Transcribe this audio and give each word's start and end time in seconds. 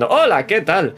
Hola, 0.00 0.46
¿qué 0.46 0.60
tal? 0.60 0.94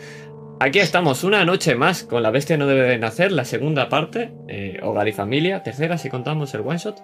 Aquí 0.59 0.79
estamos 0.79 1.25
una 1.25 1.43
noche 1.47 1.75
más 1.75 2.03
con 2.03 2.23
La 2.23 2.31
Bestia 2.31 2.59
no 2.59 2.67
debe 2.67 2.83
de 2.83 2.99
nacer, 2.99 3.33
la 3.33 3.47
segunda 3.47 3.89
parte, 3.89 4.31
eh, 4.47 4.79
Hogar 4.83 5.09
y 5.09 5.15
Familia, 5.15 5.63
tercera 5.63 5.97
si 5.97 6.11
contamos 6.11 6.53
el 6.53 6.61
one 6.61 6.77
shot, 6.77 7.03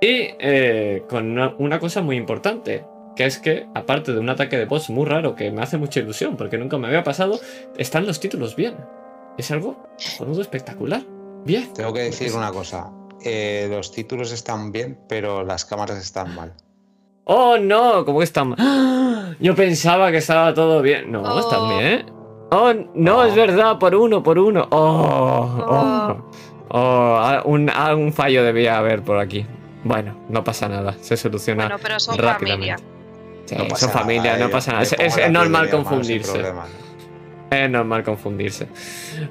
y 0.00 0.28
eh, 0.40 1.02
con 1.10 1.38
una, 1.38 1.78
cosa 1.78 2.00
muy 2.00 2.16
importante, 2.16 2.86
que 3.14 3.26
es 3.26 3.36
que 3.38 3.66
aparte 3.74 4.14
de 4.14 4.18
un 4.18 4.30
ataque 4.30 4.56
de 4.56 4.64
boss 4.64 4.88
muy 4.88 5.04
raro 5.04 5.34
que 5.34 5.50
me 5.50 5.60
hace 5.60 5.76
mucha 5.76 6.00
ilusión 6.00 6.38
porque 6.38 6.56
nunca 6.56 6.78
me 6.78 6.86
había 6.86 7.04
pasado, 7.04 7.38
están 7.76 8.06
los 8.06 8.18
títulos 8.18 8.56
bien. 8.56 8.74
Es 9.36 9.50
algo 9.50 9.90
jonudo 10.16 10.40
espectacular. 10.40 11.02
Bien. 11.44 11.70
Tengo 11.74 11.92
que 11.92 12.00
decir 12.00 12.32
una 12.32 12.50
cosa. 12.50 12.90
eh, 13.22 13.66
los 13.68 13.92
títulos 13.92 14.32
están 14.32 14.72
bien, 14.72 14.98
pero 15.06 15.44
las 15.44 15.66
cámaras 15.66 15.98
están 15.98 16.34
mal. 16.34 16.54
Oh, 17.28 17.58
no, 17.58 18.04
¿cómo 18.04 18.18
que 18.18 18.24
están? 18.24 18.54
¡Ah! 18.58 19.32
Yo 19.40 19.54
pensaba 19.54 20.10
que 20.10 20.18
estaba 20.18 20.54
todo 20.54 20.80
bien. 20.80 21.10
No, 21.10 21.22
Oh. 21.22 21.38
están 21.40 21.78
bien. 21.78 22.06
Oh, 22.52 22.72
no, 22.94 23.18
Oh. 23.18 23.24
es 23.24 23.34
verdad, 23.34 23.78
por 23.78 23.94
uno, 23.94 24.22
por 24.22 24.38
uno. 24.38 24.66
Oh, 24.70 25.64
oh, 25.68 26.16
oh, 26.68 27.18
ah, 27.20 27.42
un, 27.44 27.68
ah, 27.74 27.94
un 27.96 28.12
fallo 28.12 28.44
debía 28.44 28.78
haber 28.78 29.02
por 29.02 29.18
aquí. 29.18 29.44
Bueno, 29.82 30.16
no 30.28 30.42
pasa 30.44 30.68
nada, 30.68 30.94
se 31.00 31.16
soluciona 31.16 31.64
Bueno, 31.64 31.78
pero 31.82 31.98
son 32.00 32.16
rápidamente. 32.16 32.76
familia. 32.76 32.96
Sí, 33.44 33.54
No 33.54 33.60
son 33.60 33.68
pasa 33.68 33.88
familia, 33.90 34.32
nada, 34.32 34.44
no 34.44 34.50
pasa 34.50 34.72
nada. 34.72 34.82
Es, 34.82 35.30
normal 35.30 35.70
confundirse. 35.70 36.42
Es 37.50 37.70
normal 37.70 38.02
confundirse. 38.02 38.66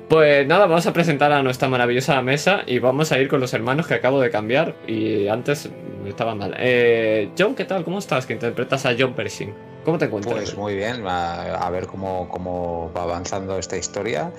Pues 0.07 0.47
nada, 0.47 0.67
vamos 0.67 0.87
a 0.87 0.93
presentar 0.93 1.33
a 1.33 1.43
nuestra 1.43 1.67
maravillosa 1.67 2.21
mesa 2.21 2.61
y 2.65 2.79
vamos 2.79 3.11
a 3.11 3.19
ir 3.19 3.27
con 3.27 3.41
los 3.41 3.53
hermanos 3.53 3.87
que 3.87 3.95
acabo 3.95 4.21
de 4.21 4.29
cambiar 4.29 4.75
y 4.87 5.27
antes 5.27 5.69
estaba 6.07 6.33
mal. 6.33 6.55
Eh, 6.57 7.29
John, 7.37 7.55
¿qué 7.55 7.65
tal? 7.65 7.83
¿Cómo 7.83 7.99
estás? 7.99 8.25
Que 8.25 8.33
interpretas 8.33 8.85
a 8.85 8.95
John 8.97 9.13
Pershing. 9.13 9.53
¿Cómo 9.83 9.97
te 9.97 10.05
encuentras? 10.05 10.35
Pues 10.35 10.57
muy 10.57 10.75
bien, 10.75 11.03
a, 11.05 11.69
ver 11.69 11.87
cómo, 11.87 12.29
cómo 12.29 12.91
va 12.95 13.03
avanzando 13.03 13.57
esta 13.59 13.77
historia 13.77 14.31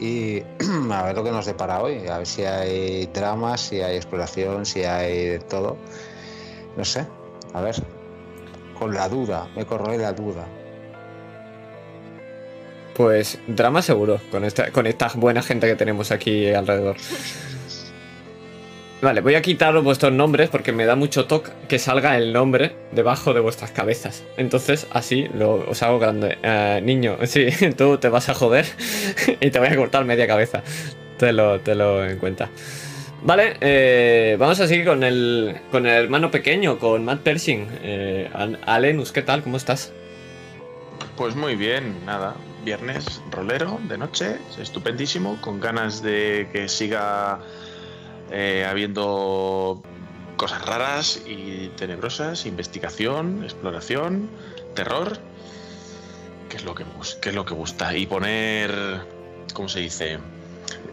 y 0.00 0.42
a 0.92 1.02
ver 1.02 1.16
lo 1.16 1.24
que 1.24 1.32
nos 1.32 1.46
depara 1.46 1.82
hoy. 1.82 2.06
A 2.06 2.18
ver 2.18 2.26
si 2.26 2.44
hay 2.44 3.06
drama, 3.06 3.56
si 3.56 3.80
hay 3.80 3.96
exploración, 3.96 4.64
si 4.64 4.84
hay 4.84 5.38
todo. 5.50 5.76
No 6.76 6.84
sé, 6.84 7.06
a 7.52 7.60
ver. 7.60 7.74
Con 8.78 8.94
la 8.94 9.08
duda, 9.08 9.48
me 9.56 9.64
corroe 9.64 9.98
la 9.98 10.12
duda. 10.12 10.46
Pues 12.96 13.38
drama 13.46 13.82
seguro, 13.82 14.20
con 14.30 14.44
esta, 14.44 14.70
con 14.72 14.86
esta 14.86 15.10
buena 15.14 15.42
gente 15.42 15.66
que 15.66 15.76
tenemos 15.76 16.10
aquí 16.10 16.48
alrededor. 16.50 16.96
Vale, 19.02 19.20
voy 19.20 19.34
a 19.34 19.42
quitaros 19.42 19.84
vuestros 19.84 20.10
nombres 20.12 20.48
porque 20.48 20.72
me 20.72 20.86
da 20.86 20.96
mucho 20.96 21.26
toque 21.26 21.50
que 21.68 21.78
salga 21.78 22.16
el 22.16 22.32
nombre 22.32 22.74
debajo 22.92 23.34
de 23.34 23.40
vuestras 23.40 23.70
cabezas. 23.70 24.24
Entonces, 24.38 24.86
así 24.90 25.28
lo, 25.34 25.68
os 25.68 25.82
hago 25.82 25.98
grande. 25.98 26.38
Eh, 26.42 26.80
niño, 26.82 27.18
sí, 27.26 27.48
tú 27.76 27.98
te 27.98 28.08
vas 28.08 28.30
a 28.30 28.34
joder 28.34 28.64
y 29.40 29.50
te 29.50 29.58
voy 29.58 29.68
a 29.68 29.76
cortar 29.76 30.04
media 30.06 30.26
cabeza. 30.26 30.62
Te 31.18 31.32
lo, 31.34 31.60
te 31.60 31.74
lo 31.74 32.04
en 32.06 32.16
cuenta. 32.18 32.48
Vale, 33.22 33.56
eh, 33.60 34.36
vamos 34.38 34.58
a 34.60 34.66
seguir 34.66 34.86
con 34.86 35.04
el, 35.04 35.54
con 35.70 35.86
el 35.86 36.04
hermano 36.04 36.30
pequeño, 36.30 36.78
con 36.78 37.04
Matt 37.04 37.20
Pershing. 37.20 37.68
Eh, 37.82 38.30
Al- 38.32 38.58
Alenus, 38.64 39.12
¿qué 39.12 39.20
tal? 39.20 39.42
¿Cómo 39.42 39.58
estás? 39.58 39.92
Pues 41.16 41.34
muy 41.36 41.54
bien, 41.56 41.94
nada. 42.06 42.34
Viernes 42.66 43.22
rolero 43.30 43.78
de 43.84 43.96
noche, 43.96 44.40
estupendísimo, 44.58 45.40
con 45.40 45.60
ganas 45.60 46.02
de 46.02 46.48
que 46.52 46.68
siga 46.68 47.38
eh, 48.32 48.66
habiendo 48.68 49.84
cosas 50.36 50.66
raras 50.66 51.22
y 51.24 51.68
tenebrosas, 51.76 52.44
investigación, 52.44 53.44
exploración, 53.44 54.28
terror, 54.74 55.16
que 56.48 56.56
es 56.56 56.64
lo 56.64 56.74
que, 56.74 56.84
que 57.22 57.28
es 57.28 57.34
lo 57.36 57.44
que 57.44 57.54
gusta. 57.54 57.96
Y 57.96 58.06
poner, 58.06 59.00
¿cómo 59.54 59.68
se 59.68 59.78
dice? 59.78 60.18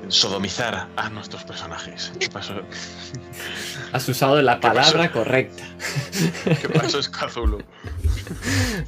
Sodomizar 0.09 0.87
a 0.95 1.09
nuestros 1.09 1.43
personajes. 1.43 2.11
¿Qué 2.19 2.29
pasó? 2.29 2.53
Has 3.93 4.07
usado 4.09 4.41
la 4.41 4.59
palabra 4.59 5.11
correcta. 5.11 5.63
¿Qué 6.61 6.69
pasó, 6.69 7.01
Skazulo? 7.01 7.59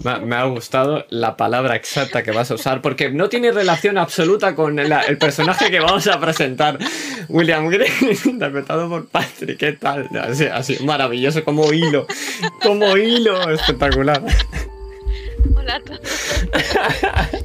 Me, 0.03 0.12
ha- 0.12 0.19
me 0.19 0.35
ha 0.35 0.44
gustado 0.46 1.06
la 1.09 1.38
palabra 1.38 1.75
exacta 1.75 2.22
que 2.22 2.31
vas 2.31 2.51
a 2.51 2.56
usar 2.56 2.81
porque 2.81 3.09
no 3.12 3.29
tiene 3.29 3.51
relación 3.51 3.97
absoluta 3.97 4.56
con 4.56 4.78
el, 4.78 4.91
el 4.91 5.18
personaje 5.18 5.72
que 5.72 5.79
vamos 5.79 6.06
a 6.07 6.19
presentar. 6.19 6.78
William 7.29 7.67
Green, 7.69 7.91
interpretado 8.25 8.90
por 8.90 9.07
Patrick. 9.07 9.57
¿Qué 9.57 9.72
tal? 9.73 10.09
Así, 10.22 10.46
así, 10.46 10.78
maravilloso, 10.84 11.44
como 11.44 11.72
hilo. 11.73 12.07
Como 12.62 12.97
hilo, 12.97 13.50
espectacular. 13.52 14.22
Hola 15.56 15.75
a 15.75 15.79
todos. 15.79 16.00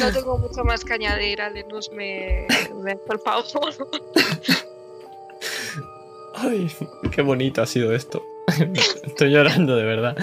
No 0.00 0.12
tengo 0.12 0.38
mucho 0.38 0.64
más 0.64 0.84
que 0.84 0.94
añadir, 0.94 1.40
Alenus, 1.40 1.90
me, 1.90 2.46
me 2.82 2.96
por 2.96 3.20
favor. 3.20 3.44
Ay, 6.34 6.70
qué 7.10 7.22
bonito 7.22 7.62
ha 7.62 7.66
sido 7.66 7.94
esto. 7.94 8.22
Estoy 9.04 9.30
llorando 9.30 9.74
de 9.76 9.84
verdad. 9.84 10.16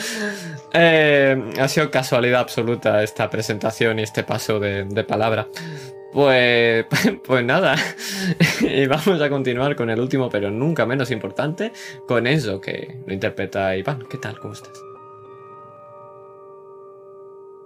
Eh, 0.74 1.52
ha 1.60 1.68
sido 1.68 1.90
casualidad 1.92 2.42
absoluta 2.42 3.04
esta 3.04 3.30
presentación 3.30 4.00
y 4.00 4.04
este 4.04 4.24
paso 4.24 4.60
de, 4.60 4.86
de 4.86 5.04
palabra. 5.04 5.48
Pues, 6.14 6.86
pues 7.26 7.44
nada. 7.44 7.76
Y 8.62 8.86
vamos 8.86 9.20
a 9.20 9.30
continuar 9.30 9.76
con 9.76 9.90
el 9.90 10.00
último, 10.00 10.30
pero 10.30 10.52
nunca 10.52 10.86
menos 10.86 11.12
importante, 11.12 11.74
con 12.08 12.28
Enzo, 12.28 12.62
que 12.62 13.00
lo 13.06 13.14
interpreta 13.14 13.76
Iván. 13.76 14.06
¿Qué 14.10 14.18
tal? 14.18 14.40
¿Cómo 14.40 14.54
estás? 14.54 14.93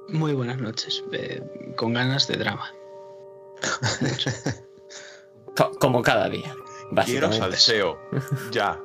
Muy 0.10 0.34
buenas 0.34 0.58
noches, 0.60 1.04
eh, 1.12 1.42
con 1.76 1.94
ganas 1.94 2.28
de 2.28 2.38
drama. 2.38 2.74
Como 5.80 6.02
cada 6.02 6.30
día, 6.30 6.56
Quiero 7.06 7.32
salseo. 7.32 8.00
Ya. 8.52 8.80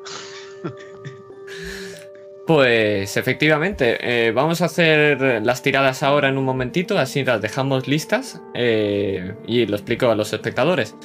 Pues 2.47 3.17
efectivamente, 3.17 3.99
eh, 4.01 4.33
vamos 4.33 4.63
a 4.63 4.65
hacer 4.65 5.43
las 5.45 5.63
tiradas 5.63 6.03
ahora 6.03 6.29
en 6.29 6.39
un 6.39 6.45
momentito, 6.45 6.99
así 6.99 7.25
las 7.25 7.41
dejamos 7.41 7.87
listas 7.87 8.41
eh, 8.55 9.35
y 9.47 9.67
lo 9.67 9.77
explico 9.77 10.11
a 10.11 10.17
los 10.17 10.33
espectadores. 10.33 10.97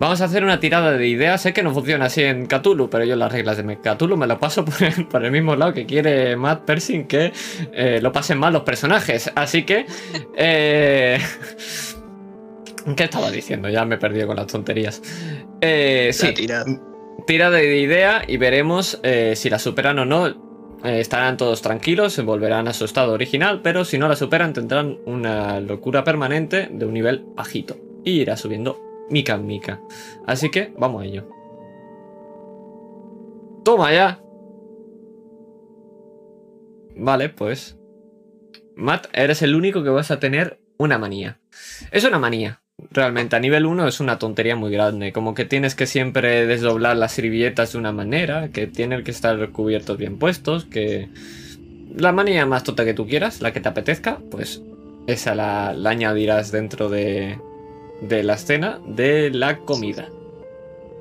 Vamos 0.00 0.22
a 0.22 0.24
hacer 0.24 0.42
una 0.42 0.58
tirada 0.58 0.92
de 0.92 1.06
ideas, 1.06 1.42
sé 1.42 1.52
que 1.52 1.62
no 1.62 1.74
funciona 1.74 2.06
así 2.06 2.22
en 2.22 2.46
Cthulhu, 2.46 2.88
pero 2.88 3.04
yo 3.04 3.16
las 3.16 3.30
reglas 3.30 3.58
de 3.58 3.78
Cthulhu 3.78 4.16
me 4.16 4.26
lo 4.26 4.40
paso 4.40 4.64
por 4.64 4.82
el, 4.82 5.06
por 5.06 5.22
el 5.22 5.30
mismo 5.30 5.54
lado 5.54 5.74
que 5.74 5.84
quiere 5.84 6.36
Matt 6.36 6.64
Pershing 6.64 7.06
que 7.06 7.34
eh, 7.74 8.00
lo 8.00 8.10
pasen 8.10 8.38
mal 8.38 8.54
los 8.54 8.62
personajes, 8.62 9.30
así 9.34 9.64
que... 9.64 9.84
eh, 10.34 11.18
¿Qué 12.96 13.04
estaba 13.04 13.30
diciendo? 13.30 13.68
Ya 13.68 13.84
me 13.84 13.96
he 13.96 13.98
perdido 13.98 14.26
con 14.26 14.36
las 14.36 14.46
tonterías. 14.46 15.02
Eh, 15.60 16.10
sí, 16.14 16.32
tirada. 16.32 16.64
tira 17.26 17.50
de 17.50 17.78
idea 17.78 18.22
y 18.26 18.38
veremos 18.38 18.98
eh, 19.02 19.34
si 19.36 19.50
la 19.50 19.58
superan 19.58 19.98
o 19.98 20.06
no. 20.06 20.28
Eh, 20.82 21.00
estarán 21.00 21.36
todos 21.36 21.60
tranquilos, 21.60 22.14
se 22.14 22.22
volverán 22.22 22.68
a 22.68 22.72
su 22.72 22.86
estado 22.86 23.12
original, 23.12 23.60
pero 23.62 23.84
si 23.84 23.98
no 23.98 24.08
la 24.08 24.16
superan 24.16 24.54
tendrán 24.54 24.96
una 25.04 25.60
locura 25.60 26.04
permanente 26.04 26.70
de 26.72 26.86
un 26.86 26.94
nivel 26.94 27.22
bajito. 27.36 27.76
Y 28.02 28.12
irá 28.22 28.38
subiendo 28.38 28.89
mica 29.10 29.36
mica. 29.36 29.80
Así 30.26 30.50
que 30.50 30.72
vamos 30.78 31.02
a 31.02 31.06
ello. 31.06 31.28
Toma 33.64 33.92
ya. 33.92 34.20
Vale, 36.96 37.28
pues. 37.28 37.76
Matt, 38.76 39.08
eres 39.12 39.42
el 39.42 39.54
único 39.54 39.82
que 39.82 39.90
vas 39.90 40.10
a 40.10 40.20
tener 40.20 40.60
una 40.78 40.98
manía. 40.98 41.38
Es 41.90 42.04
una 42.04 42.18
manía. 42.18 42.62
Realmente, 42.90 43.36
a 43.36 43.40
nivel 43.40 43.66
1 43.66 43.88
es 43.88 44.00
una 44.00 44.18
tontería 44.18 44.56
muy 44.56 44.70
grande. 44.70 45.12
Como 45.12 45.34
que 45.34 45.44
tienes 45.44 45.74
que 45.74 45.86
siempre 45.86 46.46
desdoblar 46.46 46.96
las 46.96 47.12
servilletas 47.12 47.72
de 47.72 47.78
una 47.78 47.92
manera, 47.92 48.48
que 48.48 48.66
tienen 48.66 49.04
que 49.04 49.10
estar 49.10 49.50
cubiertos 49.50 49.98
bien 49.98 50.18
puestos, 50.18 50.64
que. 50.64 51.08
La 51.94 52.12
manía 52.12 52.46
más 52.46 52.62
tonta 52.62 52.84
que 52.84 52.94
tú 52.94 53.08
quieras, 53.08 53.40
la 53.40 53.52
que 53.52 53.60
te 53.60 53.68
apetezca, 53.68 54.20
pues 54.30 54.62
esa 55.08 55.34
la, 55.34 55.72
la 55.72 55.90
añadirás 55.90 56.52
dentro 56.52 56.88
de, 56.88 57.36
de 58.00 58.22
la 58.22 58.34
escena 58.34 58.80
de 58.84 59.30
la 59.30 59.58
comida. 59.58 60.08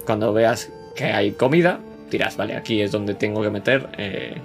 Cuando 0.05 0.33
veas 0.33 0.69
que 0.95 1.05
hay 1.05 1.31
comida, 1.31 1.79
dirás, 2.09 2.35
vale, 2.37 2.55
aquí 2.55 2.81
es 2.81 2.91
donde 2.91 3.13
tengo 3.15 3.41
que 3.41 3.49
meter 3.49 3.89
eh, 3.97 4.35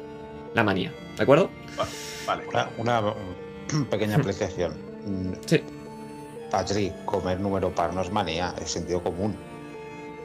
la 0.54 0.62
manía. 0.62 0.92
¿De 1.16 1.22
acuerdo? 1.22 1.50
Vale, 2.26 2.44
Una, 2.44 2.50
claro. 2.50 2.70
una, 2.78 3.84
pequeña 3.90 4.16
apreciación. 4.16 4.74
Sí. 5.46 5.62
Patrick, 6.50 6.92
comer 7.04 7.40
número 7.40 7.74
par 7.74 7.92
no 7.94 8.02
es 8.02 8.10
manía, 8.12 8.54
es 8.62 8.70
sentido 8.70 9.02
común. 9.02 9.34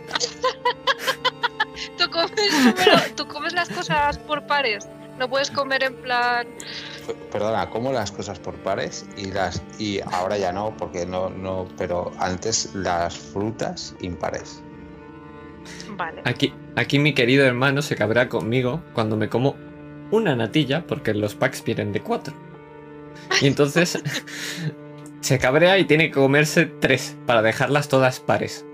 ¿Tú 1.97 2.09
comes, 2.11 2.31
número- 2.63 3.15
tú 3.15 3.27
comes 3.27 3.53
las 3.53 3.69
cosas 3.69 4.17
por 4.19 4.45
pares. 4.45 4.87
No 5.17 5.29
puedes 5.29 5.49
comer 5.51 5.83
en 5.83 5.95
plan. 5.95 6.47
Perdona, 7.31 7.69
como 7.69 7.91
las 7.91 8.11
cosas 8.11 8.39
por 8.39 8.55
pares 8.57 9.05
y 9.17 9.31
las 9.31 9.61
y 9.77 9.99
ahora 10.11 10.37
ya 10.37 10.51
no, 10.51 10.75
porque 10.77 11.05
no, 11.05 11.29
no, 11.29 11.67
pero 11.77 12.11
antes 12.19 12.73
las 12.73 13.17
frutas 13.17 13.95
impares. 14.01 14.61
Vale. 15.95 16.21
Aquí, 16.25 16.53
aquí 16.75 16.99
mi 16.99 17.13
querido 17.13 17.45
hermano 17.45 17.81
se 17.81 17.95
cabrá 17.95 18.29
conmigo 18.29 18.81
cuando 18.93 19.17
me 19.17 19.29
como 19.29 19.55
una 20.11 20.35
natilla 20.35 20.85
porque 20.87 21.13
los 21.13 21.35
packs 21.35 21.63
vienen 21.63 21.91
de 21.91 22.01
cuatro. 22.01 22.33
Y 23.41 23.47
entonces 23.47 24.01
se 25.21 25.39
cabrea 25.39 25.77
y 25.77 25.85
tiene 25.85 26.07
que 26.07 26.19
comerse 26.19 26.65
tres 26.65 27.15
para 27.25 27.41
dejarlas 27.41 27.87
todas 27.89 28.19
pares. 28.19 28.65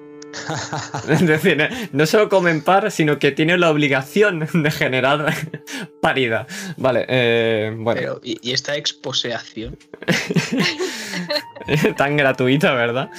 Es 1.09 1.25
decir, 1.25 1.69
no 1.91 2.05
solo 2.05 2.29
comen 2.29 2.61
par, 2.61 2.91
sino 2.91 3.19
que 3.19 3.31
tiene 3.31 3.57
la 3.57 3.69
obligación 3.69 4.47
de 4.53 4.71
generar 4.71 5.33
paridad. 6.01 6.47
Vale, 6.77 7.05
eh, 7.07 7.73
bueno, 7.77 7.99
Pero, 7.99 8.21
¿y, 8.23 8.49
y 8.49 8.53
esta 8.53 8.75
exposeación? 8.75 9.77
tan 11.97 12.17
gratuita, 12.17 12.73
¿verdad? 12.73 13.09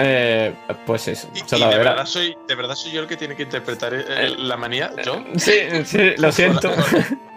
Eh, 0.00 0.54
pues 0.86 1.08
eso. 1.08 1.28
Y, 1.34 1.38
y 1.38 1.42
solo 1.46 1.68
de, 1.70 1.78
verdad 1.78 2.06
soy, 2.06 2.36
de 2.46 2.54
verdad 2.54 2.74
soy 2.76 2.92
yo 2.92 3.00
el 3.00 3.06
que 3.08 3.16
tiene 3.16 3.34
que 3.34 3.42
interpretar 3.42 3.92
eh, 3.94 4.32
la 4.38 4.56
manía, 4.56 4.92
yo. 5.04 5.24
Sí, 5.36 5.52
sí, 5.84 6.12
lo 6.18 6.30
siento. 6.30 6.72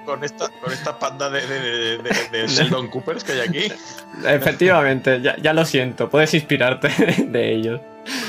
Con 0.06 0.24
esta, 0.24 0.50
con 0.62 0.72
esta 0.74 0.98
panda 0.98 1.30
de, 1.30 1.46
de, 1.46 1.60
de, 1.60 1.98
de- 1.98 2.30
de 2.32 2.48
Sheldon 2.48 2.88
Coopers 2.90 3.24
que 3.24 3.34
hay 3.34 3.40
aquí. 3.42 3.72
Efectivamente, 4.26 5.22
ya, 5.22 5.36
ya 5.38 5.54
lo 5.54 5.64
siento. 5.66 6.10
Puedes 6.10 6.34
inspirarte 6.34 6.90
de 7.28 7.54
ellos. 7.54 7.82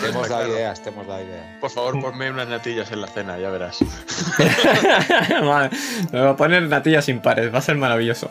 Te 0.03 0.09
hemos 0.09 0.29
dado 0.29 0.43
claro. 0.45 0.53
ideas, 0.55 0.83
te 0.83 0.91
hemos 0.91 1.07
dado 1.07 1.23
ideas. 1.25 1.47
Por 1.61 1.71
favor, 1.71 1.99
ponme 2.01 2.31
unas 2.31 2.47
natillas 2.47 2.93
en 2.93 3.01
la 3.01 3.07
cena, 3.09 3.39
ya 3.39 3.49
verás. 3.51 3.79
Me 6.13 6.21
voy 6.21 6.29
a 6.29 6.37
poner 6.37 6.63
natillas 6.65 7.09
impares, 7.09 7.53
va 7.53 7.59
a 7.59 7.63
ser 7.63 7.77
maravilloso. 7.77 8.31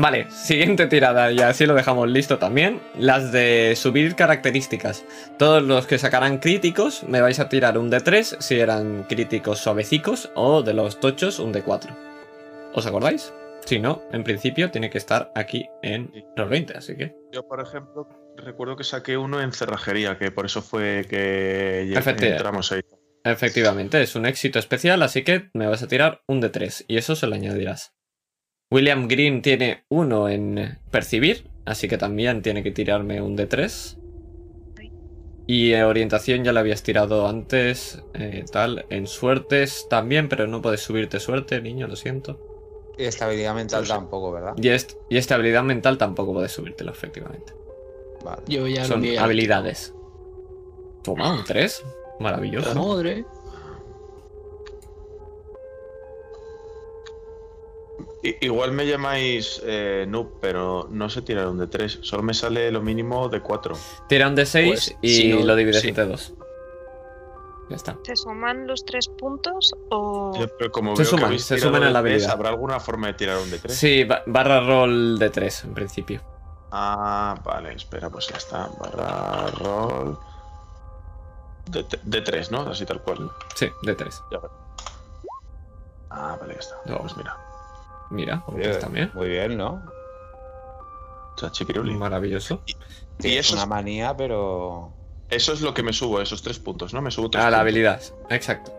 Vale, 0.00 0.30
siguiente 0.30 0.86
tirada, 0.86 1.32
y 1.32 1.40
así 1.40 1.66
lo 1.66 1.74
dejamos 1.74 2.08
listo 2.08 2.38
también. 2.38 2.80
Las 2.96 3.32
de 3.32 3.74
subir 3.74 4.14
características. 4.14 5.04
Todos 5.40 5.60
los 5.60 5.88
que 5.88 5.98
sacarán 5.98 6.38
críticos, 6.38 7.02
me 7.02 7.20
vais 7.20 7.40
a 7.40 7.48
tirar 7.48 7.76
un 7.76 7.90
de 7.90 7.98
3 7.98 8.36
si 8.38 8.60
eran 8.60 9.02
críticos 9.08 9.58
suavecicos, 9.58 10.30
o 10.36 10.62
de 10.62 10.72
los 10.72 11.00
tochos, 11.00 11.40
un 11.40 11.50
de 11.50 11.62
4. 11.62 11.96
¿Os 12.74 12.86
acordáis? 12.86 13.34
Si 13.66 13.80
no, 13.80 14.04
en 14.12 14.22
principio 14.22 14.70
tiene 14.70 14.88
que 14.88 14.98
estar 14.98 15.32
aquí 15.34 15.68
en 15.82 16.12
los 16.36 16.48
20, 16.48 16.78
así 16.78 16.96
que. 16.96 17.16
Yo, 17.32 17.48
por 17.48 17.60
ejemplo, 17.60 18.08
recuerdo 18.36 18.76
que 18.76 18.84
saqué 18.84 19.16
uno 19.16 19.42
en 19.42 19.50
cerrajería, 19.50 20.16
que 20.16 20.30
por 20.30 20.46
eso 20.46 20.62
fue 20.62 21.06
que 21.10 21.82
Efectivamente. 21.82 22.30
entramos 22.36 22.70
ahí. 22.70 22.82
Efectivamente, 23.24 24.00
es 24.00 24.14
un 24.14 24.26
éxito 24.26 24.60
especial, 24.60 25.02
así 25.02 25.24
que 25.24 25.50
me 25.54 25.66
vas 25.66 25.82
a 25.82 25.88
tirar 25.88 26.20
un 26.28 26.40
de 26.40 26.50
3 26.50 26.84
y 26.86 26.98
eso 26.98 27.16
se 27.16 27.26
lo 27.26 27.34
añadirás. 27.34 27.97
William 28.70 29.08
Green 29.08 29.40
tiene 29.42 29.84
uno 29.88 30.28
en 30.28 30.78
percibir, 30.90 31.48
así 31.64 31.88
que 31.88 31.96
también 31.96 32.42
tiene 32.42 32.62
que 32.62 32.70
tirarme 32.70 33.22
un 33.22 33.34
de 33.36 33.46
3. 33.46 33.98
Y 35.46 35.72
en 35.72 35.84
orientación 35.84 36.44
ya 36.44 36.52
la 36.52 36.60
habías 36.60 36.82
tirado 36.82 37.26
antes, 37.26 38.02
eh, 38.12 38.44
tal. 38.52 38.84
En 38.90 39.06
suertes 39.06 39.86
también, 39.88 40.28
pero 40.28 40.46
no 40.46 40.60
puedes 40.60 40.80
subirte 40.82 41.18
suerte, 41.20 41.62
niño, 41.62 41.86
lo 41.86 41.96
siento. 41.96 42.38
Y 42.98 43.04
estabilidad 43.04 43.54
mental 43.54 43.80
Pues 43.80 43.88
tampoco, 43.88 44.32
¿verdad? 44.32 44.52
Y, 44.58 44.68
est- 44.68 44.96
y 45.08 45.16
estabilidad 45.16 45.62
mental 45.62 45.96
tampoco 45.96 46.34
puedes 46.34 46.52
subírtelo, 46.52 46.90
efectivamente. 46.90 47.54
Vale. 48.22 48.42
Yo 48.48 48.66
ya 48.66 48.82
lo 48.82 48.86
Son 48.88 49.06
habilidades. 49.18 49.94
Toma, 51.02 51.32
un 51.32 51.44
3. 51.44 51.82
Maravilloso. 52.20 52.74
Madre. 52.74 53.24
Igual 58.22 58.72
me 58.72 58.84
llamáis 58.86 59.60
eh, 59.64 60.04
noob, 60.08 60.40
pero 60.40 60.88
no 60.90 61.08
sé 61.08 61.22
tirar 61.22 61.46
un 61.48 61.58
de 61.58 61.68
3. 61.68 62.00
Solo 62.02 62.22
me 62.22 62.34
sale 62.34 62.70
lo 62.72 62.80
mínimo 62.82 63.28
de 63.28 63.40
4. 63.40 63.76
Tira 64.08 64.26
un 64.28 64.34
de 64.34 64.44
6 64.44 64.68
Pues, 64.68 64.96
y 65.02 65.08
si 65.14 65.32
no- 65.32 65.44
lo 65.46 65.54
divides 65.54 65.80
sí. 65.82 65.88
entre 65.88 66.06
dos. 66.06 66.32
Ya 67.70 67.76
está. 67.76 67.96
¿Se 68.02 68.16
suman 68.16 68.66
los 68.66 68.84
tres 68.86 69.08
puntos 69.08 69.74
o...? 69.90 70.32
Pero 70.58 70.72
como 70.72 70.96
Se 70.96 71.02
veo 71.02 71.10
suman, 71.10 71.30
que 71.32 71.38
se 71.38 71.58
suman 71.58 71.82
a 71.84 71.90
la 71.90 71.98
habilidad. 71.98 72.30
¿Habrá 72.30 72.48
alguna 72.48 72.80
forma 72.80 73.08
de 73.08 73.12
tirar 73.14 73.36
un 73.38 73.50
de 73.50 73.58
3? 73.58 73.76
Sí, 73.76 74.04
ba- 74.04 74.22
barra 74.26 74.60
roll 74.66 75.18
de 75.18 75.28
3 75.30 75.64
en 75.64 75.74
principio. 75.74 76.22
Ah, 76.72 77.34
vale, 77.44 77.74
espera, 77.74 78.08
pues 78.10 78.26
ya 78.28 78.36
está. 78.38 78.68
Barra 78.80 79.48
roll. 79.58 80.18
De, 81.70 81.84
de 82.02 82.20
3, 82.22 82.50
¿no? 82.50 82.60
Así 82.62 82.86
tal 82.86 83.02
cual. 83.02 83.30
Sí, 83.54 83.68
de 83.82 83.94
3. 83.94 84.22
Ya. 84.32 84.38
Ah, 86.10 86.36
vale, 86.40 86.54
ya 86.54 86.60
está. 86.60 86.76
No. 86.86 86.98
Pues 87.00 87.16
mira. 87.18 87.36
Mira, 88.10 88.42
Oye, 88.46 88.62
tres 88.62 88.78
también. 88.78 89.10
Muy 89.14 89.28
bien, 89.28 89.56
¿no? 89.56 89.82
Chachipiruli. 91.36 91.94
Maravilloso. 91.94 92.62
Y 93.20 93.36
es 93.36 93.46
eso 93.46 93.54
una 93.54 93.66
manía, 93.66 94.16
pero. 94.16 94.92
eso 95.30 95.52
es 95.52 95.60
lo 95.60 95.74
que 95.74 95.82
me 95.82 95.92
subo, 95.92 96.20
esos 96.20 96.42
tres 96.42 96.58
puntos, 96.58 96.94
¿no? 96.94 97.02
Me 97.02 97.10
subo 97.10 97.30
tres 97.30 97.44
A 97.44 97.50
la 97.50 97.60
habilidad, 97.60 98.00
exacto. 98.30 98.72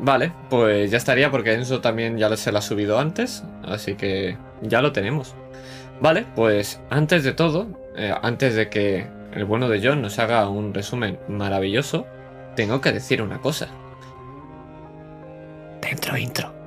Vale, 0.00 0.32
pues 0.48 0.90
ya 0.90 0.96
estaría 0.96 1.30
porque 1.30 1.54
Enzo 1.54 1.80
también 1.80 2.18
ya 2.18 2.34
se 2.36 2.52
la 2.52 2.60
ha 2.60 2.62
subido 2.62 2.98
antes, 3.00 3.42
así 3.64 3.94
que 3.96 4.36
ya 4.62 4.80
lo 4.80 4.92
tenemos. 4.92 5.34
Vale, 6.00 6.24
pues 6.36 6.80
antes 6.90 7.24
de 7.24 7.32
todo, 7.32 7.66
eh, 7.96 8.14
antes 8.22 8.54
de 8.54 8.68
que 8.68 9.08
el 9.32 9.44
bueno 9.44 9.68
de 9.68 9.80
John 9.82 10.00
nos 10.00 10.18
haga 10.20 10.48
un 10.48 10.72
resumen 10.72 11.18
maravilloso, 11.26 12.06
tengo 12.54 12.80
que 12.80 12.92
decir 12.92 13.22
una 13.22 13.40
cosa. 13.40 13.68
Dentro 15.88 16.16
intro. 16.18 16.57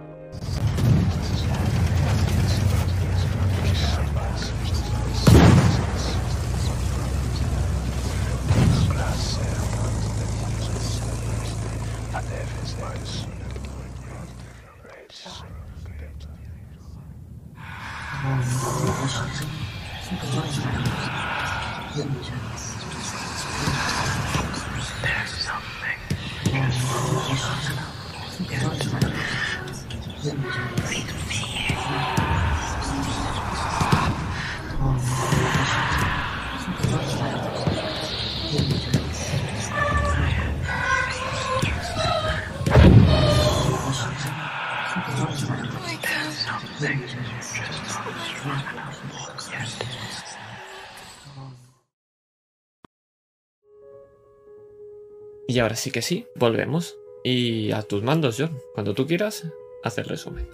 Y 55.52 55.60
ahora 55.60 55.76
sí 55.76 55.92
que 55.92 56.02
sí, 56.02 56.28
volvemos. 56.36 56.98
Y 57.26 57.74
a 57.74 57.82
tus 57.82 58.04
mandos, 58.04 58.38
John. 58.40 58.58
Cuando 58.74 58.94
tú 58.94 59.06
quieras, 59.06 59.44
haz 59.84 59.98
el 59.98 60.06
resumen. 60.06 60.48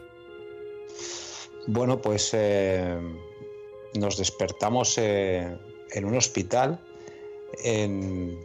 Bueno, 1.68 2.01
pues 2.01 2.32
eh, 2.34 2.98
nos 3.94 4.18
despertamos 4.18 4.98
eh, 4.98 5.56
en 5.92 6.06
un 6.06 6.18
hospital 6.18 6.84
en- 7.63 8.39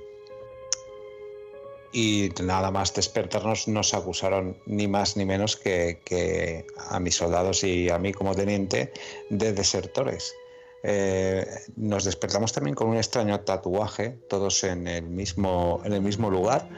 y 1.91 2.29
nada 2.43 2.71
más 2.71 2.93
despertarnos 2.93 3.67
nos 3.69 3.95
acusaron 3.95 4.59
ni 4.67 4.89
más 4.89 5.17
ni 5.17 5.25
menos 5.25 5.57
que, 5.57 6.01
que 6.05 6.67
a 6.77 7.01
mis 7.01 7.15
soldados 7.15 7.65
y 7.65 7.89
a 7.89 7.99
mí 7.99 8.13
como 8.13 8.35
teniente 8.35 8.93
de 9.31 9.55
desertores. 9.55 10.35
Eh, 10.83 11.47
nos 11.77 12.05
despertamos 12.05 12.53
también 12.53 12.75
con 12.75 12.89
un 12.89 12.97
extraño 12.97 13.41
tatuaje, 13.41 14.19
todos 14.29 14.65
en 14.65 14.87
el 14.89 15.05
mismo, 15.05 15.81
en 15.85 15.93
el 15.93 16.03
mismo 16.03 16.31
lugar. 16.31 16.69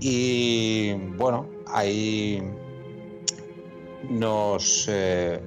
Y 0.00 0.94
bueno, 1.16 1.48
ahí 1.66 2.42
nos 4.08 4.86
eh, 4.88 5.40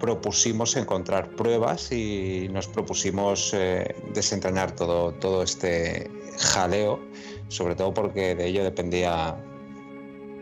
propusimos 0.00 0.76
encontrar 0.76 1.30
pruebas 1.36 1.92
y 1.92 2.48
nos 2.50 2.66
propusimos 2.66 3.54
eh, 3.54 3.94
desentrañar 4.12 4.72
todo, 4.74 5.12
todo 5.14 5.44
este 5.44 6.10
jaleo, 6.38 6.98
sobre 7.48 7.76
todo 7.76 7.94
porque 7.94 8.34
de 8.34 8.48
ello 8.48 8.64
dependía 8.64 9.36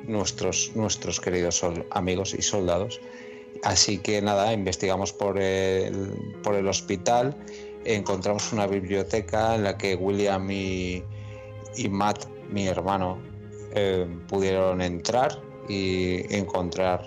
nuestros, 0.06 0.72
nuestros 0.75 1.20
queridos 1.20 1.62
amigos 1.90 2.32
y 2.32 2.40
soldados. 2.40 3.00
Así 3.62 3.99
que 3.99 4.23
nada, 4.23 4.52
investigamos 4.52 5.12
por 5.12 5.38
el, 5.38 6.38
por 6.42 6.54
el 6.54 6.66
hospital, 6.66 7.37
encontramos 7.85 8.52
una 8.52 8.66
biblioteca 8.66 9.54
en 9.54 9.64
la 9.64 9.76
que 9.76 9.95
William 9.95 10.50
y, 10.50 11.02
y 11.76 11.88
Matt, 11.88 12.26
mi 12.50 12.66
hermano, 12.66 13.19
eh, 13.75 14.07
pudieron 14.28 14.80
entrar 14.80 15.40
y 15.69 16.35
encontrar 16.35 17.04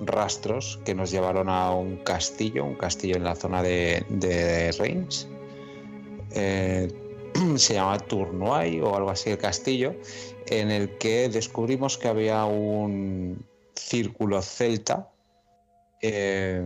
rastros 0.00 0.80
que 0.84 0.94
nos 0.94 1.10
llevaron 1.10 1.48
a 1.48 1.70
un 1.70 1.98
castillo, 1.98 2.64
un 2.64 2.74
castillo 2.74 3.16
en 3.16 3.24
la 3.24 3.34
zona 3.34 3.62
de, 3.62 4.04
de 4.08 4.72
Reims. 4.72 5.28
Eh, 6.32 6.92
se 7.56 7.74
llama 7.74 7.98
Tournoy 7.98 8.80
o 8.80 8.96
algo 8.96 9.10
así 9.10 9.30
el 9.30 9.38
castillo, 9.38 9.94
en 10.46 10.70
el 10.70 10.98
que 10.98 11.28
descubrimos 11.28 11.98
que 11.98 12.08
había 12.08 12.44
un 12.44 13.44
círculo 13.74 14.42
celta. 14.42 15.10
Eh, 16.06 16.62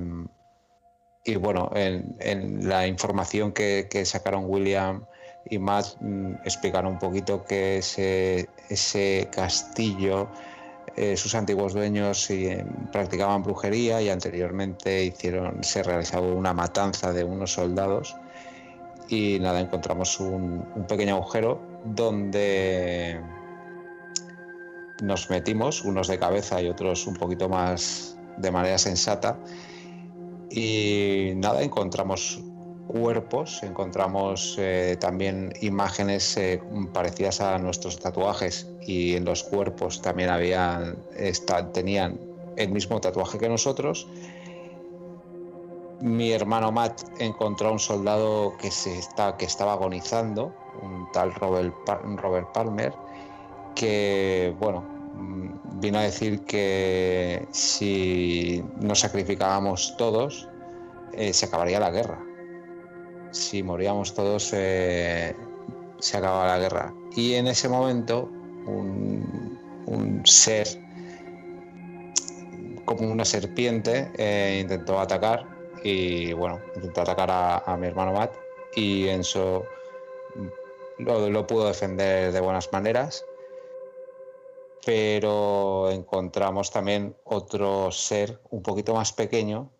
y 1.25 1.37
bueno, 1.37 1.71
en, 1.75 2.69
la 2.69 2.89
información 2.89 3.53
que, 3.53 4.03
sacaron 4.05 4.47
William 4.47 5.05
y 5.49 5.61
Matt 5.61 5.97
mm, 6.01 6.35
explicaron 6.45 6.95
un 6.95 6.99
poquito 6.99 7.45
que 7.45 7.79
ese, 7.79 8.49
ese 8.69 9.29
castillo, 9.31 10.29
eh, 10.97 11.17
sus 11.17 11.37
antiguos 11.37 11.73
dueños 11.73 12.29
eh, 12.31 12.67
practicaban 12.91 13.45
brujería 13.45 14.03
y 14.03 14.09
anteriormente 14.09 15.05
hicieron, 15.05 15.63
se 15.63 15.85
realizaba 15.85 16.27
una 16.27 16.53
matanza 16.53 17.13
de 17.13 17.23
unos 17.23 17.53
soldados. 17.53 18.17
Y 19.09 19.39
nada, 19.39 19.61
encontramos 19.61 20.19
un 20.19 20.85
pequeño 20.89 21.15
agujero 21.15 21.63
donde 21.85 23.21
nos 25.01 25.31
metimos, 25.31 25.85
unos 25.85 26.09
de 26.09 26.19
cabeza 26.19 26.61
y 26.61 26.69
otros 26.69 27.07
un 27.07 27.15
poquito 27.15 27.49
más 27.49 28.18
de 28.39 28.51
manera 28.53 28.79
sensata. 28.79 29.43
Y 30.49 31.33
nada, 31.37 31.63
encontramos 31.63 32.53
cuerpos, 32.87 33.63
encontramos 33.63 34.55
eh, 34.59 34.97
también 35.01 35.53
imágenes 35.61 36.37
eh, 36.39 36.67
parecidas 36.93 37.41
a 37.43 37.59
nuestros 37.59 37.99
tatuajes 37.99 38.77
y 38.81 39.15
en 39.15 39.25
los 39.27 39.45
cuerpos 39.45 40.01
también 40.01 40.31
habían, 40.31 41.07
tenían 41.73 42.31
el 42.57 42.71
mismo 42.73 43.01
tatuaje 43.01 43.39
que 43.39 43.49
nosotros. 43.49 44.11
Mi 46.01 46.31
hermano 46.33 46.71
Matt 46.71 47.03
encontró 47.17 47.69
a 47.69 47.73
un 47.73 47.81
soldado 47.81 48.57
que, 48.57 48.71
se 48.71 48.99
está, 48.99 49.37
que 49.37 49.47
estaba 49.47 49.73
agonizando, 49.73 50.61
un 50.73 51.11
tal 51.11 51.35
Robert, 51.35 51.83
Pa- 51.85 52.01
Robert 52.05 52.53
Palmer, 52.53 53.03
que, 53.75 54.55
bueno, 54.59 54.93
vino 55.81 55.99
a 55.99 56.03
decir 56.03 56.41
que 56.43 57.47
si 57.53 58.65
nos 58.81 59.01
sacrificábamos 59.01 59.97
todos, 59.97 60.49
eh, 61.13 61.33
se 61.33 61.47
acabaría 61.47 61.81
la 61.81 61.91
guerra. 61.91 62.25
Si 63.31 63.63
moríamos 63.63 64.15
todos, 64.15 64.51
eh, 64.55 65.35
se 65.99 66.17
acababa 66.17 66.47
la 66.47 66.59
guerra. 66.59 66.95
Y 67.15 67.35
en 67.35 67.47
ese 67.47 67.69
momento, 67.69 68.31
un, 68.67 70.23
ser 70.25 70.67
como 72.85 73.11
una 73.11 73.25
serpiente 73.25 74.11
eh, 74.17 74.59
intentó 74.63 74.99
atacar 74.99 75.47
y 75.85 76.33
bueno, 76.33 76.61
intentó 76.75 77.03
atacar 77.03 77.31
a, 77.31 77.59
a 77.59 77.77
mi 77.77 77.87
hermano 77.87 78.13
Matt 78.13 78.33
y 78.75 79.09
Enzo 79.09 79.65
lo, 80.99 81.31
lo 81.31 81.47
pudo 81.47 81.69
defender 81.69 82.33
de 82.33 82.41
buenas 82.41 82.71
maneras 82.73 83.25
pero 84.85 85.91
encontramos 85.91 86.71
también 86.71 87.17
otro 87.25 87.91
ser 87.93 88.41
un 88.51 88.63
poquito 88.63 88.95
más 88.95 89.13
pequeño 89.13 89.71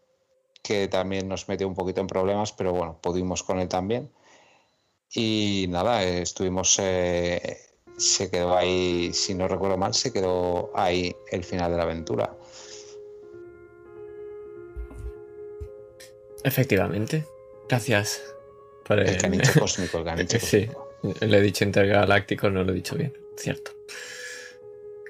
que 0.63 0.89
también 0.89 1.29
nos 1.29 1.49
metió 1.49 1.67
un 1.67 1.75
poquito 1.75 2.01
en 2.01 2.07
problemas, 2.07 2.53
pero 2.53 2.73
bueno, 2.73 2.99
pudimos 3.01 3.43
con 3.43 3.59
él 3.59 3.69
también. 3.69 4.11
Y 5.15 5.67
nada, 5.71 6.03
estuvimos, 6.03 6.79
eh, 6.81 7.57
se 7.97 8.31
quedó 8.31 8.57
ahí, 8.57 9.13
si 9.15 9.35
no 9.35 9.49
recuerdo 9.49 9.79
mal, 9.79 9.95
se 9.95 10.13
quedó 10.13 10.71
ahí 10.75 11.15
el 11.31 11.45
final 11.45 11.71
de 11.71 11.77
la 11.79 11.85
aventura. 11.85 12.37
Efectivamente. 16.45 17.25
Gracias 17.69 18.23
por 18.85 19.01
El 19.01 19.17
caniche 19.19 19.59
cósmico, 19.59 19.99
el 19.99 20.05
caniche 20.05 20.41
Sí. 20.41 20.67
cósmico. 20.67 21.25
Le 21.25 21.39
he 21.39 21.43
dicho 21.43 21.65
intergaláctico, 21.65 22.51
no 22.51 22.65
lo 22.65 22.73
he 22.73 22.75
dicho 22.75 22.97
bien. 22.97 23.17
Cierto. 23.37 23.71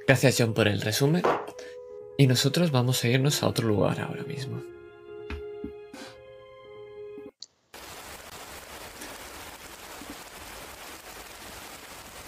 Gracias, 0.09 0.37
John, 0.38 0.55
por 0.55 0.69
el 0.69 0.81
resumen. 0.81 1.23
Y 2.17 2.27
nosotros 2.27 2.71
vamos 2.71 3.05
a 3.05 3.09
irnos 3.09 3.43
a 3.43 3.47
otro 3.47 3.69
lugar 3.69 4.00
ahora 4.00 4.23
mismo. 4.23 4.62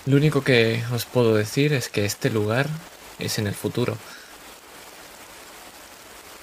Lo 0.05 0.19
único 0.19 0.45
que 0.45 0.83
os 0.93 1.07
puedo 1.07 1.35
decir 1.35 1.73
es 1.73 1.89
que 1.89 2.05
este 2.05 2.29
lugar 2.29 2.67
es 3.19 3.39
en 3.39 3.47
el 3.47 3.55
futuro. 3.55 3.97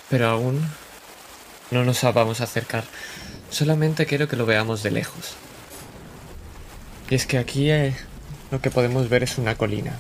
Pero 0.10 0.30
aún 0.30 0.68
no 1.70 1.86
nos 1.86 2.02
vamos 2.02 2.42
a 2.42 2.46
acercar. 2.46 2.84
Solamente 3.52 4.08
quiero 4.08 4.28
que 4.28 4.38
lo 4.38 4.48
veamos 4.48 4.82
de 4.82 4.90
lejos. 4.90 5.36
Y 7.12 7.14
es 7.16 7.28
que 7.28 7.38
aquí 7.38 7.70
eh, 7.70 7.96
lo 8.50 8.60
que 8.60 8.72
podemos 8.72 9.08
ver 9.08 9.22
es 9.22 9.38
una 9.38 9.56
colina. 9.56 10.00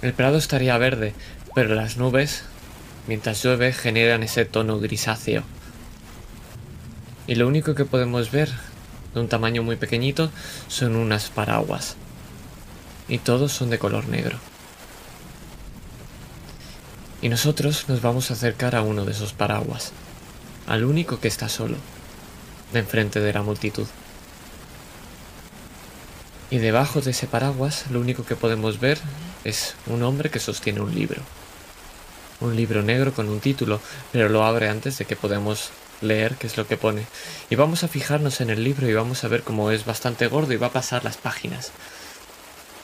El 0.00 0.12
prado 0.12 0.38
estaría 0.38 0.78
verde, 0.78 1.12
pero 1.56 1.74
las 1.74 1.96
nubes, 1.96 2.44
mientras 3.08 3.42
llueve, 3.42 3.72
generan 3.72 4.22
ese 4.22 4.44
tono 4.44 4.78
grisáceo. 4.78 5.42
Y 7.26 7.34
lo 7.34 7.48
único 7.48 7.74
que 7.74 7.84
podemos 7.84 8.30
ver, 8.30 8.48
de 9.12 9.20
un 9.20 9.28
tamaño 9.28 9.64
muy 9.64 9.74
pequeñito, 9.74 10.30
son 10.68 10.94
unas 10.94 11.30
paraguas. 11.30 11.96
Y 13.08 13.18
todos 13.18 13.52
son 13.52 13.70
de 13.70 13.80
color 13.80 14.06
negro. 14.06 14.38
Y 17.20 17.28
nosotros 17.28 17.86
nos 17.88 18.00
vamos 18.00 18.30
a 18.30 18.34
acercar 18.34 18.76
a 18.76 18.82
uno 18.82 19.04
de 19.04 19.10
esos 19.10 19.32
paraguas, 19.32 19.90
al 20.68 20.84
único 20.84 21.18
que 21.18 21.26
está 21.26 21.48
solo, 21.48 21.76
de 22.72 22.78
enfrente 22.78 23.18
de 23.18 23.32
la 23.32 23.42
multitud. 23.42 23.88
Y 26.50 26.58
debajo 26.58 27.00
de 27.00 27.10
ese 27.10 27.26
paraguas 27.26 27.86
lo 27.90 28.00
único 28.00 28.24
que 28.24 28.36
podemos 28.36 28.78
ver 28.78 28.98
es 29.44 29.74
un 29.86 30.02
hombre 30.02 30.30
que 30.30 30.40
sostiene 30.40 30.80
un 30.80 30.94
libro. 30.94 31.22
Un 32.40 32.56
libro 32.56 32.82
negro 32.82 33.12
con 33.12 33.28
un 33.28 33.40
título, 33.40 33.80
pero 34.12 34.28
lo 34.28 34.44
abre 34.44 34.68
antes 34.68 34.98
de 34.98 35.04
que 35.04 35.16
podamos 35.16 35.70
leer 36.00 36.36
qué 36.36 36.46
es 36.46 36.56
lo 36.56 36.66
que 36.66 36.76
pone. 36.76 37.06
Y 37.50 37.56
vamos 37.56 37.84
a 37.84 37.88
fijarnos 37.88 38.40
en 38.40 38.50
el 38.50 38.62
libro 38.62 38.88
y 38.88 38.94
vamos 38.94 39.24
a 39.24 39.28
ver 39.28 39.42
cómo 39.42 39.70
es 39.70 39.84
bastante 39.84 40.26
gordo 40.28 40.52
y 40.52 40.56
va 40.56 40.68
a 40.68 40.72
pasar 40.72 41.04
las 41.04 41.16
páginas. 41.16 41.72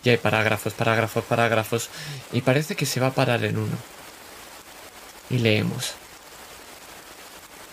Y 0.02 0.11
hay 0.11 0.16
parágrafos, 0.16 0.73
parágrafos, 0.75 1.25
parágrafos, 1.25 1.88
y 2.32 2.42
parece 2.42 2.76
que 2.76 2.87
se 2.87 3.00
va 3.00 3.08
a 3.08 3.14
parar 3.14 3.44
en 3.44 3.58
uno. 3.58 3.76
Y 5.30 5.38
leemos. 5.38 5.94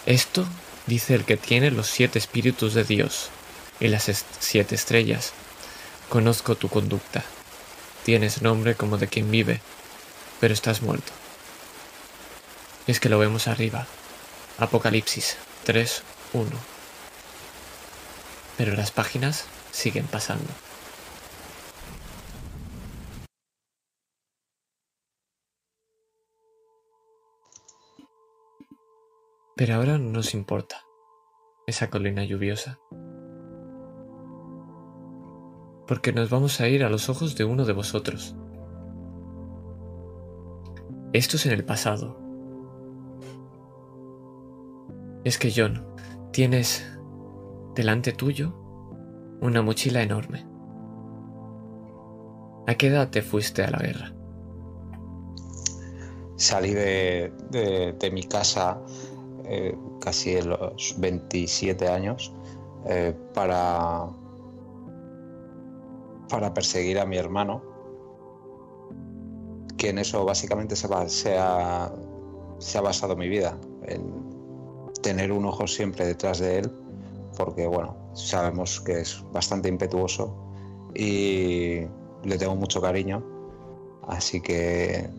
Esto 0.05 0.45
dice 0.87 1.13
el 1.13 1.25
que 1.25 1.37
tiene 1.37 1.71
los 1.71 1.87
siete 1.87 2.19
espíritus 2.19 2.73
de 2.73 2.83
Dios 2.83 3.29
y 3.79 3.87
las 3.87 4.09
siete 4.39 4.75
estrellas. 4.75 5.33
Conozco 6.09 6.55
tu 6.55 6.69
conducta. 6.69 7.23
Tienes 8.03 8.41
nombre 8.41 8.75
como 8.75 8.97
de 8.97 9.07
quien 9.07 9.29
vive, 9.29 9.61
pero 10.39 10.53
estás 10.53 10.81
muerto. 10.81 11.11
Es 12.87 12.99
que 12.99 13.09
lo 13.09 13.19
vemos 13.19 13.47
arriba. 13.47 13.85
Apocalipsis 14.57 15.37
3.1. 15.65 16.47
Pero 18.57 18.75
las 18.75 18.91
páginas 18.91 19.45
siguen 19.71 20.07
pasando. 20.07 20.51
Pero 29.55 29.75
ahora 29.75 29.99
no 29.99 30.09
nos 30.11 30.33
importa 30.33 30.83
esa 31.67 31.91
colina 31.91 32.23
lluviosa. 32.23 32.79
Porque 35.91 36.13
nos 36.13 36.29
vamos 36.29 36.61
a 36.61 36.69
ir 36.69 36.85
a 36.85 36.89
los 36.89 37.09
ojos 37.09 37.35
de 37.35 37.43
uno 37.43 37.65
de 37.65 37.73
vosotros. 37.73 38.33
Esto 41.11 41.35
es 41.35 41.45
en 41.45 41.51
el 41.51 41.65
pasado. 41.65 42.17
Es 45.25 45.37
que 45.37 45.51
John, 45.53 45.85
tienes 46.31 46.89
delante 47.75 48.13
tuyo 48.13 48.55
una 49.41 49.61
mochila 49.61 50.01
enorme. 50.01 50.47
¿A 52.67 52.75
qué 52.75 52.87
edad 52.87 53.09
te 53.09 53.21
fuiste 53.21 53.61
a 53.61 53.71
la 53.71 53.79
guerra? 53.79 54.13
Salí 56.37 56.73
de, 56.73 58.09
mi 58.13 58.23
casa 58.23 58.81
eh, 59.43 59.77
casi 59.99 60.37
a 60.37 60.45
los 60.45 60.95
27 60.99 61.89
años 61.89 62.33
eh, 62.87 63.13
para, 63.33 64.07
para 66.31 66.53
perseguir 66.53 66.97
a 66.97 67.05
mi 67.05 67.17
hermano, 67.17 67.61
que 69.77 69.89
en 69.89 69.99
eso 69.99 70.23
básicamente 70.23 70.75
se, 70.75 70.87
ha, 71.37 71.85
ha 71.85 72.81
basado 72.81 73.15
mi 73.17 73.27
vida, 73.27 73.57
en 73.85 74.01
tener 75.03 75.31
un 75.31 75.45
ojo 75.45 75.67
siempre 75.67 76.05
detrás 76.05 76.39
de 76.39 76.59
él, 76.59 76.71
porque 77.37 77.67
bueno, 77.67 77.97
sabemos 78.13 78.79
que 78.79 79.01
es 79.01 79.23
bastante 79.33 79.67
impetuoso 79.67 80.33
y 80.95 81.81
le 82.23 82.37
tengo 82.37 82.55
mucho 82.55 82.81
cariño, 82.81 83.23
así 84.07 84.39
que 84.39 85.09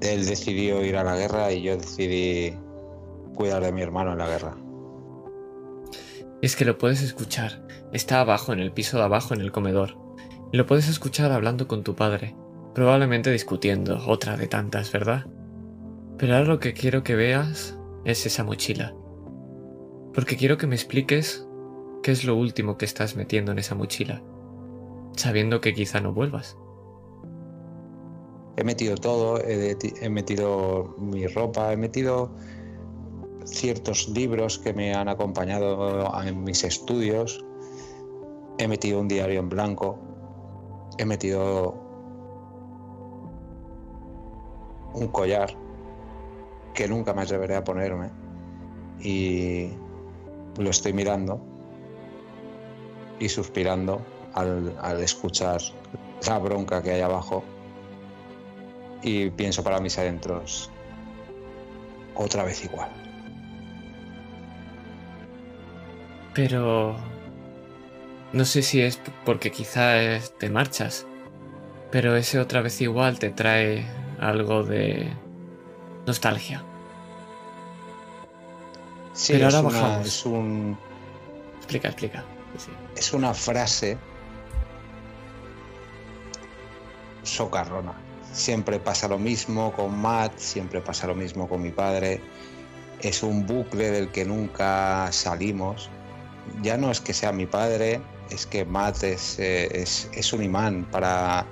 él 0.00 0.26
decidió 0.26 0.84
ir 0.84 0.96
a 0.96 1.04
la 1.04 1.16
guerra 1.16 1.52
y 1.52 1.62
yo 1.62 1.76
decidí 1.76 2.54
cuidar 3.36 3.62
de 3.62 3.72
mi 3.72 3.82
hermano 3.82 4.12
en 4.12 4.18
la 4.18 4.28
guerra. 4.28 4.56
Es 6.42 6.56
que 6.56 6.64
lo 6.64 6.76
puedes 6.76 7.02
escuchar. 7.02 7.66
Está 7.92 8.20
abajo, 8.20 8.52
en 8.52 8.60
el 8.60 8.72
piso 8.72 8.98
de 8.98 9.04
abajo, 9.04 9.32
en 9.32 9.40
el 9.40 9.52
comedor. 9.52 10.05
Lo 10.56 10.64
puedes 10.64 10.88
escuchar 10.88 11.32
hablando 11.32 11.68
con 11.68 11.84
tu 11.84 11.94
padre, 11.94 12.34
probablemente 12.74 13.30
discutiendo, 13.30 14.00
otra 14.06 14.38
de 14.38 14.46
tantas, 14.46 14.90
¿verdad? 14.90 15.26
Pero 16.16 16.34
ahora 16.34 16.48
lo 16.48 16.60
que 16.60 16.72
quiero 16.72 17.02
que 17.02 17.14
veas 17.14 17.78
es 18.06 18.24
esa 18.24 18.42
mochila. 18.42 18.94
Porque 20.14 20.38
quiero 20.38 20.56
que 20.56 20.66
me 20.66 20.74
expliques 20.74 21.46
qué 22.02 22.10
es 22.10 22.24
lo 22.24 22.36
último 22.36 22.78
que 22.78 22.86
estás 22.86 23.16
metiendo 23.16 23.52
en 23.52 23.58
esa 23.58 23.74
mochila, 23.74 24.22
sabiendo 25.14 25.60
que 25.60 25.74
quizá 25.74 26.00
no 26.00 26.14
vuelvas. 26.14 26.56
He 28.56 28.64
metido 28.64 28.94
todo, 28.94 29.38
he, 29.42 29.76
he 30.00 30.08
metido 30.08 30.94
mi 30.96 31.26
ropa, 31.26 31.70
he 31.70 31.76
metido 31.76 32.34
ciertos 33.44 34.08
libros 34.08 34.58
que 34.58 34.72
me 34.72 34.94
han 34.94 35.10
acompañado 35.10 36.10
en 36.24 36.44
mis 36.44 36.64
estudios, 36.64 37.44
he 38.56 38.66
metido 38.66 39.00
un 39.00 39.08
diario 39.08 39.40
en 39.40 39.50
blanco, 39.50 40.15
he 40.98 41.04
metido 41.04 41.74
un 44.94 45.08
collar 45.08 45.54
que 46.74 46.88
nunca 46.88 47.12
me 47.12 47.22
atreveré 47.22 47.56
a 47.56 47.64
ponerme 47.64 48.10
y 49.00 49.70
lo 50.58 50.70
estoy 50.70 50.92
mirando 50.92 51.40
y 53.18 53.28
suspirando 53.28 54.00
al, 54.34 54.76
al 54.80 55.02
escuchar 55.02 55.60
la 56.26 56.38
bronca 56.38 56.82
que 56.82 56.92
hay 56.92 57.00
abajo 57.00 57.44
y 59.02 59.30
pienso 59.30 59.62
para 59.62 59.80
mis 59.80 59.98
adentros 59.98 60.70
otra 62.14 62.44
vez 62.44 62.64
igual. 62.64 62.90
Pero... 66.34 66.96
No 68.32 68.44
sé 68.44 68.62
si 68.62 68.80
es 68.80 69.00
porque 69.24 69.50
quizá 69.50 69.96
es- 70.02 70.36
te 70.38 70.50
marchas, 70.50 71.06
pero 71.90 72.16
ese 72.16 72.38
otra 72.38 72.60
vez 72.60 72.80
igual 72.80 73.18
te 73.18 73.30
trae 73.30 73.86
algo 74.20 74.62
de 74.62 75.12
nostalgia. 76.06 76.62
Sí, 79.12 79.32
Pero 79.34 79.48
es, 79.48 79.54
ahora 79.54 79.68
una, 79.68 79.80
bajamos. 79.80 80.06
es 80.06 80.26
un 80.26 80.78
Explica, 81.58 81.88
explica. 81.88 82.24
Sí. 82.58 82.70
es 82.96 83.12
una 83.12 83.32
frase 83.34 83.96
socarrona. 87.22 87.94
Siempre 88.32 88.78
pasa 88.78 89.08
lo 89.08 89.18
mismo 89.18 89.72
con 89.72 89.98
Matt, 89.98 90.36
siempre 90.38 90.80
pasa 90.80 91.06
lo 91.06 91.14
mismo 91.14 91.48
con 91.48 91.62
mi 91.62 91.70
padre. 91.70 92.20
Es 93.00 93.22
un 93.22 93.46
bucle 93.46 93.90
del 93.90 94.08
que 94.10 94.24
nunca 94.24 95.08
salimos. 95.12 95.90
Ya 96.62 96.76
no 96.76 96.90
es 96.90 97.00
que 97.00 97.12
sea 97.14 97.32
mi 97.32 97.46
padre, 97.46 98.00
es 98.30 98.46
que 98.46 98.64
Matt 98.64 99.02
es, 99.02 99.38
eh, 99.38 99.68
es, 99.72 100.10
es 100.12 100.32
un 100.32 100.42
imán 100.42 100.84
para, 100.90 101.46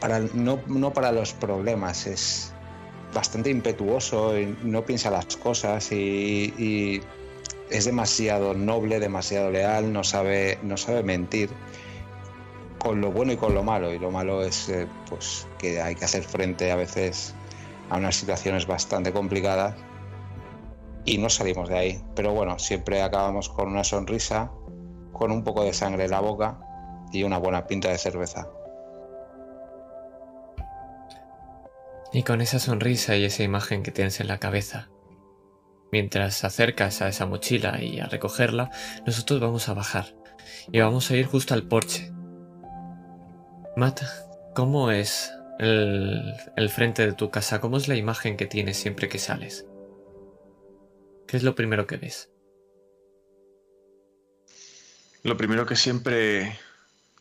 para 0.00 0.20
no, 0.20 0.60
no 0.66 0.92
para 0.92 1.12
los 1.12 1.32
problemas, 1.32 2.06
es 2.06 2.52
bastante 3.14 3.50
impetuoso, 3.50 4.32
no 4.62 4.84
piensa 4.84 5.10
las 5.10 5.36
cosas 5.36 5.90
y, 5.92 6.54
y 6.58 7.02
es 7.70 7.84
demasiado 7.84 8.54
noble, 8.54 9.00
demasiado 9.00 9.50
leal, 9.50 9.92
no 9.92 10.04
sabe, 10.04 10.58
no 10.62 10.76
sabe 10.76 11.02
mentir 11.02 11.50
con 12.78 13.00
lo 13.00 13.12
bueno 13.12 13.32
y 13.32 13.36
con 13.36 13.54
lo 13.54 13.62
malo. 13.62 13.92
Y 13.92 13.98
lo 13.98 14.10
malo 14.10 14.42
es 14.42 14.68
eh, 14.68 14.88
pues, 15.08 15.46
que 15.58 15.80
hay 15.80 15.94
que 15.94 16.04
hacer 16.04 16.24
frente 16.24 16.70
a 16.72 16.76
veces 16.76 17.34
a 17.90 17.96
unas 17.96 18.16
situaciones 18.16 18.66
bastante 18.66 19.12
complicadas 19.12 19.76
y 21.04 21.18
no 21.18 21.30
salimos 21.30 21.68
de 21.68 21.78
ahí. 21.78 22.04
Pero 22.16 22.32
bueno, 22.32 22.58
siempre 22.58 23.02
acabamos 23.02 23.48
con 23.48 23.68
una 23.68 23.84
sonrisa, 23.84 24.50
con 25.20 25.32
un 25.32 25.44
poco 25.44 25.64
de 25.64 25.74
sangre 25.74 26.04
en 26.04 26.12
la 26.12 26.20
boca 26.20 26.58
y 27.12 27.24
una 27.24 27.36
buena 27.36 27.66
pinta 27.66 27.90
de 27.90 27.98
cerveza. 27.98 28.48
Y 32.10 32.22
con 32.22 32.40
esa 32.40 32.58
sonrisa 32.58 33.14
y 33.16 33.26
esa 33.26 33.42
imagen 33.42 33.82
que 33.82 33.90
tienes 33.90 34.18
en 34.20 34.28
la 34.28 34.38
cabeza, 34.38 34.88
mientras 35.92 36.42
acercas 36.42 37.02
a 37.02 37.08
esa 37.08 37.26
mochila 37.26 37.82
y 37.82 38.00
a 38.00 38.06
recogerla, 38.06 38.70
nosotros 39.04 39.40
vamos 39.40 39.68
a 39.68 39.74
bajar 39.74 40.06
y 40.72 40.80
vamos 40.80 41.10
a 41.10 41.16
ir 41.16 41.26
justo 41.26 41.52
al 41.52 41.64
porche. 41.64 42.10
Matt, 43.76 44.00
¿cómo 44.54 44.90
es 44.90 45.30
el, 45.58 46.32
el 46.56 46.70
frente 46.70 47.04
de 47.04 47.12
tu 47.12 47.30
casa? 47.30 47.60
¿Cómo 47.60 47.76
es 47.76 47.88
la 47.88 47.96
imagen 47.96 48.38
que 48.38 48.46
tienes 48.46 48.78
siempre 48.78 49.10
que 49.10 49.18
sales? 49.18 49.66
¿Qué 51.26 51.36
es 51.36 51.42
lo 51.42 51.54
primero 51.54 51.86
que 51.86 51.98
ves? 51.98 52.30
Lo 55.22 55.36
primero 55.36 55.66
que 55.66 55.76
siempre 55.76 56.58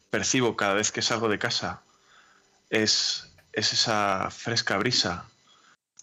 percibo 0.09 0.55
cada 0.55 0.73
vez 0.73 0.91
que 0.91 1.01
salgo 1.01 1.27
de 1.29 1.39
casa 1.39 1.81
es, 2.69 3.33
es 3.53 3.73
esa 3.73 4.29
fresca 4.31 4.77
brisa 4.77 5.25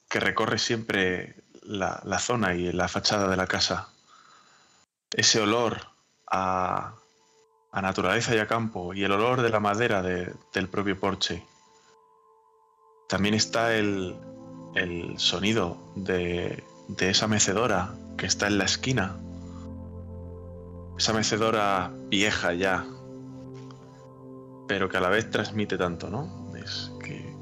que 0.09 0.21
recorre 0.21 0.59
siempre 0.59 1.37
la, 1.63 2.01
la 2.05 2.19
zona 2.19 2.55
y 2.55 2.71
la 2.73 2.89
fachada 2.89 3.29
de 3.29 3.37
la 3.37 3.47
casa. 3.47 3.89
Ese 5.13 5.41
olor 5.41 5.81
a, 6.31 6.95
a 7.73 7.83
naturaleza 7.83 8.35
y 8.35 8.39
a 8.39 8.47
campo 8.47 8.93
y 8.95 9.03
el 9.05 9.13
olor 9.13 9.41
de 9.43 9.49
la 9.51 9.61
madera 9.61 10.03
de- 10.03 10.35
del 10.53 10.69
propio 10.69 10.99
porche. 11.01 11.45
También 13.09 13.35
está 13.35 13.75
el, 13.75 14.17
el 14.75 15.19
sonido 15.19 15.93
de, 15.97 16.63
de 16.89 17.11
esa 17.11 17.27
mecedora 17.27 17.95
que 18.19 18.27
está 18.27 18.49
en 18.49 18.59
la 18.59 18.65
esquina 18.65 19.17
esa 20.99 21.13
mecedora 21.13 21.93
vieja 22.09 22.53
ya, 22.55 22.85
pero 24.69 24.89
que 24.89 24.97
a 24.97 25.01
la 25.01 25.09
vez 25.09 25.31
transmite 25.31 25.77
tanto, 25.79 26.09
¿no? 26.11 26.53
Es 26.57 26.91
que 27.05 27.35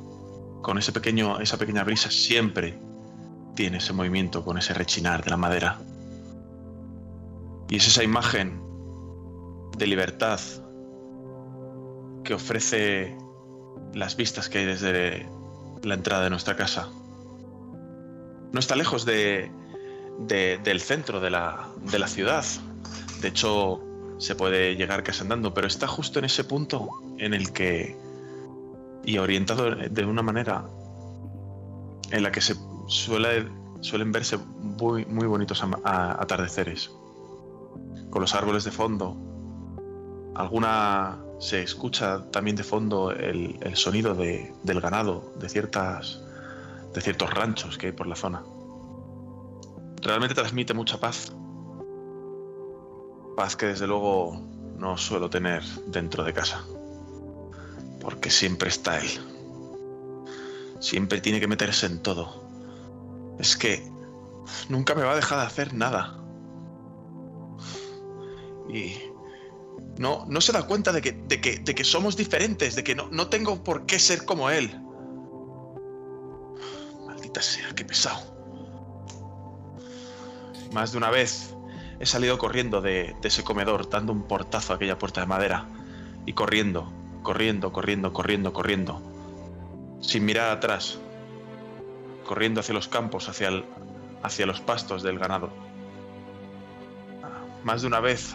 con 0.63 0.79
ese 0.79 0.93
pequeño, 0.93 1.41
esa 1.41 1.57
pequeña 1.57 1.85
brisa 1.85 2.11
siempre 2.11 2.79
tiene 3.55 3.79
ese 3.79 3.93
movimiento 3.93 4.45
con 4.45 4.59
ese 4.59 4.75
rechinar 4.75 5.25
de 5.25 5.31
la 5.31 5.37
madera. 5.37 5.79
Y 7.71 7.77
es 7.77 7.87
esa 7.87 8.03
imagen 8.03 8.61
de 9.79 9.87
libertad 9.87 10.41
que 12.25 12.35
ofrece 12.35 13.17
las 13.95 14.17
vistas 14.17 14.49
que 14.49 14.59
hay 14.59 14.65
desde 14.67 15.29
la 15.83 15.95
entrada 15.95 16.25
de 16.25 16.31
nuestra 16.31 16.57
casa. 16.57 16.89
No 18.53 18.59
está 18.61 18.75
lejos 18.77 19.05
de, 19.05 19.51
de- 20.21 20.59
del 20.63 20.81
centro 20.81 21.21
de 21.21 21.31
la, 21.31 21.69
de 21.91 21.99
la 21.99 22.07
ciudad. 22.09 22.45
De 23.25 23.31
hecho, 23.31 23.81
se 24.19 24.35
puede 24.35 24.77
llegar 24.77 25.03
casi 25.03 25.23
andando, 25.23 25.55
pero 25.55 25.67
está 25.67 25.87
justo 25.87 26.19
en 26.19 26.27
ese 26.27 26.45
punto 26.45 26.91
en 27.17 27.33
el 27.33 27.55
que, 27.55 27.97
y 29.03 29.17
orientado 29.17 29.75
de 29.75 30.05
una 30.05 30.21
manera 30.21 30.67
en 32.11 32.23
la 32.23 32.31
que 32.31 32.43
se 32.43 32.55
suele, 32.87 33.49
suelen 33.81 34.13
verse 34.13 34.37
muy, 34.37 35.07
muy 35.07 35.27
bonitos 35.27 35.65
atardeceres, 35.85 36.91
con 38.11 38.21
los 38.21 38.35
árboles 38.35 38.65
de 38.65 38.71
fondo. 38.73 39.17
Alguna 40.35 41.17
se 41.39 41.63
escucha 41.63 42.31
también 42.31 42.57
de 42.57 42.63
fondo 42.65 43.11
el, 43.11 43.59
sonido 43.75 44.15
de- 44.15 44.53
del 44.65 44.83
ganado 44.83 45.33
de 45.41 45.49
ciertas 45.49 46.21
de 46.93 47.01
ciertos 47.01 47.33
ranchos 47.33 47.79
que 47.79 47.87
hay 47.87 47.93
por 47.93 48.07
la 48.07 48.17
zona. 48.17 48.43
Realmente 50.03 50.35
transmite 50.35 50.75
mucha 50.75 51.01
paz. 51.01 51.33
Paz 53.37 53.57
que 53.57 53.67
desde 53.67 53.87
luego 53.87 54.41
no 54.79 54.97
suelo 54.97 55.31
tener 55.31 55.63
dentro 55.87 56.25
de 56.25 56.33
casa. 56.33 56.65
Porque 58.01 58.31
siempre 58.31 58.69
está 58.69 58.99
él. 58.99 59.09
Siempre 60.81 61.21
tiene 61.21 61.41
que 61.41 61.49
meterse 61.49 61.87
en 61.87 62.03
todo. 62.03 62.45
Es 63.39 63.57
que 63.57 63.91
nunca 64.69 64.95
me 64.95 65.03
va 65.03 65.13
a 65.13 65.17
dejar 65.17 65.39
de 65.39 65.47
hacer 65.47 65.75
nada. 65.75 66.19
Y 68.69 68.95
no, 69.99 70.27
no 70.29 70.41
se 70.41 70.53
da 70.53 70.67
cuenta 70.67 70.93
de 70.93 71.01
que, 71.01 71.13
de 71.13 71.41
que, 71.41 71.59
de 71.59 71.75
que 71.75 71.85
somos 71.85 72.17
diferentes, 72.17 72.75
de 72.75 72.85
que 72.85 72.95
no, 72.95 73.09
no 73.11 73.29
tengo 73.29 73.63
por 73.63 73.87
qué 73.87 73.99
ser 73.99 74.25
como 74.25 74.51
él. 74.51 74.79
Maldita 77.07 77.41
sea, 77.41 77.75
qué 77.75 77.85
pesado. 77.85 78.35
Más 80.73 80.93
de 80.93 80.99
una 80.99 81.11
vez 81.11 81.54
he 82.01 82.07
salido 82.07 82.39
corriendo 82.39 82.81
de, 82.81 83.15
ese 83.23 83.45
comedor, 83.45 83.89
dando 83.89 84.13
un 84.13 84.23
portazo 84.25 84.73
a 84.73 84.77
aquella 84.77 84.99
puerta 84.99 85.21
de 85.21 85.27
madera. 85.27 85.67
Y 86.27 86.33
corriendo, 86.33 86.93
corriendo, 87.23 87.73
corriendo, 87.73 88.13
corriendo, 88.13 88.53
corriendo. 88.53 89.03
Sin 90.01 90.25
mirar 90.25 90.51
atrás. 90.51 90.99
Corriendo 92.27 92.61
hacia 92.61 92.75
los 92.75 92.89
campos, 92.89 93.29
hacia, 93.29 93.49
el- 93.49 93.65
hacia 94.23 94.47
los 94.47 94.61
pastos 94.61 95.03
del 95.03 95.19
ganado. 95.19 95.51
Más 97.63 97.83
de 97.83 97.87
una 97.89 98.01
vez 98.01 98.35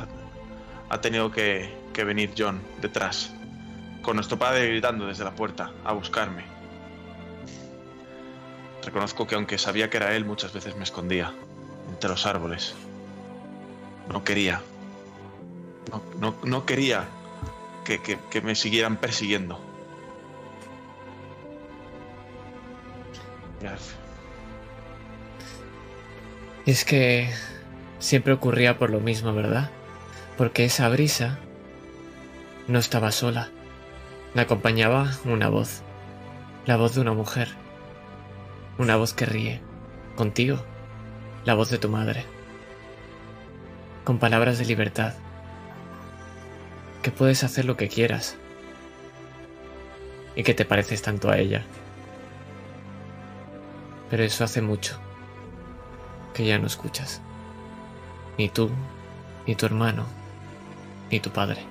ha 0.89 1.02
tenido 1.02 1.32
que 1.32 1.69
venir 2.06 2.34
John 2.38 2.62
detrás. 2.82 3.34
Con 4.02 4.15
nuestro 4.15 4.39
padre 4.39 4.67
gritando 4.69 5.06
desde 5.06 5.24
la 5.26 5.36
puerta 5.36 5.72
a 5.84 5.91
buscarme. 5.93 6.43
Reconozco 8.84 9.28
que 9.28 9.36
aunque 9.36 9.58
sabía 9.58 9.89
que 9.89 9.98
era 9.98 10.15
él, 10.15 10.26
muchas 10.26 10.54
veces 10.54 10.76
me 10.76 10.84
escondía 10.84 11.34
entre 11.91 12.10
los 12.10 12.26
árboles. 12.26 12.76
No 14.10 14.24
quería. 14.24 14.62
No, 16.19 16.36
no- 16.43 16.65
quería 16.65 17.08
que, 17.86 18.00
que- 18.02 18.41
me 18.41 18.56
siguieran 18.56 18.98
persiguiendo. 18.98 19.60
Es 26.65 26.86
que 26.86 27.30
siempre 28.00 28.34
ocurría 28.34 28.78
por 28.78 28.89
lo 28.89 29.00
mismo, 29.00 29.34
¿verdad? 29.34 29.69
Porque 30.38 30.65
esa 30.65 30.88
brisa 30.89 31.39
no 32.67 32.80
estaba 32.80 33.12
sola. 33.12 33.50
La 34.34 34.43
acompañaba 34.43 35.12
una 35.26 35.50
voz. 35.50 35.82
La 36.65 36.78
voz 36.78 36.93
de 36.95 37.02
una 37.02 37.13
mujer. 37.13 37.50
Una 38.78 38.95
voz 38.95 39.13
que 39.13 39.26
ríe. 39.26 39.62
Contigo. 40.15 40.63
La 41.45 41.56
voz 41.56 41.69
de 41.72 41.80
tu 41.80 41.89
madre. 41.89 42.26
Con 44.10 44.17
palabras 44.17 44.58
de 44.58 44.65
libertad. 44.65 45.13
Que 47.04 47.12
puedes 47.12 47.43
hacer 47.43 47.65
lo 47.65 47.78
que 47.78 47.89
quieras. 47.89 48.38
Y 50.36 50.41
que 50.41 50.56
te 50.56 50.65
pareces 50.65 51.04
tanto 51.04 51.30
a 51.30 51.38
ella. 51.38 51.62
Pero 54.10 54.24
eso 54.24 54.43
hace 54.43 54.63
mucho 54.63 54.98
que 56.34 56.43
ya 56.43 56.58
no 56.58 56.65
escuchas. 56.65 57.22
Ni 58.39 58.50
tú, 58.50 58.72
ni 59.45 59.54
tu 59.54 59.67
hermano, 59.67 60.08
ni 61.12 61.19
tu 61.19 61.30
padre. 61.30 61.63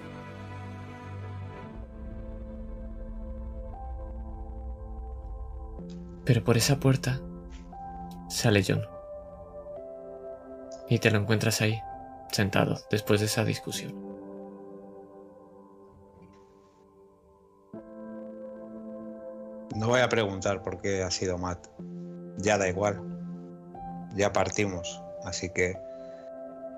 Pero 6.24 6.44
por 6.44 6.56
esa 6.56 6.78
puerta 6.78 7.18
sale 8.28 8.62
John. 8.64 8.82
Y 10.88 11.00
te 11.00 11.10
lo 11.10 11.18
encuentras 11.18 11.60
ahí, 11.62 11.82
sentado, 12.32 12.80
después 12.90 13.20
de 13.20 13.26
esa 13.26 13.44
discusión. 13.44 14.08
No 19.74 19.86
voy 19.86 20.00
a 20.00 20.08
preguntar 20.08 20.62
por 20.62 20.80
qué 20.80 21.02
ha 21.02 21.10
sido 21.10 21.38
Matt. 21.38 21.68
Ya 22.38 22.58
da 22.58 22.68
igual. 22.68 23.00
Ya 24.16 24.32
partimos. 24.32 25.02
Así 25.24 25.50
que 25.50 25.76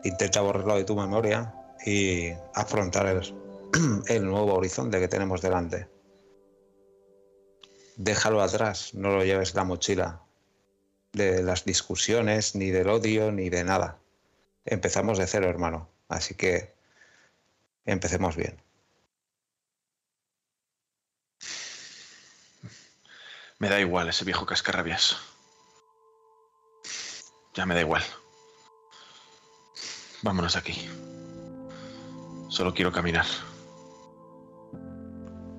intenta 0.04 0.40
borrarlo 0.40 0.76
de 0.76 0.84
tu 0.84 0.96
memoria 0.96 1.54
y 1.84 2.30
afrontar 2.54 3.06
el, 3.06 4.24
nuevo 4.24 4.54
horizonte 4.54 4.98
que 5.00 5.08
tenemos 5.08 5.40
delante. 5.40 5.88
Déjalo 7.96 8.42
atrás, 8.42 8.94
no 8.94 9.10
lo 9.10 9.24
lleves 9.24 9.54
la 9.54 9.64
mochila 9.64 10.22
de 11.12 11.42
las 11.42 11.64
discusiones, 11.64 12.54
ni 12.54 12.70
del 12.70 12.88
odio, 12.88 13.32
ni 13.32 13.50
de 13.50 13.64
nada. 13.64 13.98
Empezamos 14.64 15.18
de 15.18 15.26
cero, 15.26 15.48
hermano. 15.48 15.88
Así 16.08 16.34
que 16.34 16.74
empecemos 17.84 18.36
bien. 18.36 18.60
Me 23.58 23.68
da 23.68 23.80
igual 23.80 24.08
ese 24.08 24.24
viejo 24.24 24.46
cascarrabias. 24.46 25.18
Ya 27.54 27.66
me 27.66 27.74
da 27.74 27.80
igual. 27.80 28.02
Vámonos 30.22 30.54
de 30.54 30.58
aquí. 30.58 30.88
Solo 32.48 32.74
quiero 32.74 32.92
caminar. 32.92 33.26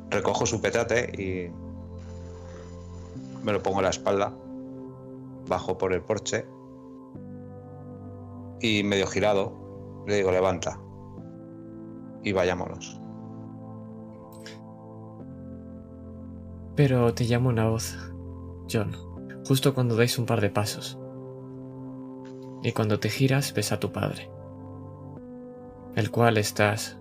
recojo 0.10 0.46
su 0.46 0.62
petate 0.62 1.10
y 1.18 1.50
me 3.44 3.54
lo 3.54 3.64
pongo 3.64 3.80
en 3.80 3.86
la 3.86 3.90
espalda, 3.90 4.34
bajo 5.48 5.78
por 5.78 5.94
el 5.94 6.02
porche 6.02 6.46
y 8.62 8.84
medio 8.84 9.08
girado 9.08 10.04
le 10.08 10.17
digo 10.17 10.32
levanta 10.32 10.80
y 12.24 12.32
vayámonos. 12.32 13.00
Pero 16.76 17.13
te 17.13 17.26
llama 17.26 17.50
una 17.50 17.67
voz, 17.67 17.97
John, 18.71 18.95
justo 19.45 19.74
cuando 19.74 19.95
dais 19.95 20.17
un 20.17 20.26
par 20.26 20.41
de 20.41 20.50
pasos. 20.50 20.97
Y 22.63 22.71
cuando 22.71 23.00
te 23.00 23.10
giras 23.10 23.54
ves 23.54 23.71
a 23.71 23.80
tu 23.80 23.91
padre, 23.91 24.30
el 25.95 26.12
cual 26.12 26.38
estás 26.38 27.00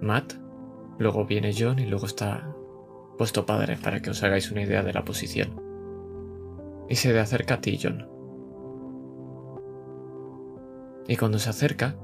Matt, 0.00 0.34
luego 0.98 1.26
viene 1.26 1.54
John 1.56 1.78
y 1.78 1.86
luego 1.86 2.06
está 2.06 2.54
vuestro 3.18 3.46
padre 3.46 3.76
para 3.76 4.00
que 4.00 4.10
os 4.10 4.22
hagáis 4.22 4.50
una 4.50 4.62
idea 4.62 4.82
de 4.82 4.92
la 4.92 5.04
posición. 5.04 5.60
Y 6.88 6.96
se 6.96 7.12
le 7.12 7.20
acerca 7.20 7.54
a 7.54 7.60
ti, 7.60 7.78
John. 7.80 8.13
Y 11.06 11.16
cuando 11.16 11.38
se 11.38 11.50
acerca, 11.50 11.96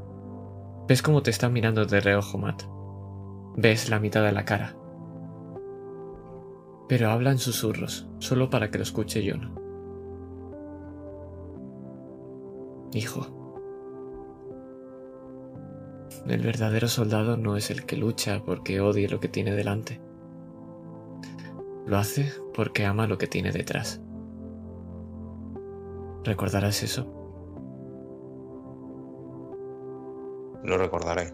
ves 0.87 1.03
cómo 1.03 1.23
te 1.23 1.31
está 1.31 1.49
mirando 1.49 1.87
de 1.87 2.01
reojo 2.01 2.39
Matt. 2.39 2.65
Ves 3.57 3.89
la 3.89 3.99
mitad 3.99 4.23
de 4.23 4.33
la 4.33 4.45
cara. 4.45 4.77
Pero 6.89 7.11
habla 7.11 7.31
en 7.31 7.39
susurros, 7.39 8.09
solo 8.19 8.51
para 8.51 8.71
que 8.71 8.79
lo 8.79 8.83
escuche 8.83 9.25
John. 9.29 9.55
Hijo. 12.93 13.37
El 16.27 16.43
verdadero 16.43 16.89
soldado 16.89 17.37
no 17.37 17.57
es 17.57 17.71
el 17.71 17.87
que 17.87 17.97
lucha 17.97 18.43
porque 18.45 18.81
odie 18.81 19.09
lo 19.09 19.21
que 19.21 19.29
tiene 19.29 19.55
delante. 19.55 20.01
Lo 21.87 21.97
hace 21.97 22.33
porque 22.55 22.85
ama 22.85 23.07
lo 23.07 23.17
que 23.17 23.27
tiene 23.27 23.53
detrás. 23.53 24.03
¿Recordarás 26.25 26.83
eso? 26.83 27.20
Lo 30.63 30.79
recordaré. 30.79 31.33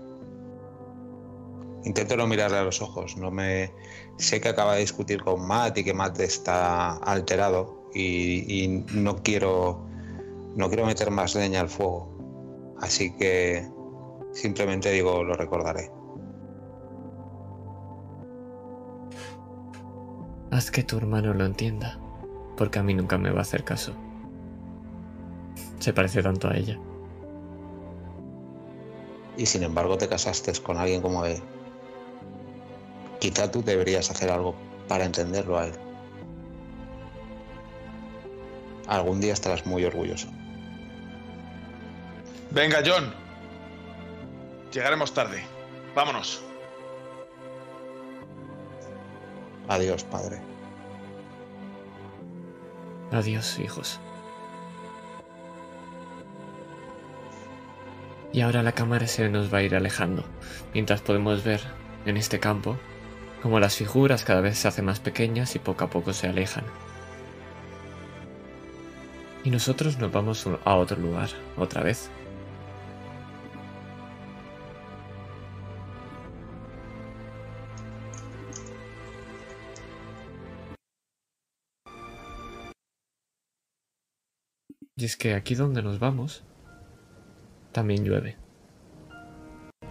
Intento 1.84 2.16
no 2.16 2.26
mirarle 2.26 2.58
a 2.58 2.64
los 2.64 2.82
ojos. 2.82 3.16
No 3.16 3.30
me 3.30 3.72
sé 4.16 4.40
que 4.40 4.48
acaba 4.48 4.74
de 4.74 4.80
discutir 4.80 5.22
con 5.22 5.46
Matt 5.46 5.78
y 5.78 5.84
que 5.84 5.94
Matt 5.94 6.18
está 6.20 6.96
alterado 6.96 7.90
y, 7.94 8.64
y 8.64 8.84
no 8.92 9.22
quiero 9.22 9.86
no 10.56 10.68
quiero 10.68 10.86
meter 10.86 11.10
más 11.10 11.34
leña 11.34 11.60
al 11.60 11.68
fuego. 11.68 12.74
Así 12.80 13.14
que 13.16 13.68
simplemente 14.32 14.90
digo 14.90 15.22
lo 15.22 15.34
recordaré. 15.34 15.90
Haz 20.50 20.70
que 20.70 20.82
tu 20.82 20.96
hermano 20.96 21.34
lo 21.34 21.44
entienda, 21.44 21.98
porque 22.56 22.78
a 22.78 22.82
mí 22.82 22.94
nunca 22.94 23.18
me 23.18 23.30
va 23.30 23.40
a 23.40 23.42
hacer 23.42 23.64
caso. 23.64 23.92
Se 25.78 25.92
parece 25.92 26.22
tanto 26.22 26.48
a 26.48 26.56
ella. 26.56 26.78
Y 29.36 29.46
sin 29.46 29.62
embargo 29.62 29.98
te 29.98 30.08
casaste 30.08 30.52
con 30.62 30.78
alguien 30.78 31.02
como 31.02 31.24
él. 31.24 31.42
Quizá 33.20 33.50
tú 33.50 33.62
deberías 33.62 34.10
hacer 34.10 34.30
algo 34.30 34.54
para 34.88 35.04
entenderlo 35.04 35.58
a 35.58 35.66
él. 35.66 35.74
Algún 38.86 39.20
día 39.20 39.32
estarás 39.32 39.66
muy 39.66 39.84
orgulloso. 39.84 40.28
Venga, 42.50 42.82
John. 42.86 43.12
Llegaremos 44.72 45.12
tarde. 45.12 45.42
Vámonos. 45.94 46.42
Adiós, 49.68 50.04
padre. 50.04 50.40
Adiós, 53.10 53.58
hijos. 53.58 53.98
Y 58.36 58.42
ahora 58.42 58.62
la 58.62 58.72
cámara 58.72 59.06
se 59.06 59.30
nos 59.30 59.50
va 59.50 59.58
a 59.58 59.62
ir 59.62 59.74
alejando, 59.74 60.22
mientras 60.74 61.00
podemos 61.00 61.42
ver 61.42 61.62
en 62.04 62.18
este 62.18 62.38
campo 62.38 62.76
como 63.42 63.60
las 63.60 63.76
figuras 63.76 64.24
cada 64.24 64.42
vez 64.42 64.58
se 64.58 64.68
hacen 64.68 64.84
más 64.84 65.00
pequeñas 65.00 65.56
y 65.56 65.58
poco 65.58 65.84
a 65.84 65.88
poco 65.88 66.12
se 66.12 66.26
alejan. 66.26 66.64
Y 69.42 69.48
nosotros 69.48 69.96
nos 69.96 70.12
vamos 70.12 70.46
a 70.66 70.74
otro 70.74 70.98
lugar, 70.98 71.30
otra 71.56 71.82
vez. 71.82 72.10
Y 84.94 85.06
es 85.06 85.16
que 85.16 85.32
aquí 85.32 85.54
donde 85.54 85.82
nos 85.82 85.98
vamos 85.98 86.44
también 87.76 88.06
llueve. 88.06 88.38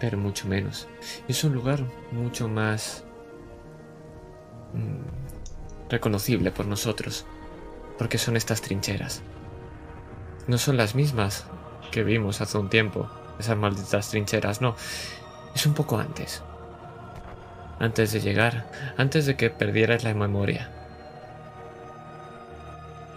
Pero 0.00 0.18
mucho 0.18 0.48
menos. 0.48 0.88
Es 1.28 1.44
un 1.44 1.54
lugar 1.54 1.84
mucho 2.10 2.48
más 2.48 3.04
mm, 4.72 5.88
reconocible 5.88 6.50
por 6.50 6.66
nosotros. 6.66 7.26
Porque 7.96 8.18
son 8.18 8.36
estas 8.36 8.60
trincheras. 8.60 9.22
No 10.48 10.58
son 10.58 10.76
las 10.76 10.96
mismas 10.96 11.46
que 11.92 12.02
vimos 12.02 12.40
hace 12.40 12.58
un 12.58 12.70
tiempo. 12.70 13.08
Esas 13.38 13.56
malditas 13.56 14.10
trincheras, 14.10 14.60
no. 14.60 14.74
Es 15.54 15.64
un 15.64 15.74
poco 15.74 16.00
antes. 16.00 16.42
Antes 17.78 18.10
de 18.10 18.20
llegar. 18.20 18.68
Antes 18.96 19.26
de 19.26 19.36
que 19.36 19.48
perdieras 19.48 20.02
la 20.02 20.12
memoria. 20.12 20.72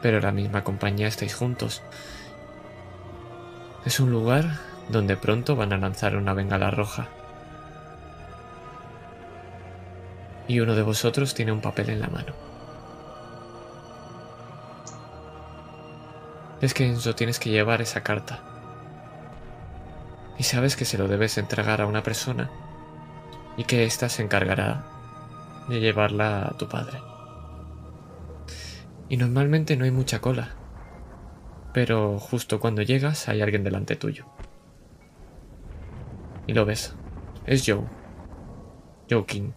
Pero 0.04 0.20
la 0.20 0.32
misma 0.32 0.64
compañía 0.64 1.08
estáis 1.08 1.34
juntos. 1.34 1.82
Es 3.86 4.00
un 4.02 4.12
lugar 4.12 4.60
donde 4.90 5.16
pronto 5.16 5.56
van 5.56 5.72
a 5.72 5.78
lanzar 5.78 6.18
una 6.18 6.34
bengala 6.34 6.70
roja. 6.70 7.08
Y 10.48 10.60
uno 10.60 10.76
de 10.76 10.82
vosotros 10.82 11.34
tiene 11.34 11.52
un 11.54 11.62
papel 11.62 11.90
en 11.90 12.02
la 12.02 12.08
mano. 12.08 12.34
Es 16.60 16.74
que 16.74 16.86
Enzo 16.86 17.16
tienes 17.16 17.40
que 17.40 17.52
llevar 17.52 17.82
esa 17.82 18.04
carta. 18.04 18.40
Y 20.38 20.44
sabes 20.44 20.76
que 20.76 20.86
se 20.86 20.98
lo 20.98 21.08
debes 21.08 21.38
entregar 21.38 21.82
a 21.82 21.86
una 21.86 22.04
persona 22.04 22.50
y 23.56 23.64
que 23.64 23.86
ésta 23.86 24.10
se 24.10 24.24
encargará 24.24 24.84
de 25.70 25.80
llevarla 25.80 26.48
a 26.48 26.58
tu 26.58 26.68
padre. 26.68 27.02
Y 29.08 29.18
normalmente 29.18 29.78
no 29.78 29.86
hay 29.86 29.92
mucha 29.92 30.20
cola, 30.20 30.56
pero 31.74 32.20
justo 32.20 32.60
cuando 32.60 32.82
llegas 32.82 33.28
hay 33.30 33.42
alguien 33.42 33.64
delante 33.64 33.96
tuyo. 33.96 34.26
Y 36.48 36.54
lo 36.54 36.66
ves, 36.66 36.96
es 37.46 37.64
Joe. 37.66 37.84
Joe 39.10 39.26
King. 39.26 39.52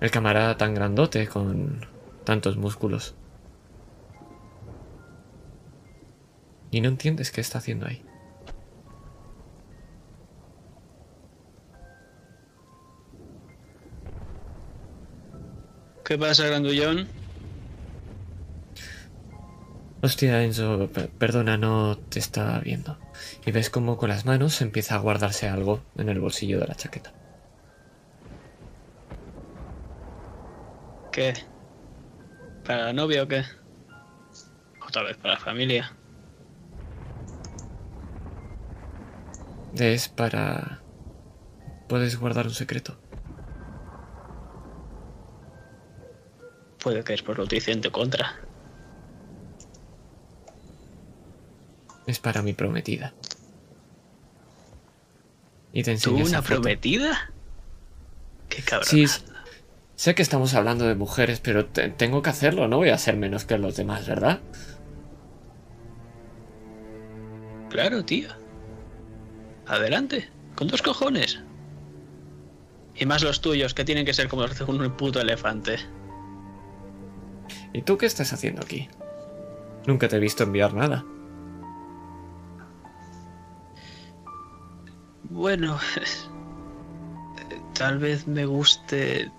El 0.00 0.10
camarada 0.10 0.56
tan 0.56 0.74
grandote 0.74 1.26
con 1.28 1.86
tantos 2.24 2.56
músculos. 2.56 3.14
Y 6.70 6.80
no 6.80 6.88
entiendes 6.88 7.30
qué 7.30 7.40
está 7.40 7.58
haciendo 7.58 7.86
ahí. 7.86 8.04
¿Qué 16.04 16.18
pasa, 16.18 16.46
grandullón? 16.46 17.08
Hostia, 20.06 20.44
Enzo, 20.44 20.88
pe- 20.94 21.08
perdona, 21.08 21.56
no 21.56 21.98
te 21.98 22.20
estaba 22.20 22.60
viendo. 22.60 22.96
Y 23.44 23.50
ves 23.50 23.70
como 23.70 23.96
con 23.96 24.08
las 24.08 24.24
manos 24.24 24.60
empieza 24.60 24.94
a 24.94 24.98
guardarse 24.98 25.48
algo 25.48 25.80
en 25.96 26.08
el 26.08 26.20
bolsillo 26.20 26.60
de 26.60 26.68
la 26.68 26.76
chaqueta. 26.76 27.12
¿Qué? 31.10 31.34
¿Para 32.64 32.84
la 32.84 32.92
novia 32.92 33.24
o 33.24 33.26
qué? 33.26 33.42
O 34.86 34.90
tal 34.92 35.06
vez 35.06 35.16
para 35.16 35.34
la 35.34 35.40
familia. 35.40 35.92
Es 39.76 40.08
para... 40.08 40.82
Puedes 41.88 42.16
guardar 42.16 42.46
un 42.46 42.54
secreto. 42.54 42.96
Puede 46.80 47.02
que 47.02 47.14
después 47.14 47.36
lo 47.38 47.42
utilicen 47.42 47.80
en 47.84 47.90
contra. 47.90 48.45
Es 52.06 52.18
para 52.20 52.42
mi 52.42 52.52
prometida. 52.52 53.14
Y 55.72 55.82
te 55.82 55.90
¿Tú 55.96 56.10
enseño 56.10 56.24
una 56.24 56.42
prometida? 56.42 57.32
Qué 58.48 58.62
cabrón. 58.62 58.88
Sí, 58.88 59.06
sé 59.96 60.14
que 60.14 60.22
estamos 60.22 60.54
hablando 60.54 60.86
de 60.86 60.94
mujeres, 60.94 61.40
pero 61.40 61.66
te- 61.66 61.88
tengo 61.90 62.22
que 62.22 62.30
hacerlo, 62.30 62.68
no 62.68 62.76
voy 62.78 62.90
a 62.90 62.98
ser 62.98 63.16
menos 63.16 63.44
que 63.44 63.58
los 63.58 63.76
demás, 63.76 64.06
¿verdad? 64.06 64.40
Claro, 67.70 68.04
tío. 68.04 68.28
Adelante, 69.66 70.30
con 70.54 70.68
dos 70.68 70.82
cojones. 70.82 71.40
Y 72.94 73.04
más 73.04 73.22
los 73.22 73.40
tuyos, 73.40 73.74
que 73.74 73.84
tienen 73.84 74.06
que 74.06 74.14
ser 74.14 74.28
como 74.28 74.42
los 74.46 74.56
de 74.56 74.64
un 74.64 74.96
puto 74.96 75.20
elefante. 75.20 75.76
¿Y 77.74 77.82
tú 77.82 77.98
qué 77.98 78.06
estás 78.06 78.32
haciendo 78.32 78.62
aquí? 78.62 78.88
Nunca 79.86 80.08
te 80.08 80.16
he 80.16 80.20
visto 80.20 80.44
enviar 80.44 80.72
nada. 80.72 81.04
Bueno, 85.36 85.78
tal 87.74 87.98
vez 87.98 88.26
me 88.26 88.46
guste 88.46 89.30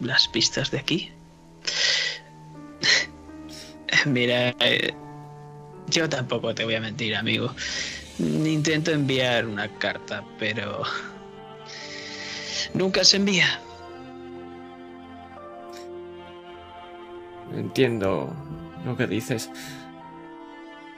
las 0.00 0.26
pistas 0.26 0.70
de 0.70 0.78
aquí. 0.78 1.12
Mira, 4.06 4.54
eh, 4.60 4.94
yo 5.88 6.08
tampoco 6.08 6.54
te 6.54 6.64
voy 6.64 6.76
a 6.76 6.80
mentir, 6.80 7.14
amigo. 7.14 7.54
Intento 8.18 8.90
enviar 8.90 9.46
una 9.46 9.68
carta, 9.68 10.24
pero 10.38 10.82
nunca 12.72 13.04
se 13.04 13.18
envía. 13.18 13.60
Entiendo 17.54 18.34
lo 18.86 18.96
que 18.96 19.06
dices. 19.06 19.50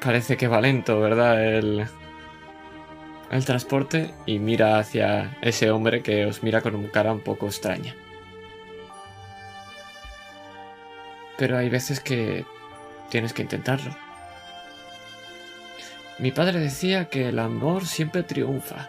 Parece 0.01 0.37
que 0.37 0.47
va 0.47 0.61
lento, 0.61 1.01
¿verdad? 1.01 1.45
El, 1.45 1.89
el 3.31 3.45
transporte 3.45 4.15
y 4.25 4.39
mira 4.39 4.79
hacia 4.79 5.37
ese 5.43 5.71
hombre 5.71 6.03
que 6.03 6.27
os 6.27 6.43
mira 6.43 6.61
con 6.61 6.75
una 6.75 6.91
cara 6.91 7.13
un 7.13 7.21
poco 7.21 7.47
extraña. 7.47 7.95
Pero 11.37 11.59
hay 11.59 11.69
veces 11.69 12.01
que 12.01 12.45
tienes 13.11 13.33
que 13.33 13.43
intentarlo. 13.43 13.95
Mi 16.19 16.31
padre 16.31 16.61
decía 16.61 17.11
que 17.11 17.29
el 17.29 17.39
amor 17.39 17.87
siempre 17.87 18.23
triunfa. 18.23 18.89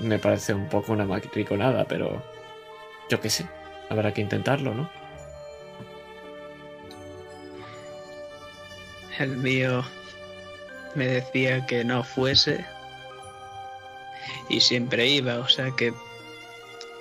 Me 0.00 0.18
parece 0.18 0.52
un 0.52 0.68
poco 0.68 0.92
una 0.92 1.06
macriconada, 1.06 1.84
pero 1.86 2.22
yo 3.08 3.20
qué 3.20 3.30
sé. 3.30 3.46
Habrá 3.88 4.12
que 4.12 4.20
intentarlo, 4.20 4.74
¿no? 4.74 4.90
El 9.18 9.36
mío 9.36 9.84
me 10.94 11.06
decía 11.06 11.66
que 11.66 11.84
no 11.84 12.04
fuese 12.04 12.64
y 14.48 14.60
siempre 14.60 15.06
iba, 15.06 15.38
o 15.38 15.48
sea 15.48 15.70
que 15.72 15.92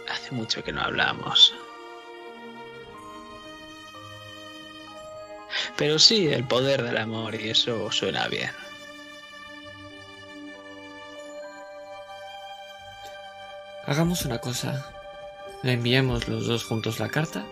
hace 0.10 0.32
mucho 0.32 0.64
que 0.64 0.72
no 0.72 0.82
hablamos. 0.82 1.54
Pero 5.78 6.00
sí, 6.00 6.28
el 6.28 6.44
poder 6.46 6.84
del 6.84 6.98
amor 6.98 7.36
y 7.36 7.50
eso 7.50 7.92
suena 7.92 8.28
bien. 8.28 8.52
Hagamos 13.86 14.26
una 14.26 14.40
cosa. 14.40 14.86
Le 15.64 15.74
enviemos 15.74 16.28
los 16.28 16.48
dos 16.48 16.64
juntos 16.64 17.00
la 17.00 17.10
carta 17.10 17.44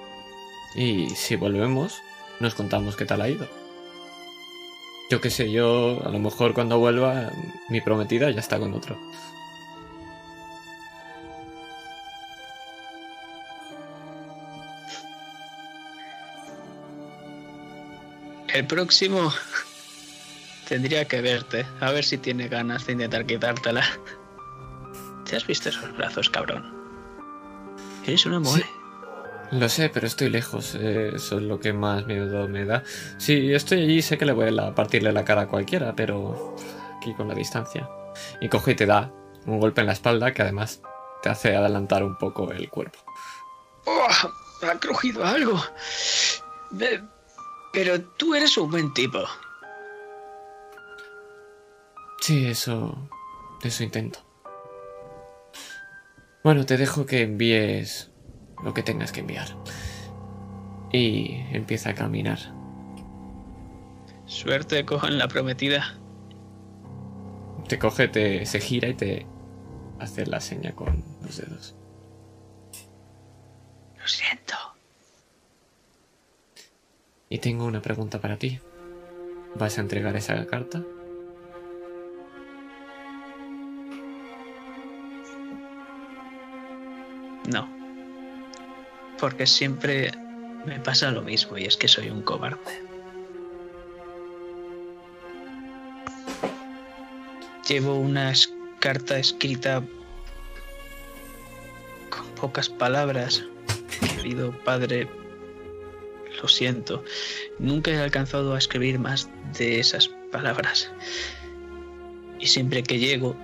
y 0.76 1.10
si 1.10 1.36
volvemos 1.36 2.02
nos 2.40 2.56
contamos 2.56 2.96
qué 2.96 3.06
tal 3.06 3.22
ha 3.22 3.30
ido. 3.30 3.48
Yo 5.10 5.20
qué 5.20 5.32
sé, 5.32 5.52
yo 5.52 6.00
a 6.06 6.10
lo 6.10 6.20
mejor 6.20 6.54
cuando 6.54 6.78
vuelva 6.78 7.32
mi 7.68 7.82
prometida 7.82 8.30
ya 8.30 8.40
está 8.40 8.60
con 8.60 8.74
otro. 8.76 8.96
El 18.54 18.68
próximo 18.68 19.34
tendría 20.68 21.06
que 21.06 21.22
verte, 21.22 21.66
a 21.80 21.92
ver 21.92 22.04
si 22.04 22.20
tiene 22.20 22.48
ganas 22.48 22.86
de 22.86 22.94
intentar 22.94 23.26
quitártela. 23.26 23.84
¿Te 25.28 25.36
has 25.36 25.48
visto 25.48 25.70
esos 25.70 25.96
brazos, 25.98 26.30
cabrón? 26.30 26.72
Eres 28.06 28.26
una 28.28 28.40
mole. 28.40 28.66
Lo 29.52 29.68
sé, 29.68 29.90
pero 29.90 30.06
estoy 30.08 30.30
lejos. 30.30 30.76
eh, 30.76 31.12
Eso 31.16 31.38
es 31.38 31.44
lo 31.44 31.60
que 31.60 31.74
más 31.74 32.06
miedo 32.06 32.48
me 32.48 32.66
da. 32.66 32.84
Si 33.18 33.54
estoy 33.54 33.82
allí, 33.84 34.02
sé 34.02 34.18
que 34.18 34.26
le 34.26 34.32
voy 34.34 34.56
a 34.58 34.76
partirle 34.76 35.12
la 35.12 35.26
cara 35.26 35.42
a 35.44 35.48
cualquiera, 35.48 35.94
pero 35.96 36.56
aquí 36.98 37.14
con 37.16 37.28
la 37.28 37.34
distancia. 37.36 37.90
Y 38.42 38.50
coge 38.50 38.72
y 38.72 38.76
te 38.76 38.86
da 38.86 39.12
un 39.46 39.60
golpe 39.60 39.82
en 39.82 39.88
la 39.88 39.94
espalda 39.94 40.34
que 40.34 40.42
además 40.44 40.82
te 41.24 41.30
hace 41.30 41.56
adelantar 41.56 42.04
un 42.04 42.18
poco 42.18 42.52
el 42.52 42.70
cuerpo. 42.70 43.00
¡Oh! 43.86 44.08
Ha 44.70 44.78
crujido 44.78 45.26
algo. 45.26 45.60
Pero 47.74 48.02
tú 48.18 48.36
eres 48.36 48.58
un 48.58 48.70
buen 48.70 48.94
tipo. 48.94 49.20
Sí, 52.22 52.46
eso. 52.48 52.96
Eso 53.64 53.84
intento. 53.84 54.20
Bueno, 56.44 56.66
te 56.66 56.78
dejo 56.78 57.06
que 57.06 57.22
envíes 57.24 58.12
lo 58.64 58.74
que 58.74 58.84
tengas 58.84 59.12
que 59.12 59.22
enviar. 59.22 59.48
Y 60.92 61.44
empieza 61.52 61.92
a 61.92 61.96
caminar. 61.96 62.40
Suerte 64.26 64.86
con 64.86 65.18
la 65.18 65.28
prometida. 65.28 65.96
Te 67.68 67.78
coge, 67.78 68.08
te, 68.08 68.46
se 68.46 68.60
gira 68.60 68.88
y 68.88 68.94
te 68.94 69.26
hace 70.00 70.26
la 70.26 70.40
seña 70.40 70.74
con 70.74 71.04
los 71.22 71.38
dedos. 71.38 71.76
Lo 74.00 74.08
siento. 74.08 74.56
Y 77.30 77.38
tengo 77.40 77.66
una 77.66 77.82
pregunta 77.82 78.20
para 78.20 78.38
ti. 78.38 78.60
¿Vas 79.56 79.78
a 79.78 79.82
entregar 79.82 80.16
esa 80.16 80.46
carta? 80.46 80.84
No. 87.52 87.79
Porque 89.20 89.46
siempre 89.46 90.12
me 90.66 90.80
pasa 90.80 91.12
lo 91.12 91.22
mismo 91.22 91.58
y 91.58 91.66
es 91.66 91.78
que 91.78 91.88
soy 91.88 92.10
un 92.10 92.22
cobarde. 92.22 92.58
Llevo 97.68 97.96
una 97.96 98.34
carta 98.80 99.20
escrita 99.20 99.84
con 102.10 102.26
pocas 102.36 102.70
palabras 102.70 103.44
Querido 104.00 104.52
padre, 104.64 105.08
lo 106.42 106.48
siento. 106.48 107.04
Nunca 107.58 107.92
he 107.92 107.98
alcanzado 107.98 108.54
a 108.54 108.58
escribir 108.58 109.00
más 109.00 109.30
de 109.58 109.80
esas 109.80 110.10
palabras. 110.32 110.92
Y 112.40 112.48
siempre 112.48 112.84
que 112.84 113.00
llego, 113.00 113.36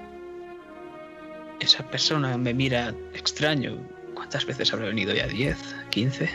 esa 1.60 1.90
persona 1.90 2.38
me 2.38 2.54
mira 2.54 2.94
extraño. 3.14 3.78
¿Cuántas 4.26 4.48
veces 4.48 4.74
habré 4.74 4.88
venido 4.88 5.14
ya? 5.14 5.28
¿10? 5.28 5.56
¿15? 5.92 6.28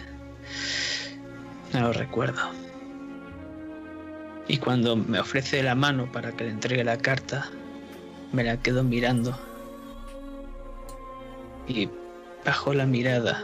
No 1.73 1.81
lo 1.81 1.93
recuerdo. 1.93 2.39
Y 4.47 4.59
cuando 4.59 4.95
me 4.95 5.19
ofrece 5.19 5.61
la 5.65 5.75
mano 5.75 6.11
para 6.13 6.31
que 6.31 6.45
le 6.45 6.51
entregue 6.51 6.85
la 6.85 6.99
carta, 6.99 7.51
me 8.31 8.45
la 8.45 8.59
quedo 8.59 8.85
mirando. 8.85 9.37
Y 11.67 11.89
bajo 12.47 12.73
la 12.75 12.87
mirada, 12.87 13.43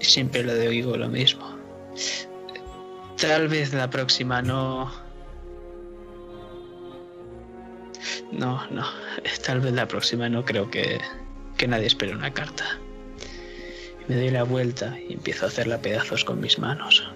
siempre 0.00 0.42
le 0.42 0.58
digo 0.70 0.96
lo 0.96 1.08
mismo. 1.08 1.56
Tal 3.16 3.46
vez 3.46 3.72
la 3.72 3.88
próxima 3.88 4.42
no. 4.42 4.90
No, 8.32 8.66
no. 8.70 8.84
Tal 9.46 9.60
vez 9.60 9.72
la 9.72 9.86
próxima 9.86 10.28
no 10.28 10.44
creo 10.44 10.70
que, 10.70 11.00
que 11.56 11.68
nadie 11.68 11.86
espere 11.86 12.14
una 12.14 12.32
carta. 12.32 12.78
Me 14.08 14.16
doy 14.16 14.30
la 14.30 14.42
vuelta 14.42 14.98
y 15.08 15.12
empiezo 15.12 15.44
a 15.44 15.48
hacerla 15.48 15.80
pedazos 15.80 16.24
con 16.24 16.40
mis 16.40 16.58
manos. 16.58 17.08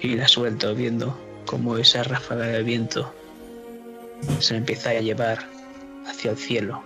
Y 0.00 0.14
la 0.14 0.28
suelto 0.28 0.74
viendo 0.74 1.18
cómo 1.46 1.76
esa 1.78 2.02
ráfaga 2.02 2.46
de 2.46 2.62
viento 2.62 3.12
se 4.38 4.56
empieza 4.56 4.90
a 4.90 5.00
llevar 5.00 5.48
hacia 6.06 6.32
el 6.32 6.36
cielo. 6.36 6.82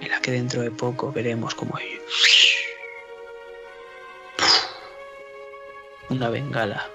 En 0.00 0.10
la 0.10 0.20
que 0.20 0.30
dentro 0.30 0.62
de 0.62 0.70
poco 0.70 1.12
veremos 1.12 1.54
como 1.54 1.78
una 6.10 6.28
bengala 6.28 6.88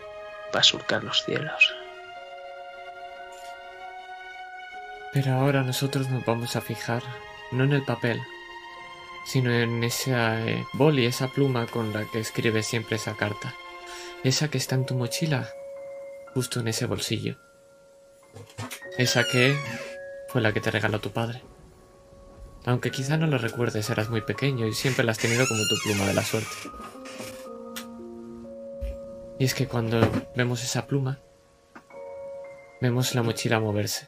va 0.56 0.60
a 0.60 0.64
surcar 0.64 1.04
los 1.04 1.24
cielos. 1.24 1.81
Pero 5.14 5.34
ahora 5.34 5.64
nosotros 5.64 6.10
nos 6.10 6.26
vamos 6.26 6.56
a 6.56 6.62
fijar 6.62 7.04
no 7.52 7.66
en 7.66 7.74
el 7.74 7.84
papel, 7.84 8.22
sino 9.26 9.52
en 9.52 9.84
esa 9.84 10.40
eh, 10.48 10.66
boli, 10.74 11.06
esa 11.06 11.28
pluma 11.28 11.68
con 11.68 11.92
la 11.92 12.06
que 12.06 12.20
escribes 12.20 12.66
siempre 12.66 12.96
esa 12.96 13.16
carta. 13.16 13.54
Esa 14.24 14.50
que 14.50 14.58
está 14.58 14.76
en 14.76 14.86
tu 14.86 14.96
mochila, 14.96 15.50
justo 16.34 16.60
en 16.60 16.70
ese 16.70 16.86
bolsillo. 16.86 17.38
Esa 18.98 19.24
que 19.26 19.58
fue 20.30 20.42
la 20.42 20.54
que 20.54 20.62
te 20.62 20.72
regaló 20.72 21.00
tu 21.00 21.12
padre. 21.12 21.42
Aunque 22.66 22.92
quizá 22.92 23.18
no 23.18 23.28
lo 23.28 23.38
recuerdes, 23.38 23.90
eras 23.90 24.10
muy 24.10 24.22
pequeño 24.22 24.68
y 24.68 24.74
siempre 24.74 25.04
la 25.04 25.12
has 25.12 25.18
tenido 25.18 25.46
como 25.48 25.62
tu 25.68 25.76
pluma 25.84 26.06
de 26.06 26.14
la 26.14 26.24
suerte. 26.24 26.56
Y 29.40 29.46
es 29.46 29.56
que 29.56 29.68
cuando 29.68 30.00
vemos 30.36 30.64
esa 30.64 30.86
pluma, 30.86 31.20
vemos 32.80 33.16
la 33.16 33.24
mochila 33.24 33.60
moverse. 33.60 34.08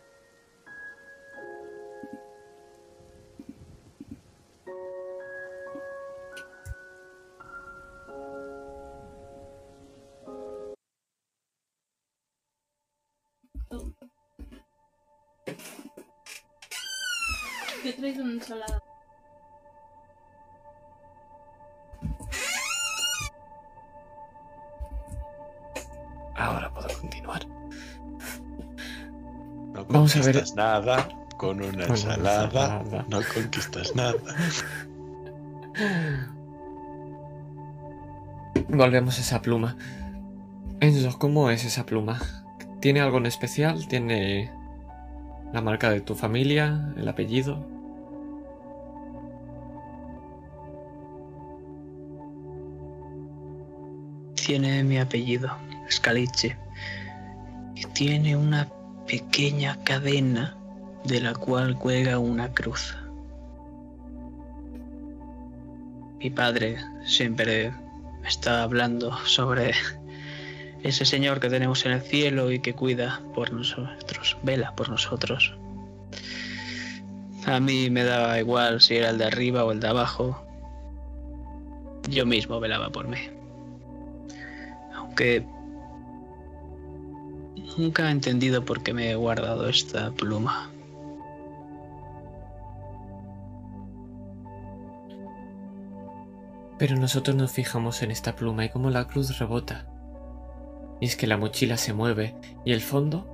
Ahora 26.36 26.72
puedo 26.74 26.88
continuar. 27.00 27.46
No 29.74 29.86
Vamos 29.86 30.16
a 30.16 30.20
ver- 30.20 30.26
conquistas 30.34 30.56
nada 30.56 31.08
con 31.38 31.58
una 31.62 31.68
Con 31.70 31.76
una 31.76 31.86
ensalada. 31.86 32.44
ensalada. 32.80 33.06
No 33.10 33.20
conquistas 33.34 33.96
nada. 33.96 34.14
Volvemos 38.70 39.18
a 39.18 39.22
esa 39.22 39.42
pluma. 39.42 39.76
Enzo, 40.80 41.18
¿cómo 41.20 41.50
es 41.50 41.66
esa 41.66 41.86
pluma? 41.86 42.20
¿Tiene 42.82 43.02
algo 43.02 43.18
en 43.18 43.26
especial? 43.28 43.88
¿Tiene 43.88 44.52
la 45.54 45.62
marca 45.62 45.90
de 45.90 46.02
tu 46.02 46.16
familia? 46.16 46.94
¿El 46.98 47.08
apellido? 47.08 47.66
Tiene 54.54 54.84
mi 54.84 55.00
apellido, 55.00 55.50
Scalici. 55.90 56.54
Y 57.74 57.86
tiene 57.86 58.38
una 58.38 58.70
pequeña 59.08 59.80
cadena 59.84 60.56
de 61.06 61.22
la 61.22 61.34
cual 61.34 61.76
cuelga 61.76 62.20
una 62.20 62.54
cruz. 62.54 62.96
Mi 66.20 66.30
padre 66.30 66.78
siempre 67.04 67.74
está 68.24 68.62
hablando 68.62 69.18
sobre 69.26 69.72
ese 70.84 71.04
señor 71.04 71.40
que 71.40 71.50
tenemos 71.50 71.84
en 71.88 71.94
el 71.94 72.02
cielo 72.02 72.52
y 72.52 72.60
que 72.60 72.76
cuida 72.76 73.24
por 73.34 73.52
nosotros, 73.54 74.38
vela 74.44 74.76
por 74.76 74.90
nosotros. 74.90 75.56
A 77.48 77.60
mí 77.60 77.90
me 77.90 78.04
daba 78.04 78.38
igual 78.38 78.82
si 78.82 78.98
era 78.98 79.10
el 79.10 79.18
de 79.18 79.26
arriba 79.26 79.66
o 79.66 79.72
el 79.72 79.80
de 79.80 79.88
abajo. 79.88 80.46
Yo 82.08 82.28
mismo 82.28 82.60
velaba 82.60 82.92
por 82.92 83.08
mí. 83.08 83.18
Aunque 85.14 85.46
nunca 87.78 88.08
he 88.08 88.12
entendido 88.12 88.66
por 88.66 88.82
qué 88.82 88.96
me 88.96 89.12
he 89.12 89.16
guardado 89.16 89.70
esta 89.70 90.10
pluma. 90.10 90.72
Pero 96.80 96.96
nosotros 96.96 97.36
nos 97.36 97.52
fijamos 97.52 98.02
en 98.02 98.10
esta 98.10 98.36
pluma 98.36 98.66
y 98.66 98.70
cómo 98.70 98.90
la 98.90 99.06
cruz 99.06 99.38
rebota. 99.38 99.86
Y 101.00 101.06
es 101.06 101.16
que 101.16 101.28
la 101.28 101.38
mochila 101.38 101.78
se 101.78 101.94
mueve 101.94 102.36
y 102.66 102.72
el 102.72 102.82
fondo 102.82 103.28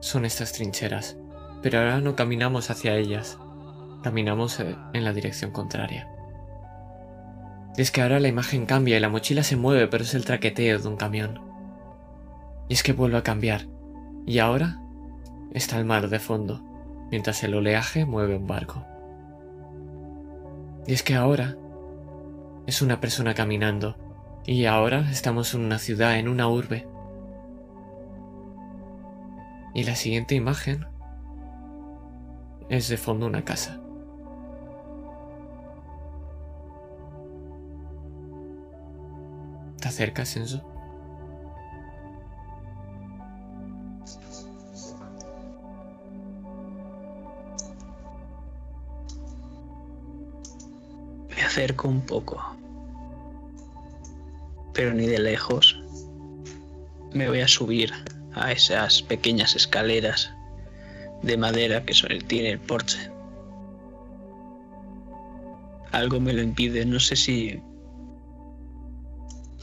son 0.00 0.24
estas 0.24 0.54
trincheras. 0.54 1.16
Pero 1.62 1.78
ahora 1.78 2.00
no 2.00 2.16
caminamos 2.16 2.68
hacia 2.70 2.96
ellas, 2.96 3.38
caminamos 4.02 4.58
eh, 4.58 4.74
en 4.92 5.04
la 5.04 5.12
dirección 5.12 5.52
contraria. 5.52 6.15
Y 7.76 7.82
es 7.82 7.90
que 7.90 8.00
ahora 8.00 8.20
la 8.20 8.28
imagen 8.28 8.64
cambia 8.64 8.96
y 8.96 9.00
la 9.00 9.10
mochila 9.10 9.42
se 9.42 9.56
mueve, 9.56 9.86
pero 9.86 10.04
es 10.04 10.14
el 10.14 10.24
traqueteo 10.24 10.78
de 10.78 10.88
un 10.88 10.96
camión. 10.96 11.40
Y 12.68 12.74
es 12.74 12.82
que 12.82 12.92
vuelve 12.92 13.18
a 13.18 13.22
cambiar. 13.22 13.66
Y 14.26 14.38
ahora 14.38 14.80
está 15.52 15.78
el 15.78 15.84
mar 15.84 16.08
de 16.08 16.18
fondo, 16.18 16.62
mientras 17.10 17.44
el 17.44 17.54
oleaje 17.54 18.06
mueve 18.06 18.36
un 18.36 18.46
barco. 18.46 18.84
Y 20.86 20.94
es 20.94 21.02
que 21.02 21.14
ahora 21.14 21.56
es 22.66 22.80
una 22.80 23.00
persona 23.00 23.34
caminando. 23.34 23.96
Y 24.44 24.64
ahora 24.66 25.10
estamos 25.10 25.52
en 25.54 25.60
una 25.62 25.78
ciudad, 25.78 26.18
en 26.18 26.28
una 26.28 26.48
urbe. 26.48 26.86
Y 29.74 29.84
la 29.84 29.96
siguiente 29.96 30.34
imagen 30.34 30.86
es 32.70 32.88
de 32.88 32.96
fondo 32.96 33.26
una 33.26 33.44
casa. 33.44 33.80
¿Te 39.80 39.88
acercas, 39.88 40.36
Enzo? 40.36 40.62
Me 51.34 51.42
acerco 51.42 51.88
un 51.88 52.00
poco. 52.00 52.42
Pero 54.72 54.94
ni 54.94 55.06
de 55.06 55.18
lejos. 55.18 55.80
Me 57.12 57.28
voy 57.28 57.40
a 57.40 57.48
subir 57.48 57.92
a 58.34 58.52
esas 58.52 59.02
pequeñas 59.02 59.56
escaleras 59.56 60.30
de 61.22 61.36
madera 61.36 61.84
que 61.84 61.94
tiene 62.26 62.50
el 62.50 62.60
porche. 62.60 63.10
Algo 65.92 66.20
me 66.20 66.32
lo 66.32 66.42
impide, 66.42 66.84
no 66.84 67.00
sé 67.00 67.16
si... 67.16 67.62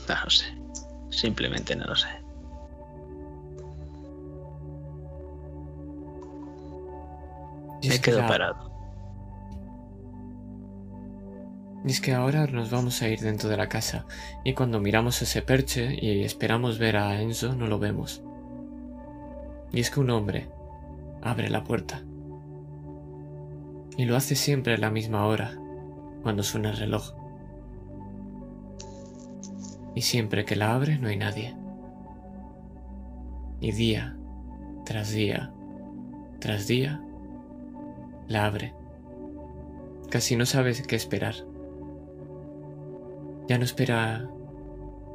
No 0.08 0.16
lo 0.24 0.30
sé. 0.30 0.46
Simplemente 1.10 1.76
no 1.76 1.86
lo 1.86 1.96
sé. 1.96 2.08
Y 7.82 7.90
Me 7.90 7.96
es 7.96 8.00
que 8.02 8.12
quedo 8.12 8.20
la- 8.22 8.28
parado. 8.28 8.72
Y 11.86 11.92
es 11.92 12.00
que 12.00 12.14
ahora 12.14 12.48
nos 12.48 12.72
vamos 12.72 13.02
a 13.02 13.10
ir 13.10 13.20
dentro 13.20 13.50
de 13.50 13.58
la 13.58 13.68
casa 13.68 14.06
y 14.46 14.54
cuando 14.54 14.80
miramos 14.80 15.22
ese 15.22 15.42
perche 15.42 15.98
y 16.02 16.24
esperamos 16.24 16.80
ver 16.80 16.96
a 16.96 17.22
Enzo 17.22 17.56
no 17.56 17.68
lo 17.68 17.78
vemos. 17.78 18.24
Y 19.74 19.82
es 19.82 19.90
que 19.92 20.00
un 20.00 20.10
hombre 20.12 20.48
abre 21.22 21.50
la 21.50 21.64
puerta. 21.66 22.02
Y 23.98 24.06
lo 24.06 24.16
hace 24.16 24.36
siempre 24.36 24.76
a 24.76 24.78
la 24.78 24.90
misma 24.92 25.26
hora, 25.26 25.58
cuando 26.24 26.42
suena 26.42 26.70
el 26.70 26.78
reloj. 26.78 27.14
Y 29.96 30.02
siempre 30.02 30.46
que 30.46 30.56
la 30.56 30.74
abre 30.74 30.98
no 30.98 31.08
hay 31.08 31.18
nadie. 31.18 31.56
Y 33.60 33.72
día 33.72 34.18
tras 34.86 35.12
día 35.12 35.54
tras 36.44 36.68
día 36.68 37.02
la 38.28 38.46
abre. 38.46 38.74
Casi 40.10 40.36
no 40.36 40.46
sabes 40.46 40.86
qué 40.86 40.98
esperar. 40.98 41.36
Ya 43.48 43.58
no 43.58 43.64
espera 43.64 44.30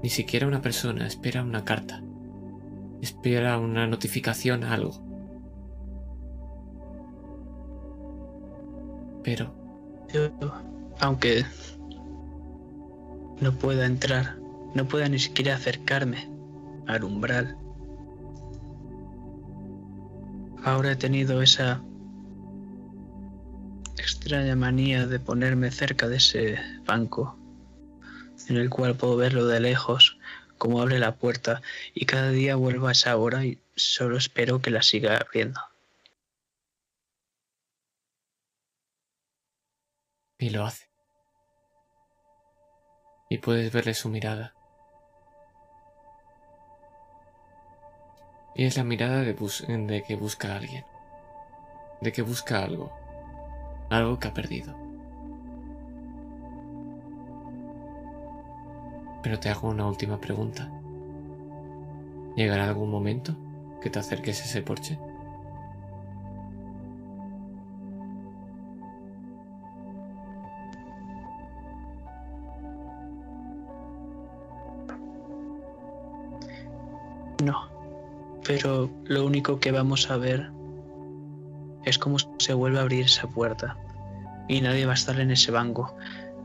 ni 0.03 0.09
siquiera 0.09 0.47
una 0.47 0.63
persona, 0.63 1.07
espera 1.07 1.43
una 1.43 1.67
carta. 1.67 2.03
Espera 3.03 3.59
una 3.59 3.87
notificación, 3.87 4.65
algo. 4.65 4.93
Pero 9.23 9.53
aunque 11.01 11.45
no 13.43 13.53
pueda 13.53 13.85
entrar, 13.85 14.38
no 14.75 14.87
pueda 14.87 15.09
ni 15.09 15.19
siquiera 15.19 15.55
acercarme 15.55 16.31
al 16.87 17.05
umbral. 17.05 17.57
Ahora 20.65 20.93
he 20.93 20.97
tenido 20.97 21.43
esa 21.43 21.83
extraña 23.97 24.57
manía 24.57 25.07
de 25.07 25.21
ponerme 25.21 25.71
cerca 25.71 26.09
de 26.09 26.17
ese 26.17 26.59
banco 26.85 27.39
en 28.49 28.57
el 28.57 28.71
cual 28.71 28.97
puedo 28.97 29.17
verlo 29.17 29.47
de 29.47 29.61
lejos, 29.61 30.19
como 30.57 30.81
abre 30.81 30.99
la 30.99 31.17
puerta, 31.17 31.63
y 31.95 32.07
cada 32.07 32.31
día 32.31 32.57
vuelvo 32.57 32.89
a 32.89 32.93
esa 32.93 33.17
hora 33.17 33.45
y 33.45 33.61
solo 33.77 34.17
espero 34.17 34.61
que 34.61 34.71
la 34.71 34.83
siga 34.83 35.17
abriendo. 35.17 35.61
Y 40.39 40.51
lo 40.51 40.65
hace. 40.65 40.89
Y 43.29 43.39
puedes 43.39 43.73
verle 43.73 43.93
su 43.95 44.09
mirada. 44.09 44.55
Y 48.59 48.67
es 48.67 48.77
la 48.77 48.85
mirada 48.85 49.23
de, 49.23 49.33
bus- 49.33 49.65
de 49.67 50.03
que 50.03 50.15
busca 50.15 50.53
a 50.53 50.57
alguien. 50.57 50.85
De 52.01 52.11
que 52.13 52.23
busca 52.23 52.65
algo. 52.65 52.91
Algo 53.91 54.19
que 54.19 54.29
ha 54.29 54.35
perdido. 54.35 54.75
Pero 59.23 59.39
te 59.39 59.49
hago 59.49 59.69
una 59.69 59.87
última 59.87 60.21
pregunta. 60.21 60.69
¿Llegará 62.37 62.65
algún 62.69 62.91
momento 62.91 63.37
que 63.83 63.91
te 63.91 63.99
acerques 63.99 64.41
a 64.41 64.45
ese 64.45 64.63
porche? 64.63 64.99
No, 77.43 77.69
pero 78.49 78.89
lo 79.05 79.27
único 79.27 79.61
que 79.61 79.73
vamos 79.73 80.11
a 80.11 80.17
ver 80.17 80.51
es 81.85 81.99
cómo 81.99 82.17
se 82.39 82.55
vuelve 82.55 82.79
a 82.79 82.83
abrir 82.83 83.05
esa 83.05 83.29
puerta. 83.29 83.77
Y 84.49 84.63
nadie 84.63 84.87
va 84.87 84.93
a 84.93 84.95
estar 84.95 85.21
en 85.21 85.31
ese 85.31 85.53
banco. 85.53 85.95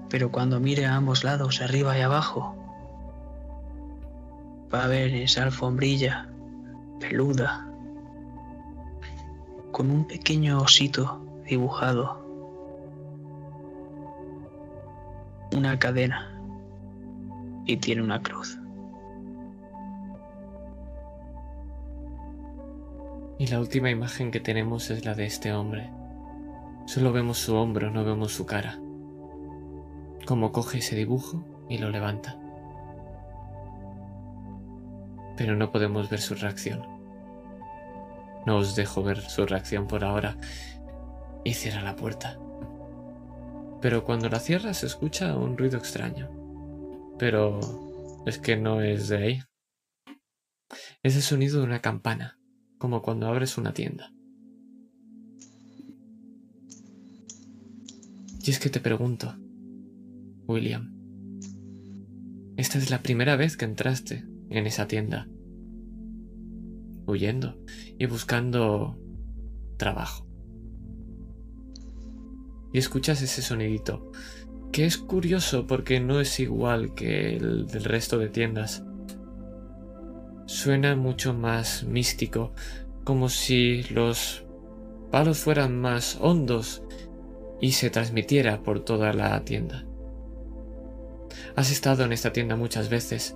Pero 0.09 0.29
cuando 0.29 0.59
mire 0.59 0.85
a 0.85 0.97
ambos 0.97 1.23
lados, 1.23 1.61
arriba 1.61 1.97
y 1.97 2.01
abajo, 2.01 2.57
va 4.71 4.83
a 4.83 4.87
ver 4.87 5.13
esa 5.15 5.43
alfombrilla 5.43 6.27
peluda 6.99 7.65
con 9.71 9.89
un 9.89 10.05
pequeño 10.05 10.59
osito 10.59 11.21
dibujado. 11.49 12.21
Una 15.55 15.79
cadena. 15.79 16.29
Y 17.65 17.77
tiene 17.77 18.01
una 18.01 18.21
cruz. 18.21 18.59
Y 23.39 23.47
la 23.47 23.59
última 23.59 23.89
imagen 23.89 24.29
que 24.29 24.39
tenemos 24.39 24.91
es 24.91 25.05
la 25.05 25.15
de 25.15 25.25
este 25.25 25.53
hombre. 25.53 25.89
Solo 26.85 27.11
vemos 27.11 27.39
su 27.39 27.55
hombro, 27.55 27.89
no 27.89 28.05
vemos 28.05 28.31
su 28.31 28.45
cara. 28.45 28.79
Como 30.25 30.51
coge 30.51 30.77
ese 30.77 30.95
dibujo 30.95 31.43
y 31.67 31.79
lo 31.79 31.89
levanta. 31.89 32.37
Pero 35.35 35.55
no 35.55 35.71
podemos 35.71 36.09
ver 36.09 36.21
su 36.21 36.35
reacción. 36.35 36.85
No 38.45 38.57
os 38.57 38.75
dejo 38.75 39.01
ver 39.01 39.19
su 39.21 39.45
reacción 39.47 39.87
por 39.87 40.03
ahora. 40.03 40.37
Y 41.43 41.55
cierra 41.55 41.81
la 41.81 41.95
puerta. 41.95 42.37
Pero 43.81 44.05
cuando 44.05 44.29
la 44.29 44.39
cierra 44.39 44.75
se 44.75 44.85
escucha 44.85 45.35
un 45.35 45.57
ruido 45.57 45.79
extraño. 45.79 46.29
Pero 47.17 47.59
es 48.27 48.37
que 48.37 48.57
no 48.57 48.81
es 48.81 49.07
de 49.09 49.17
ahí. 49.17 49.43
Es 51.01 51.15
el 51.15 51.23
sonido 51.23 51.59
de 51.59 51.65
una 51.65 51.81
campana 51.81 52.37
como 52.83 53.01
cuando 53.01 53.27
abres 53.27 53.57
una 53.57 53.73
tienda. 53.73 54.11
Y 58.41 58.51
es 58.51 58.59
que 58.59 58.69
te 58.69 58.81
pregunto, 58.81 59.33
William, 60.47 60.93
esta 62.57 62.77
es 62.77 62.89
la 62.89 63.01
primera 63.01 63.37
vez 63.37 63.55
que 63.55 63.63
entraste 63.63 64.27
en 64.49 64.67
esa 64.67 64.89
tienda, 64.89 65.29
huyendo 67.07 67.57
y 67.97 68.05
buscando 68.05 68.99
trabajo. 69.77 70.27
Y 72.73 72.79
escuchas 72.79 73.21
ese 73.21 73.41
sonidito, 73.41 74.11
que 74.73 74.85
es 74.85 74.97
curioso 74.97 75.67
porque 75.67 76.01
no 76.01 76.19
es 76.19 76.37
igual 76.41 76.95
que 76.95 77.37
el 77.37 77.65
del 77.65 77.85
resto 77.85 78.17
de 78.17 78.27
tiendas 78.27 78.83
suena 80.53 80.95
mucho 80.95 81.33
más 81.33 81.83
místico, 81.83 82.51
como 83.03 83.27
si 83.27 83.81
los 83.85 84.45
palos 85.09 85.39
fueran 85.39 85.81
más 85.81 86.19
hondos 86.21 86.83
y 87.59 87.71
se 87.71 87.89
transmitiera 87.89 88.61
por 88.61 88.79
toda 88.79 89.13
la 89.13 89.43
tienda. 89.43 89.83
Has 91.55 91.71
estado 91.71 92.05
en 92.05 92.13
esta 92.13 92.31
tienda 92.33 92.55
muchas 92.55 92.89
veces 92.89 93.35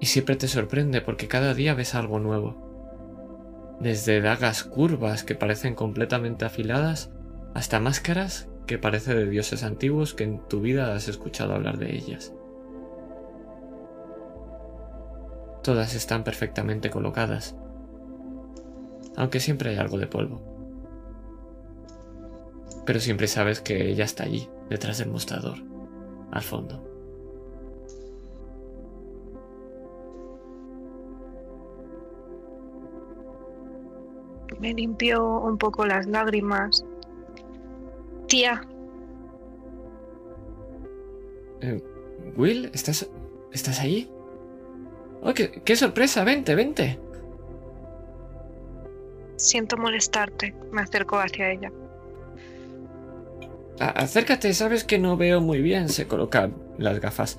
y 0.00 0.06
siempre 0.06 0.36
te 0.36 0.46
sorprende 0.46 1.00
porque 1.00 1.26
cada 1.26 1.54
día 1.54 1.74
ves 1.74 1.96
algo 1.96 2.20
nuevo. 2.20 3.76
Desde 3.80 4.20
dagas 4.20 4.62
curvas 4.62 5.24
que 5.24 5.34
parecen 5.34 5.74
completamente 5.74 6.44
afiladas 6.44 7.10
hasta 7.52 7.80
máscaras 7.80 8.48
que 8.68 8.78
parecen 8.78 9.16
de 9.16 9.28
dioses 9.28 9.64
antiguos 9.64 10.14
que 10.14 10.22
en 10.22 10.38
tu 10.48 10.60
vida 10.60 10.94
has 10.94 11.08
escuchado 11.08 11.52
hablar 11.52 11.78
de 11.78 11.96
ellas. 11.96 12.32
Todas 15.64 15.94
están 15.94 16.24
perfectamente 16.24 16.90
colocadas, 16.90 17.56
aunque 19.16 19.40
siempre 19.40 19.70
hay 19.70 19.78
algo 19.78 19.96
de 19.96 20.06
polvo. 20.06 20.42
Pero 22.84 23.00
siempre 23.00 23.28
sabes 23.28 23.62
que 23.62 23.88
ella 23.88 24.04
está 24.04 24.24
allí, 24.24 24.46
detrás 24.68 24.98
del 24.98 25.08
mostrador, 25.08 25.56
al 26.30 26.42
fondo. 26.42 26.84
Me 34.60 34.74
limpió 34.74 35.40
un 35.40 35.56
poco 35.56 35.86
las 35.86 36.06
lágrimas. 36.06 36.84
Tía, 38.28 38.60
Eh, 41.62 41.82
Will, 42.36 42.70
¿estás, 42.74 43.08
¿estás 43.50 43.80
ahí? 43.80 44.10
¡Oh, 45.24 45.34
qué, 45.34 45.50
qué 45.64 45.74
sorpresa! 45.76 46.22
Vente, 46.24 46.54
vente. 46.54 47.00
siento 49.36 49.76
molestarte. 49.76 50.54
Me 50.70 50.82
acerco 50.82 51.18
hacia 51.18 51.50
ella. 51.50 51.72
A- 53.80 53.90
acércate, 54.04 54.54
sabes 54.54 54.84
que 54.84 54.98
no 54.98 55.16
veo 55.16 55.40
muy 55.40 55.60
bien. 55.60 55.88
Se 55.88 56.06
coloca 56.06 56.50
las 56.78 57.00
gafas. 57.00 57.38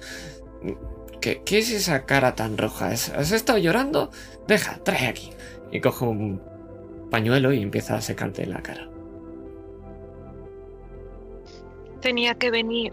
¿Qué, 1.22 1.42
qué 1.46 1.60
es 1.60 1.72
esa 1.72 2.06
cara 2.06 2.36
tan 2.36 2.58
roja? 2.58 2.88
¿Has 2.90 3.32
estado 3.32 3.58
llorando? 3.60 4.12
Deja, 4.48 4.80
trae 4.84 5.08
aquí. 5.08 5.32
Y 5.72 5.82
coge 5.82 6.06
un 6.06 6.42
pañuelo 7.10 7.54
y 7.54 7.62
empieza 7.62 7.96
a 7.96 8.02
secarte 8.02 8.46
la 8.46 8.62
cara. 8.62 8.90
Tenía 12.02 12.36
que 12.36 12.52
venir. 12.52 12.92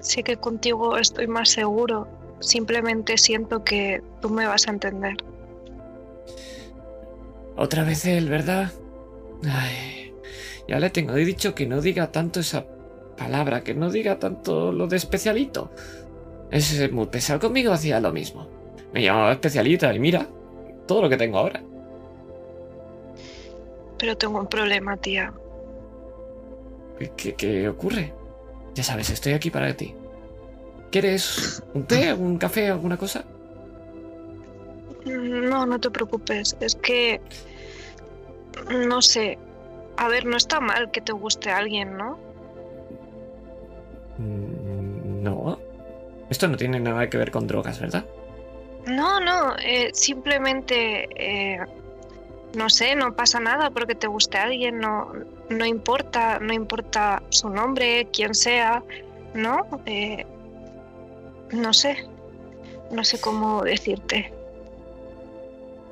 Sé 0.00 0.22
que 0.22 0.36
contigo 0.36 0.96
estoy 0.98 1.26
más 1.26 1.48
seguro. 1.50 2.08
Simplemente 2.40 3.18
siento 3.18 3.64
que 3.64 4.02
tú 4.20 4.30
me 4.30 4.46
vas 4.46 4.68
a 4.68 4.70
entender. 4.70 5.16
Otra 7.56 7.82
vez 7.82 8.04
él, 8.04 8.28
¿verdad? 8.28 8.72
Ay, 9.44 10.14
ya 10.68 10.78
le 10.78 10.90
tengo 10.90 11.14
dicho 11.14 11.54
que 11.54 11.66
no 11.66 11.80
diga 11.80 12.12
tanto 12.12 12.40
esa 12.40 12.66
palabra, 13.16 13.64
que 13.64 13.74
no 13.74 13.90
diga 13.90 14.18
tanto 14.18 14.72
lo 14.72 14.86
de 14.86 14.96
especialito. 14.96 15.70
Es 16.50 16.92
muy 16.92 17.06
pesado 17.06 17.40
conmigo, 17.40 17.72
hacía 17.72 18.00
lo 18.00 18.12
mismo. 18.12 18.48
Me 18.92 19.02
llamaba 19.02 19.32
especialita 19.32 19.92
y 19.92 19.98
mira, 19.98 20.28
todo 20.86 21.02
lo 21.02 21.08
que 21.08 21.16
tengo 21.16 21.38
ahora. 21.38 21.62
Pero 23.98 24.16
tengo 24.16 24.38
un 24.38 24.46
problema, 24.46 24.96
tía. 24.96 25.32
¿Qué, 27.16 27.34
qué 27.34 27.68
ocurre? 27.68 28.12
Ya 28.74 28.84
sabes, 28.84 29.10
estoy 29.10 29.32
aquí 29.32 29.50
para 29.50 29.76
ti. 29.76 29.94
¿Quieres 30.90 31.62
un 31.74 31.84
té, 31.84 32.12
un 32.14 32.38
café, 32.38 32.68
alguna 32.68 32.96
cosa? 32.96 33.24
No, 35.04 35.64
no 35.66 35.78
te 35.80 35.90
preocupes. 35.90 36.56
Es 36.60 36.74
que. 36.76 37.20
No 38.70 39.00
sé. 39.02 39.38
A 39.96 40.08
ver, 40.08 40.26
no 40.26 40.36
está 40.36 40.60
mal 40.60 40.90
que 40.90 41.00
te 41.00 41.12
guste 41.12 41.50
alguien, 41.50 41.96
¿no? 41.96 42.18
Mm, 44.18 45.22
No. 45.22 45.58
Esto 46.30 46.46
no 46.48 46.56
tiene 46.56 46.78
nada 46.78 47.08
que 47.08 47.16
ver 47.16 47.30
con 47.30 47.46
drogas, 47.46 47.80
¿verdad? 47.80 48.04
No, 48.86 49.20
no. 49.20 49.56
eh, 49.62 49.90
simplemente. 49.94 51.08
eh, 51.16 51.58
no 52.54 52.70
sé, 52.70 52.94
no 52.94 53.14
pasa 53.14 53.40
nada 53.40 53.70
porque 53.70 53.94
te 53.94 54.06
guste 54.06 54.38
alguien. 54.38 54.78
No, 54.78 55.12
no 55.48 55.64
importa. 55.64 56.38
No 56.38 56.52
importa 56.52 57.22
su 57.30 57.48
nombre, 57.48 58.08
quién 58.12 58.34
sea, 58.34 58.82
¿no? 59.34 59.66
Eh, 59.86 60.26
no 61.52 61.72
sé. 61.72 62.06
No 62.90 63.04
sé 63.04 63.20
cómo 63.20 63.62
decirte. 63.62 64.32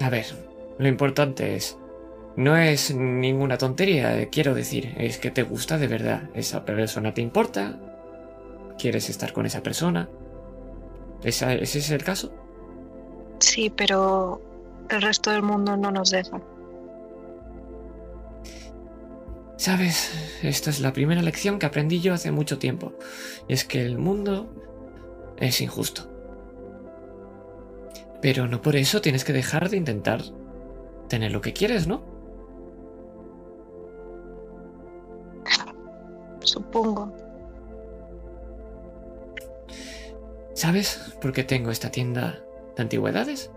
A 0.01 0.11
ver, 0.11 0.27
lo 0.79 0.89
importante 0.89 1.57
es... 1.57 1.77
No 2.37 2.55
es 2.57 2.95
ninguna 2.95 3.57
tontería, 3.57 4.21
eh, 4.21 4.29
quiero 4.31 4.55
decir, 4.55 4.95
es 4.99 5.17
que 5.17 5.31
te 5.31 5.43
gusta 5.43 5.79
de 5.79 5.87
verdad. 5.89 6.29
Esa 6.35 6.67
persona 6.67 7.15
te 7.15 7.23
importa. 7.23 7.79
¿Quieres 8.79 9.09
estar 9.09 9.33
con 9.33 9.47
esa 9.47 9.63
persona? 9.63 10.09
¿Esa- 11.25 11.55
¿Ese 11.55 11.79
es 11.79 11.91
el 11.91 12.05
caso? 12.05 12.35
Sí, 13.39 13.71
pero 13.75 14.43
el 14.91 15.01
resto 15.01 15.31
del 15.31 15.43
mundo 15.43 15.79
no 15.79 15.91
nos 15.91 16.11
deja. 16.11 16.39
Sabes, 19.57 20.13
esta 20.43 20.69
es 20.69 20.81
la 20.81 20.93
primera 20.93 21.23
lección 21.23 21.59
que 21.59 21.67
aprendí 21.67 22.01
yo 22.01 22.13
hace 22.13 22.31
mucho 22.31 22.59
tiempo. 22.59 22.93
Y 23.49 23.55
es 23.55 23.65
que 23.65 23.83
el 23.83 23.97
mundo 23.97 24.47
es 25.39 25.61
injusto. 25.61 26.11
Pero 28.21 28.47
no 28.49 28.63
por 28.63 28.77
eso 28.77 29.01
tienes 29.01 29.25
que 29.25 29.33
dejar 29.33 29.69
de 29.69 29.77
intentar 29.77 30.23
tener 31.09 31.33
lo 31.33 31.41
que 31.41 31.53
quieres, 31.53 31.87
¿no? 31.87 32.03
Supongo. 36.41 37.13
¿Sabes 40.55 41.15
por 41.21 41.33
qué 41.33 41.45
tengo 41.45 41.71
esta 41.71 41.91
tienda 41.91 42.43
de 42.77 42.83
antigüedades? 42.83 43.51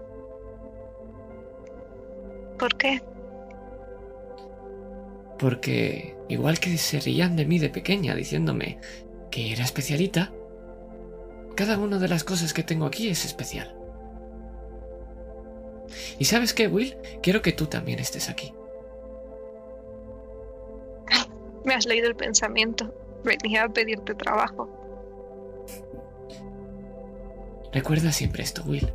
¿Por 2.57 2.75
qué? 2.75 3.01
Porque 5.37 6.17
igual 6.27 6.59
que 6.59 6.77
se 6.77 6.99
reían 6.99 7.37
de 7.37 7.45
mí 7.45 7.57
de 7.57 7.69
pequeña 7.69 8.15
diciéndome 8.15 8.79
que 9.31 9.53
era 9.53 9.63
especialita, 9.63 10.33
cada 11.59 11.77
una 11.77 11.99
de 11.99 12.07
las 12.07 12.23
cosas 12.23 12.53
que 12.53 12.63
tengo 12.63 12.85
aquí 12.85 13.09
es 13.09 13.25
especial. 13.25 13.75
¿Y 16.17 16.23
sabes 16.23 16.53
qué, 16.53 16.69
Will? 16.69 16.95
Quiero 17.21 17.41
que 17.41 17.51
tú 17.51 17.65
también 17.65 17.99
estés 17.99 18.29
aquí. 18.29 18.53
Me 21.65 21.73
has 21.73 21.85
leído 21.85 22.07
el 22.07 22.15
pensamiento. 22.15 22.95
Venía 23.25 23.65
a 23.65 23.67
pedirte 23.67 24.15
trabajo. 24.15 24.69
Recuerda 27.73 28.13
siempre 28.13 28.41
esto, 28.41 28.63
Will. 28.65 28.93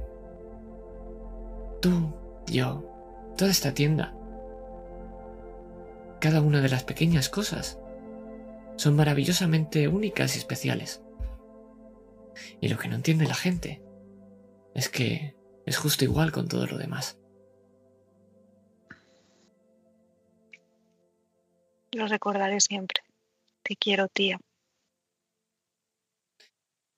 Tú, 1.82 2.14
yo, 2.46 2.82
toda 3.36 3.50
esta 3.50 3.74
tienda, 3.74 4.14
cada 6.18 6.40
una 6.40 6.62
de 6.62 6.70
las 6.70 6.84
pequeñas 6.84 7.28
cosas 7.28 7.78
son 8.76 8.96
maravillosamente 8.96 9.86
únicas 9.86 10.34
y 10.34 10.38
especiales. 10.38 11.03
Y 12.60 12.68
lo 12.68 12.78
que 12.78 12.88
no 12.88 12.96
entiende 12.96 13.26
la 13.26 13.34
gente 13.34 13.82
es 14.74 14.88
que 14.88 15.36
es 15.66 15.76
justo 15.76 16.04
igual 16.04 16.32
con 16.32 16.48
todo 16.48 16.66
lo 16.66 16.78
demás. 16.78 17.18
Lo 21.92 22.06
recordaré 22.06 22.60
siempre. 22.60 23.02
Te 23.62 23.76
quiero, 23.76 24.08
tía. 24.08 24.38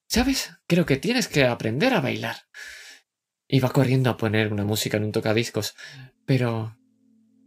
¿Sabes? 0.09 0.53
Creo 0.67 0.87
que 0.87 0.97
tienes 0.97 1.29
que 1.29 1.45
aprender 1.45 1.93
a 1.93 2.01
bailar. 2.01 2.37
Iba 3.49 3.71
corriendo 3.71 4.11
a 4.11 4.17
poner 4.17 4.53
una 4.53 4.65
música 4.65 4.97
en 4.97 5.05
un 5.05 5.13
tocadiscos, 5.13 5.77
pero 6.25 6.77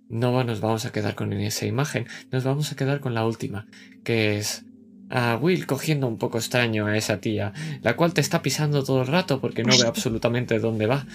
no 0.10 0.44
nos 0.44 0.60
vamos 0.60 0.86
a 0.86 0.92
quedar 0.92 1.16
con 1.16 1.34
esa 1.34 1.66
imagen, 1.66 2.08
nos 2.32 2.44
vamos 2.44 2.72
a 2.72 2.76
quedar 2.76 3.00
con 3.00 3.14
la 3.14 3.26
última, 3.26 3.68
que 4.04 4.38
es 4.38 4.66
a 5.10 5.38
Will 5.42 5.66
cogiendo 5.66 6.08
un 6.08 6.18
poco 6.18 6.38
extraño 6.38 6.86
a 6.86 6.98
esa 6.98 7.20
tía, 7.20 7.54
la 7.82 7.96
cual 7.96 8.14
te 8.14 8.22
está 8.22 8.42
pisando 8.42 8.84
todo 8.84 9.02
el 9.02 9.08
rato 9.08 9.42
porque 9.42 9.64
no 9.64 9.78
ve 9.78 9.84
absolutamente 9.88 10.60
dónde 10.60 10.86
va, 10.86 11.06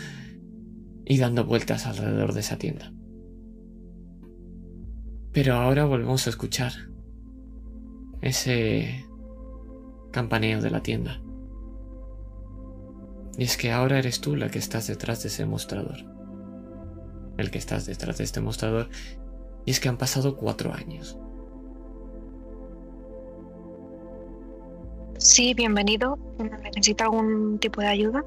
y 1.06 1.18
dando 1.18 1.44
vueltas 1.44 1.86
alrededor 1.86 2.32
de 2.32 2.40
esa 2.40 2.56
tienda. 2.56 2.92
Pero 5.32 5.54
ahora 5.54 5.84
volvemos 5.84 6.26
a 6.26 6.30
escuchar 6.30 6.72
ese 8.22 9.04
campaneo 10.12 10.60
de 10.60 10.70
la 10.70 10.82
tienda. 10.82 11.20
Y 13.36 13.44
es 13.44 13.56
que 13.56 13.72
ahora 13.72 13.98
eres 13.98 14.20
tú 14.20 14.36
la 14.36 14.48
que 14.48 14.60
estás 14.60 14.86
detrás 14.86 15.22
de 15.22 15.28
ese 15.28 15.44
mostrador. 15.44 15.96
El 17.36 17.50
que 17.50 17.58
estás 17.58 17.84
detrás 17.86 18.18
de 18.18 18.24
este 18.24 18.40
mostrador. 18.40 18.88
Y 19.66 19.72
es 19.72 19.80
que 19.80 19.88
han 19.88 19.98
pasado 19.98 20.36
cuatro 20.36 20.72
años. 20.72 21.18
Sí, 25.24 25.54
bienvenido. 25.54 26.18
¿Necesita 26.38 27.04
algún 27.04 27.58
tipo 27.58 27.80
de 27.80 27.86
ayuda? 27.86 28.22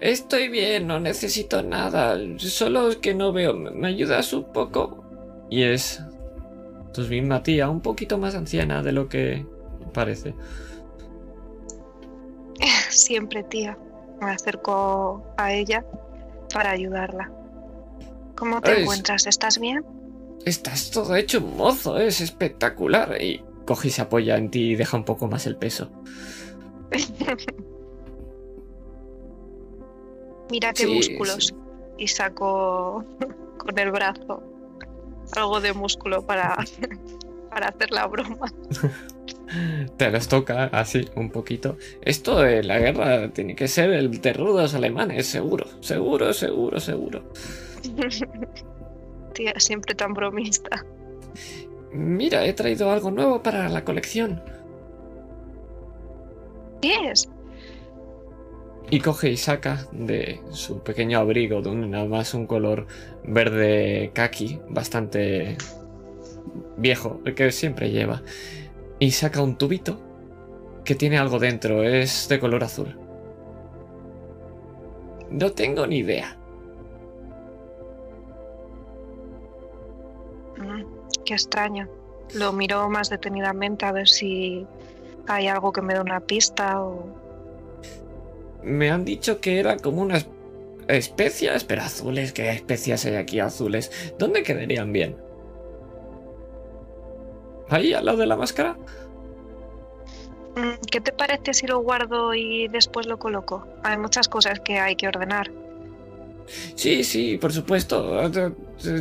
Estoy 0.00 0.48
bien, 0.48 0.88
no 0.88 0.98
necesito 0.98 1.62
nada. 1.62 2.18
Solo 2.38 2.88
es 2.88 2.96
que 2.96 3.14
no 3.14 3.32
veo. 3.32 3.54
¿Me 3.54 3.86
ayudas 3.86 4.32
un 4.32 4.52
poco? 4.52 5.04
Y 5.48 5.62
es 5.62 6.02
tu 6.92 7.02
misma 7.02 7.44
tía, 7.44 7.70
un 7.70 7.80
poquito 7.80 8.18
más 8.18 8.34
anciana 8.34 8.82
de 8.82 8.90
lo 8.90 9.08
que 9.08 9.46
parece. 9.94 10.34
Siempre, 12.90 13.44
tía. 13.44 13.78
Me 14.20 14.32
acerco 14.32 15.24
a 15.36 15.52
ella 15.52 15.84
para 16.52 16.72
ayudarla. 16.72 17.30
¿Cómo 18.34 18.60
te 18.60 18.80
encuentras? 18.80 19.28
¿Estás 19.28 19.60
bien? 19.60 19.84
Estás 20.44 20.90
todo 20.90 21.14
hecho 21.14 21.38
un 21.38 21.56
mozo, 21.56 21.96
es 21.96 22.20
espectacular. 22.20 23.22
Y 23.22 23.44
coge 23.72 23.88
y 23.88 23.90
se 23.90 24.02
apoya 24.02 24.36
en 24.36 24.50
ti 24.50 24.72
y 24.72 24.74
deja 24.76 24.96
un 24.96 25.04
poco 25.04 25.28
más 25.28 25.46
el 25.46 25.56
peso. 25.56 25.90
Mira 30.50 30.72
qué 30.72 30.84
Sí, 30.84 30.94
músculos. 30.94 31.46
sí. 31.46 31.54
Y 31.98 32.08
saco 32.08 33.04
con 33.58 33.78
el 33.78 33.90
brazo 33.90 34.42
algo 35.36 35.60
de 35.60 35.72
músculo 35.72 36.26
para, 36.26 36.56
para 37.50 37.68
hacer 37.68 37.90
la 37.90 38.06
broma. 38.06 38.52
Te 39.96 40.10
los 40.10 40.28
toca 40.28 40.64
así 40.64 41.08
un 41.16 41.30
poquito. 41.30 41.76
Esto 42.02 42.40
de 42.40 42.62
la 42.62 42.78
guerra 42.78 43.32
tiene 43.32 43.54
que 43.54 43.68
ser 43.68 43.90
el 43.92 44.20
terror 44.20 44.54
de 44.56 44.62
los 44.62 44.74
alemanes, 44.74 45.26
seguro, 45.26 45.66
seguro, 45.80 46.32
seguro, 46.32 46.80
seguro. 46.80 47.24
Tía, 49.34 49.54
siempre 49.58 49.94
tan 49.94 50.12
bromista. 50.12 50.84
Mira, 51.92 52.46
he 52.46 52.52
traído 52.54 52.90
algo 52.90 53.10
nuevo 53.10 53.42
para 53.42 53.68
la 53.68 53.84
colección. 53.84 54.42
¿Qué 56.80 57.10
es? 57.10 57.28
Y 58.90 59.00
coge 59.00 59.30
y 59.30 59.36
saca 59.36 59.86
de 59.92 60.40
su 60.50 60.82
pequeño 60.82 61.18
abrigo, 61.18 61.62
de 61.62 61.70
un, 61.70 61.90
nada 61.90 62.04
más 62.04 62.34
un 62.34 62.46
color 62.46 62.86
verde 63.24 64.10
kaki, 64.14 64.60
bastante 64.68 65.56
viejo, 66.76 67.20
el 67.24 67.34
que 67.34 67.50
siempre 67.52 67.90
lleva. 67.90 68.22
Y 68.98 69.12
saca 69.12 69.42
un 69.42 69.56
tubito 69.56 70.00
que 70.84 70.94
tiene 70.94 71.18
algo 71.18 71.38
dentro, 71.38 71.82
es 71.82 72.28
de 72.28 72.40
color 72.40 72.64
azul. 72.64 72.98
No 75.30 75.52
tengo 75.52 75.86
ni 75.86 75.98
idea. 75.98 76.36
Qué 81.32 81.36
extraño. 81.36 81.88
Lo 82.34 82.52
miro 82.52 82.90
más 82.90 83.08
detenidamente 83.08 83.86
a 83.86 83.92
ver 83.92 84.06
si 84.06 84.66
hay 85.26 85.48
algo 85.48 85.72
que 85.72 85.80
me 85.80 85.94
dé 85.94 86.00
una 86.00 86.20
pista 86.20 86.82
o... 86.82 87.06
Me 88.62 88.90
han 88.90 89.06
dicho 89.06 89.40
que 89.40 89.58
era 89.58 89.78
como 89.78 90.02
unas 90.02 90.26
especias, 90.88 91.64
pero 91.64 91.80
azules. 91.80 92.34
¿Qué 92.34 92.50
especias 92.50 93.06
hay 93.06 93.14
aquí 93.14 93.40
azules? 93.40 94.14
¿Dónde 94.18 94.42
quedarían 94.42 94.92
bien? 94.92 95.16
¿Ahí, 97.70 97.94
al 97.94 98.04
lado 98.04 98.18
de 98.18 98.26
la 98.26 98.36
máscara? 98.36 98.76
Mm, 100.54 100.84
¿Qué 100.90 101.00
te 101.00 101.14
parece 101.14 101.54
si 101.54 101.66
lo 101.66 101.78
guardo 101.78 102.34
y 102.34 102.68
después 102.68 103.06
lo 103.06 103.18
coloco? 103.18 103.66
Hay 103.84 103.96
muchas 103.96 104.28
cosas 104.28 104.60
que 104.60 104.78
hay 104.78 104.96
que 104.96 105.08
ordenar. 105.08 105.50
Sí, 106.74 107.04
sí, 107.04 107.38
por 107.38 107.52
supuesto. 107.52 108.30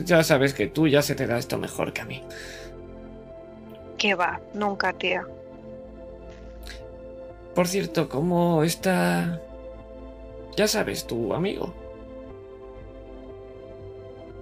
Ya 0.06 0.24
sabes 0.24 0.54
que 0.54 0.68
tú 0.68 0.88
ya 0.88 1.02
se 1.02 1.16
te 1.16 1.28
da 1.28 1.38
esto 1.38 1.58
mejor 1.58 1.94
que 1.94 2.02
a 2.02 2.06
mí. 2.06 2.22
¿Qué 3.98 4.16
va? 4.16 4.40
Nunca, 4.54 4.94
tía. 4.94 5.26
Por 7.56 7.68
cierto, 7.68 8.08
¿cómo 8.10 8.64
está... 8.64 9.42
Ya 10.56 10.68
sabes, 10.68 11.08
tu 11.08 11.34
amigo? 11.34 11.74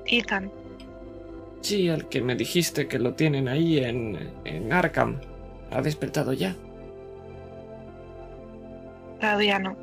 Ethan, 0.06 0.52
Sí, 1.62 1.90
al 1.90 2.08
que 2.08 2.22
me 2.22 2.36
dijiste 2.36 2.88
que 2.88 3.00
lo 3.00 3.14
tienen 3.16 3.48
ahí 3.48 3.80
en, 3.80 4.32
en 4.46 4.72
Arkham. 4.74 5.20
¿Ha 5.72 5.82
despertado 5.82 6.34
ya? 6.34 6.56
todavía 9.20 9.60
no. 9.60 9.76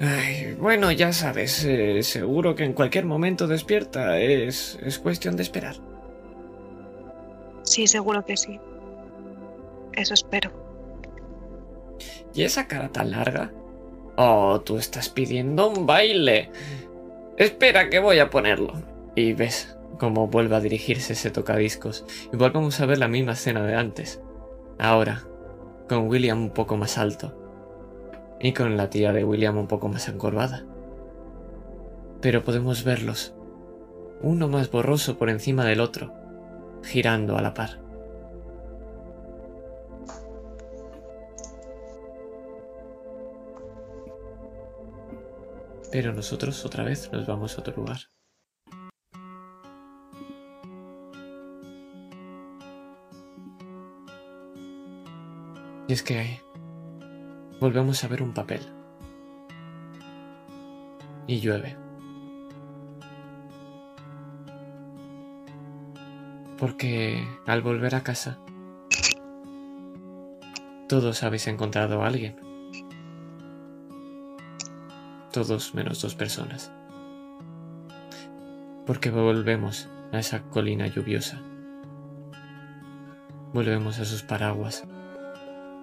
Ay, 0.00 0.56
bueno, 0.58 0.90
ya 0.92 1.12
sabes, 1.12 1.62
eh, 1.64 2.02
seguro 2.02 2.54
que 2.54 2.64
en 2.64 2.72
cualquier 2.72 3.04
momento 3.04 3.46
despierta. 3.46 4.18
Es, 4.18 4.78
es 4.82 4.98
cuestión 4.98 5.36
de 5.36 5.42
esperar. 5.42 5.76
Sí, 7.62 7.86
seguro 7.86 8.24
que 8.24 8.36
sí. 8.36 8.58
Eso 9.92 10.14
espero. 10.14 10.50
¿Y 12.32 12.44
esa 12.44 12.66
cara 12.66 12.88
tan 12.88 13.10
larga? 13.10 13.52
Oh, 14.16 14.62
tú 14.64 14.78
estás 14.78 15.10
pidiendo 15.10 15.68
un 15.68 15.86
baile. 15.86 16.50
Espera 17.36 17.90
que 17.90 17.98
voy 17.98 18.20
a 18.20 18.30
ponerlo. 18.30 18.72
Y 19.14 19.34
ves 19.34 19.76
cómo 19.98 20.28
vuelve 20.28 20.56
a 20.56 20.60
dirigirse 20.60 21.12
ese 21.12 21.30
tocadiscos. 21.30 22.06
Y 22.32 22.36
volvemos 22.36 22.80
a 22.80 22.86
ver 22.86 22.98
la 22.98 23.08
misma 23.08 23.32
escena 23.32 23.64
de 23.64 23.74
antes. 23.74 24.20
Ahora, 24.78 25.24
con 25.88 26.08
William 26.08 26.40
un 26.40 26.50
poco 26.50 26.78
más 26.78 26.96
alto. 26.96 27.39
Y 28.40 28.52
con 28.52 28.76
la 28.76 28.88
tía 28.88 29.12
de 29.12 29.24
William 29.24 29.58
un 29.58 29.66
poco 29.66 29.88
más 29.88 30.08
encorvada. 30.08 30.64
Pero 32.20 32.42
podemos 32.42 32.84
verlos. 32.84 33.34
Uno 34.22 34.48
más 34.48 34.70
borroso 34.70 35.18
por 35.18 35.28
encima 35.28 35.64
del 35.64 35.80
otro. 35.80 36.14
Girando 36.82 37.36
a 37.36 37.42
la 37.42 37.52
par. 37.52 37.80
Pero 45.92 46.12
nosotros 46.12 46.64
otra 46.64 46.84
vez 46.84 47.10
nos 47.12 47.26
vamos 47.26 47.58
a 47.58 47.60
otro 47.60 47.76
lugar. 47.76 47.98
Y 55.88 55.92
es 55.92 56.04
que 56.04 56.40
volvemos 57.60 58.02
a 58.02 58.08
ver 58.08 58.22
un 58.22 58.32
papel. 58.32 58.60
Y 61.26 61.40
llueve. 61.40 61.76
Porque 66.58 67.26
al 67.46 67.62
volver 67.62 67.94
a 67.94 68.02
casa, 68.02 68.38
todos 70.88 71.22
habéis 71.22 71.46
encontrado 71.46 72.02
a 72.02 72.06
alguien. 72.06 72.36
Todos 75.32 75.74
menos 75.74 76.02
dos 76.02 76.14
personas. 76.14 76.72
Porque 78.86 79.10
volvemos 79.10 79.88
a 80.12 80.18
esa 80.18 80.42
colina 80.42 80.88
lluviosa. 80.88 81.40
Volvemos 83.52 84.00
a 84.00 84.04
sus 84.04 84.22
paraguas. 84.22 84.84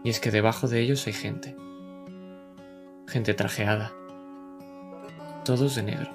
Y 0.04 0.10
es 0.10 0.20
que 0.20 0.32
debajo 0.32 0.68
de 0.68 0.82
ellos 0.82 1.08
hay 1.08 1.14
gente. 1.14 1.56
Gente 3.08 3.34
trajeada. 3.34 3.94
Todos 5.46 5.76
de 5.76 5.84
negro. 5.84 6.12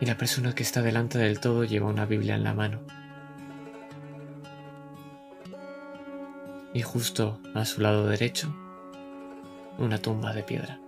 Y 0.00 0.06
la 0.06 0.16
persona 0.16 0.54
que 0.54 0.62
está 0.62 0.80
delante 0.80 1.18
del 1.18 1.38
todo 1.38 1.64
lleva 1.64 1.88
una 1.88 2.06
Biblia 2.06 2.34
en 2.34 2.44
la 2.44 2.54
mano. 2.54 2.80
Y 6.72 6.80
justo 6.80 7.40
a 7.54 7.66
su 7.66 7.82
lado 7.82 8.06
derecho, 8.06 8.54
una 9.76 9.98
tumba 9.98 10.32
de 10.32 10.42
piedra. 10.44 10.80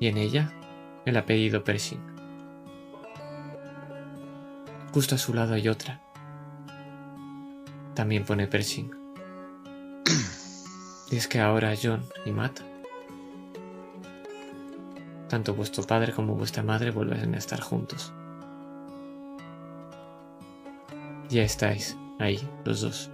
Y 0.00 0.08
en 0.08 0.16
ella, 0.16 0.52
el 1.04 1.16
apellido 1.16 1.62
Pershing. 1.62 2.02
Justo 4.92 5.14
a 5.14 5.18
su 5.18 5.32
lado 5.32 5.54
hay 5.54 5.68
otra. 5.68 6.07
También 7.98 8.24
pone 8.24 8.46
Pershing. 8.46 8.92
Es 11.10 11.26
que 11.26 11.40
ahora 11.40 11.74
John 11.82 12.04
y 12.24 12.30
Matt, 12.30 12.60
tanto 15.28 15.52
vuestro 15.52 15.82
padre 15.82 16.12
como 16.12 16.36
vuestra 16.36 16.62
madre 16.62 16.92
vuelven 16.92 17.34
a 17.34 17.38
estar 17.38 17.60
juntos. 17.60 18.12
Ya 21.28 21.42
estáis 21.42 21.96
ahí, 22.20 22.38
los 22.64 22.82
dos. 22.82 23.10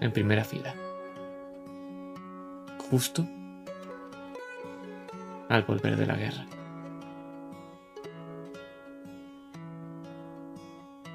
En 0.00 0.12
primera 0.12 0.44
fila. 0.44 0.74
Justo 2.90 3.26
al 5.48 5.62
volver 5.62 5.96
de 5.96 6.06
la 6.06 6.16
guerra. 6.16 6.57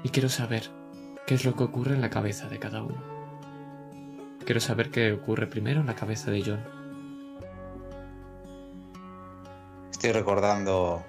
Y 0.04 0.10
quiero 0.10 0.28
saber 0.28 0.70
qué 1.26 1.34
es 1.34 1.44
lo 1.44 1.56
que 1.56 1.64
ocurre 1.64 1.94
en 1.94 2.02
la 2.02 2.10
cabeza 2.10 2.48
de 2.48 2.60
cada 2.60 2.82
uno. 2.82 3.02
Quiero 4.44 4.60
saber 4.60 4.90
qué 4.90 5.12
ocurre 5.12 5.46
primero 5.46 5.80
en 5.80 5.86
la 5.86 5.96
cabeza 5.96 6.30
de 6.30 6.42
John. 6.44 6.62
Estoy 9.90 10.12
recordando 10.12 11.02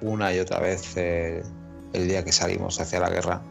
una 0.00 0.32
y 0.32 0.38
otra 0.38 0.60
vez 0.60 0.96
eh, 0.96 1.42
el 1.92 2.06
día 2.06 2.24
que 2.24 2.30
salimos 2.30 2.80
hacia 2.80 3.00
la 3.00 3.10
guerra, 3.10 3.42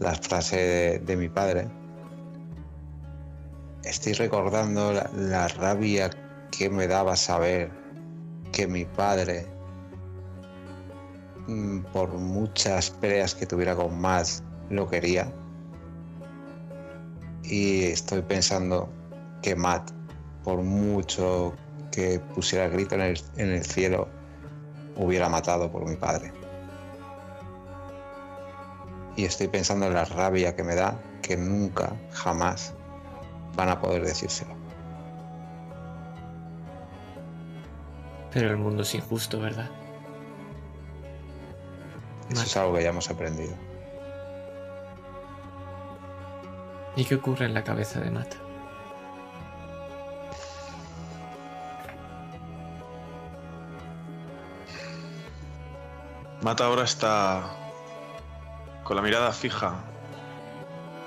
las 0.00 0.18
frases 0.18 1.06
de, 1.06 1.16
mi 1.16 1.28
padre. 1.28 1.68
Estoy 3.84 4.14
recordando 4.14 4.92
la, 4.92 5.46
rabia 5.46 6.10
que 6.50 6.68
me 6.68 6.88
daba 6.88 7.14
saber 7.14 7.70
que 8.50 8.66
mi 8.66 8.84
padre, 8.84 9.46
por 11.92 12.12
muchas 12.12 12.90
peleas 12.90 13.34
que 13.34 13.46
tuviera 13.46 13.74
con 13.74 14.00
Matt, 14.00 14.28
lo 14.68 14.88
quería. 14.88 15.32
Y 17.42 17.84
estoy 17.84 18.22
pensando 18.22 18.88
que 19.42 19.56
Matt, 19.56 19.90
por 20.44 20.62
mucho 20.62 21.54
que 21.90 22.20
pusiera 22.34 22.66
el 22.66 22.72
grito 22.72 22.94
en 22.94 23.00
el, 23.00 23.20
en 23.36 23.50
el 23.50 23.64
cielo, 23.64 24.08
hubiera 24.96 25.28
matado 25.28 25.70
por 25.70 25.88
mi 25.88 25.96
padre. 25.96 26.32
Y 29.16 29.24
estoy 29.24 29.48
pensando 29.48 29.86
en 29.86 29.94
la 29.94 30.04
rabia 30.04 30.54
que 30.54 30.62
me 30.62 30.74
da 30.74 31.00
que 31.22 31.36
nunca, 31.36 31.94
jamás 32.12 32.74
van 33.56 33.68
a 33.68 33.80
poder 33.80 34.04
decírselo. 34.04 34.54
Pero 38.32 38.50
el 38.50 38.56
mundo 38.56 38.82
es 38.82 38.94
injusto, 38.94 39.40
¿verdad? 39.40 39.68
Eso 42.30 42.42
es 42.42 42.56
algo 42.56 42.74
que 42.74 42.82
ya 42.82 42.90
hemos 42.90 43.10
aprendido. 43.10 43.54
¿Y 46.96 47.04
qué 47.04 47.16
ocurre 47.16 47.46
en 47.46 47.54
la 47.54 47.64
cabeza 47.64 48.00
de 48.00 48.10
Matt? 48.10 48.34
Mata 56.42 56.64
ahora 56.64 56.84
está 56.84 57.42
con 58.84 58.96
la 58.96 59.02
mirada 59.02 59.30
fija 59.32 59.74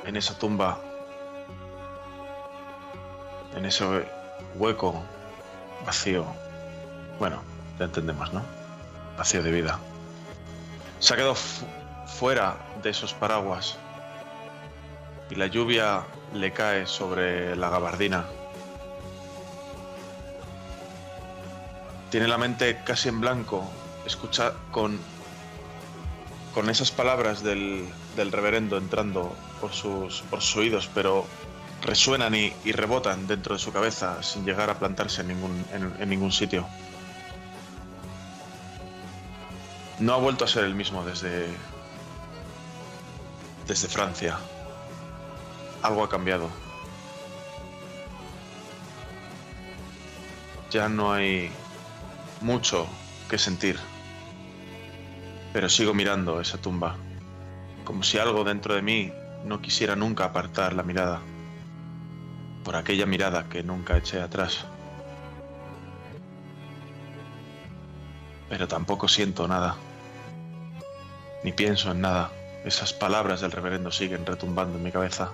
en 0.06 0.16
esa 0.16 0.38
tumba, 0.38 0.80
en 3.56 3.66
ese 3.66 3.86
hueco 4.56 5.02
vacío. 5.86 6.26
Bueno, 7.18 7.42
ya 7.80 7.86
entendemos, 7.86 8.32
¿no? 8.32 8.42
Vacío 9.18 9.42
de 9.42 9.52
vida. 9.52 9.80
Se 11.04 11.14
ha 11.14 11.18
quedado 11.18 11.36
fu- 11.36 11.66
fuera 12.08 12.56
de 12.82 12.90
esos 12.92 13.14
paraguas 13.14 13.76
y 15.30 15.36
la 15.36 15.48
lluvia 15.48 16.04
le 16.34 16.54
cae 16.54 16.88
sobre 16.88 17.58
la 17.58 17.70
gabardina. 17.70 18.24
Tiene 22.10 22.28
la 22.30 22.38
mente 22.38 22.80
casi 22.86 23.10
en 23.10 23.20
blanco, 23.20 23.70
escucha 24.06 24.54
con 24.72 24.98
con 26.54 26.70
esas 26.70 26.90
palabras 26.92 27.44
del, 27.44 27.84
del 28.16 28.32
reverendo 28.32 28.78
entrando 28.78 29.36
por 29.60 29.74
sus, 29.74 30.22
por 30.30 30.40
sus 30.42 30.58
oídos, 30.58 30.88
pero 30.94 31.26
resuenan 31.82 32.34
y, 32.36 32.54
rebotan 32.72 33.26
dentro 33.28 33.56
de 33.56 33.60
su 33.60 33.74
cabeza 33.74 34.24
sin 34.24 34.46
llegar 34.46 34.70
a 34.70 34.78
plantarse 34.80 35.22
en 35.22 35.28
ningún, 35.30 35.66
en 36.00 36.10
ningún 36.10 36.32
sitio. 36.32 36.66
No 40.00 40.14
ha 40.14 40.18
vuelto 40.18 40.46
a 40.46 40.48
ser 40.48 40.64
el 40.66 40.76
mismo 40.76 41.04
desde, 41.06 41.48
desde 43.68 43.88
Francia. 43.88 44.38
Algo 45.82 46.04
ha 46.04 46.10
cambiado. 46.10 46.50
ya 50.74 50.90
no 50.90 51.14
hay 51.14 51.52
mucho 52.42 52.88
que 53.30 53.38
sentir. 53.38 53.78
Pero 55.54 55.70
sigo 55.70 55.94
mirando 55.94 56.42
esa 56.42 56.58
tumba, 56.58 56.96
como 57.86 58.02
si 58.02 58.18
algo 58.18 58.44
dentro 58.44 58.74
de 58.74 58.82
mí 58.82 59.14
no 59.46 59.62
quisiera 59.62 59.96
nunca 59.96 60.26
apartar 60.26 60.74
la 60.74 60.82
mirada, 60.82 61.22
por 62.64 62.76
aquella 62.76 63.06
mirada 63.06 63.50
que 63.50 63.62
nunca 63.62 63.98
eché 63.98 64.20
atrás. 64.20 64.66
Pero 68.54 68.68
tampoco 68.68 69.08
siento 69.08 69.48
nada, 69.48 69.78
ni 71.44 71.52
pienso 71.52 71.90
en 71.90 72.02
nada. 72.02 72.30
Esas 72.64 72.94
palabras 72.94 73.42
del 73.42 73.52
reverendo 73.52 73.90
siguen 73.90 74.28
retumbando 74.28 74.78
en 74.78 74.84
mi 74.84 74.92
cabeza. 74.92 75.32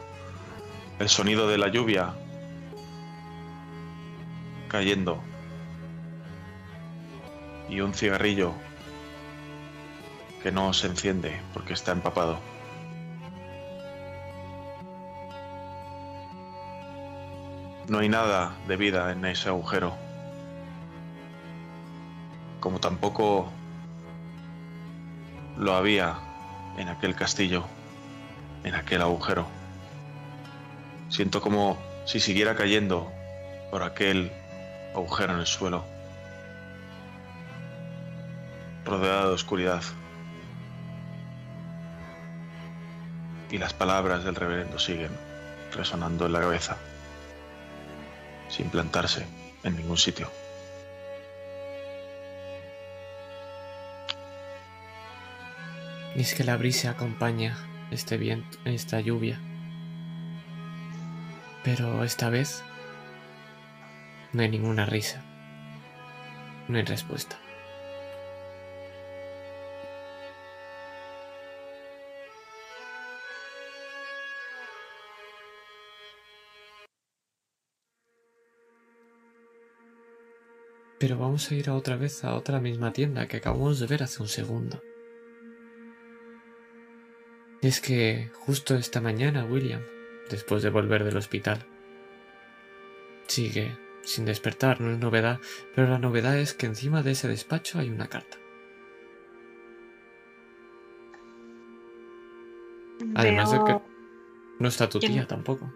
El 1.00 1.10
sonido 1.10 1.46
de 1.50 1.58
la 1.58 1.68
lluvia 1.68 2.14
cayendo 4.70 5.22
y 7.68 7.82
un 7.82 7.94
cigarrillo 7.94 8.54
que 10.42 10.54
no 10.54 10.72
se 10.72 10.88
enciende 10.88 11.42
porque 11.54 11.74
está 11.74 11.92
empapado. 11.92 12.40
No 17.90 18.00
hay 18.00 18.08
nada 18.08 18.56
de 18.66 18.78
vida 18.78 19.12
en 19.12 19.26
ese 19.26 19.50
agujero. 19.50 20.09
Como 22.60 22.80
tampoco 22.80 23.50
lo 25.58 25.76
había 25.76 26.18
en 26.78 26.88
aquel 26.88 27.16
castillo, 27.16 27.66
en 28.64 28.76
aquel 28.76 29.02
agujero. 29.02 29.48
Siento 31.10 31.42
como 31.42 31.78
si 32.06 32.20
siguiera 32.20 32.56
cayendo 32.56 33.12
por 33.72 33.84
aquel 33.84 34.32
agujero 34.96 35.34
en 35.34 35.40
el 35.40 35.48
suelo, 35.48 35.84
rodeado 38.86 39.30
de 39.30 39.36
oscuridad. 39.36 39.84
Y 43.52 43.58
las 43.58 43.74
palabras 43.74 44.24
del 44.24 44.36
reverendo 44.36 44.80
siguen 44.80 45.12
resonando 45.74 46.26
en 46.26 46.34
la 46.34 46.42
cabeza, 46.42 46.78
sin 48.48 48.70
plantarse 48.70 49.26
en 49.64 49.76
ningún 49.76 49.98
sitio. 49.98 50.30
Y 56.20 56.24
es 56.24 56.36
que 56.36 56.44
la 56.44 56.58
brisa 56.58 56.90
acompaña 56.90 57.58
este 57.92 58.18
viento, 58.18 58.58
esta 58.66 59.00
lluvia. 59.00 59.40
Pero 61.64 62.04
esta 62.04 62.30
vez 62.30 62.62
no 64.34 64.42
hay 64.42 64.50
ninguna 64.50 64.86
risa. 64.86 65.24
No 66.68 66.78
hay 66.78 66.84
respuesta. 66.84 67.40
Pero 81.00 81.18
vamos 81.18 81.50
a 81.50 81.56
ir 81.56 81.70
otra 81.70 81.96
vez 81.96 82.26
a 82.26 82.36
otra 82.36 82.60
misma 82.60 82.92
tienda 82.92 83.26
que 83.30 83.38
acabamos 83.38 83.80
de 83.80 83.88
ver 83.88 84.04
hace 84.04 84.22
un 84.22 84.28
segundo. 84.28 84.82
Es 87.62 87.82
que 87.82 88.32
justo 88.34 88.76
esta 88.76 89.02
mañana 89.02 89.44
William, 89.44 89.82
después 90.30 90.64
de 90.64 90.70
volver 90.70 91.04
del 91.04 91.18
hospital, 91.18 91.66
sigue 93.28 93.78
sin 94.04 94.26
despertar, 94.26 94.80
no 94.80 94.92
es 94.92 94.98
novedad, 94.98 95.40
pero 95.76 95.90
la 95.90 96.00
novedad 96.00 96.38
es 96.38 96.54
que 96.54 96.68
encima 96.68 97.04
de 97.04 97.12
ese 97.12 97.28
despacho 97.28 97.80
hay 97.80 97.90
una 97.90 98.08
carta. 98.08 98.38
Además 103.16 103.52
de 103.52 103.58
que 103.66 103.80
no 104.60 104.68
está 104.68 104.88
tu 104.88 105.00
tía 105.00 105.28
tampoco. 105.28 105.72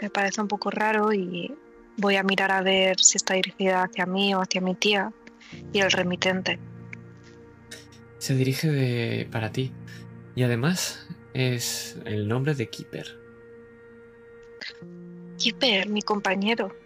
me 0.00 0.10
parece 0.10 0.40
un 0.40 0.48
poco 0.48 0.70
raro 0.70 1.12
y 1.12 1.52
voy 1.96 2.16
a 2.16 2.22
mirar 2.22 2.52
a 2.52 2.62
ver 2.62 2.98
si 3.00 3.16
está 3.16 3.34
dirigida 3.34 3.82
hacia 3.82 4.06
mí 4.06 4.34
o 4.34 4.40
hacia 4.40 4.60
mi 4.60 4.76
tía 4.76 5.12
y 5.72 5.80
el 5.80 5.90
remitente. 5.90 6.60
Se 8.18 8.34
dirige 8.34 8.68
de 8.68 9.28
para 9.30 9.50
ti 9.50 9.72
y 10.38 10.44
además 10.44 11.04
es 11.34 11.98
el 12.04 12.28
nombre 12.28 12.54
de 12.54 12.68
Keeper. 12.68 13.18
Kipper, 15.36 15.88
mi 15.88 16.00
compañero. 16.00 16.76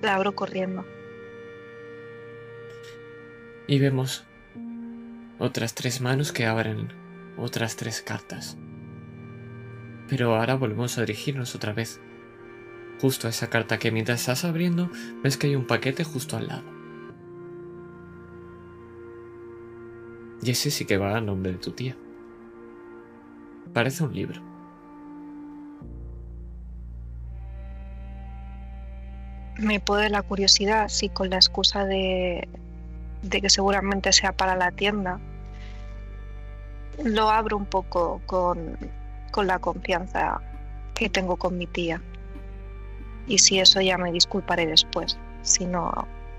La 0.00 0.14
abro 0.14 0.34
corriendo. 0.34 0.86
Y 3.66 3.78
vemos 3.78 4.24
otras 5.38 5.74
tres 5.74 6.00
manos 6.00 6.32
que 6.32 6.46
abren 6.46 6.94
otras 7.36 7.76
tres 7.76 8.00
cartas. 8.00 8.56
Pero 10.08 10.34
ahora 10.34 10.54
volvemos 10.54 10.96
a 10.96 11.02
dirigirnos 11.02 11.54
otra 11.54 11.74
vez. 11.74 12.00
Justo 13.02 13.26
a 13.26 13.30
esa 13.30 13.50
carta 13.50 13.78
que 13.78 13.92
mientras 13.92 14.20
estás 14.20 14.46
abriendo 14.46 14.90
ves 15.22 15.36
que 15.36 15.48
hay 15.48 15.56
un 15.56 15.66
paquete 15.66 16.04
justo 16.04 16.38
al 16.38 16.46
lado. 16.46 16.64
Y 20.42 20.52
ese 20.52 20.70
sí 20.70 20.86
que 20.86 20.96
va 20.96 21.18
a 21.18 21.20
nombre 21.20 21.52
de 21.52 21.58
tu 21.58 21.72
tía. 21.72 21.98
Parece 23.74 24.04
un 24.04 24.14
libro. 24.14 24.40
Me 29.58 29.80
puede 29.80 30.08
la 30.08 30.22
curiosidad 30.22 30.88
si 30.88 31.08
con 31.08 31.30
la 31.30 31.36
excusa 31.36 31.84
de, 31.84 32.48
de 33.22 33.40
que 33.40 33.50
seguramente 33.50 34.12
sea 34.12 34.32
para 34.32 34.54
la 34.54 34.70
tienda, 34.70 35.18
lo 37.04 37.30
abro 37.30 37.56
un 37.56 37.66
poco 37.66 38.22
con, 38.26 38.78
con 39.32 39.48
la 39.48 39.58
confianza 39.58 40.40
que 40.94 41.08
tengo 41.08 41.36
con 41.36 41.58
mi 41.58 41.66
tía. 41.66 42.00
Y 43.26 43.38
si 43.38 43.58
eso 43.58 43.80
ya 43.80 43.98
me 43.98 44.12
disculparé 44.12 44.66
después, 44.66 45.18
si 45.42 45.66
no, 45.66 45.92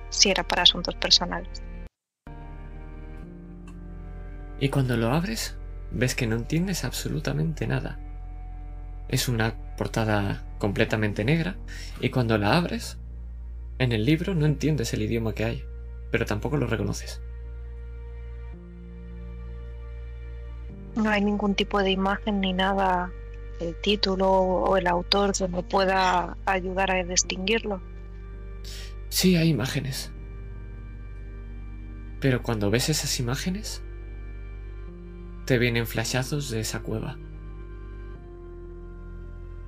si 0.10 0.30
era 0.30 0.44
para 0.44 0.64
asuntos 0.64 0.96
personales. 0.96 1.62
Y 4.60 4.70
cuando 4.70 4.96
lo 4.96 5.12
abres, 5.12 5.58
ves 5.96 6.14
que 6.14 6.28
no 6.28 6.36
entiendes 6.36 6.84
absolutamente 6.84 7.66
nada. 7.68 7.98
Es 9.08 9.28
una 9.28 9.56
portada 9.78 10.44
completamente 10.60 11.24
negra 11.24 11.56
y 12.00 12.10
cuando 12.10 12.38
la 12.38 12.58
abres, 12.58 12.98
en 13.80 13.92
el 13.92 14.06
libro 14.06 14.36
no 14.36 14.46
entiendes 14.46 14.94
el 14.94 15.02
idioma 15.02 15.34
que 15.34 15.46
hay, 15.46 15.64
pero 16.12 16.26
tampoco 16.26 16.58
lo 16.58 16.68
reconoces. 16.68 17.22
No 20.96 21.10
hay 21.10 21.24
ningún 21.24 21.56
tipo 21.56 21.82
de 21.82 21.92
imagen 21.92 22.40
ni 22.40 22.54
nada, 22.54 23.12
el 23.60 23.76
título 23.82 24.30
o 24.30 24.78
el 24.78 24.88
autor 24.88 25.34
que 25.34 25.48
me 25.48 25.64
pueda 25.64 26.38
ayudar 26.46 26.92
a 26.92 27.04
distinguirlo. 27.04 27.82
Sí, 29.10 29.36
hay 29.36 29.50
imágenes. 29.50 30.12
Pero 32.20 32.42
cuando 32.42 32.70
ves 32.70 32.90
esas 32.90 33.20
imágenes, 33.20 33.85
te 35.46 35.60
vienen 35.60 35.86
flashazos 35.86 36.50
de 36.50 36.60
esa 36.60 36.82
cueva. 36.82 37.18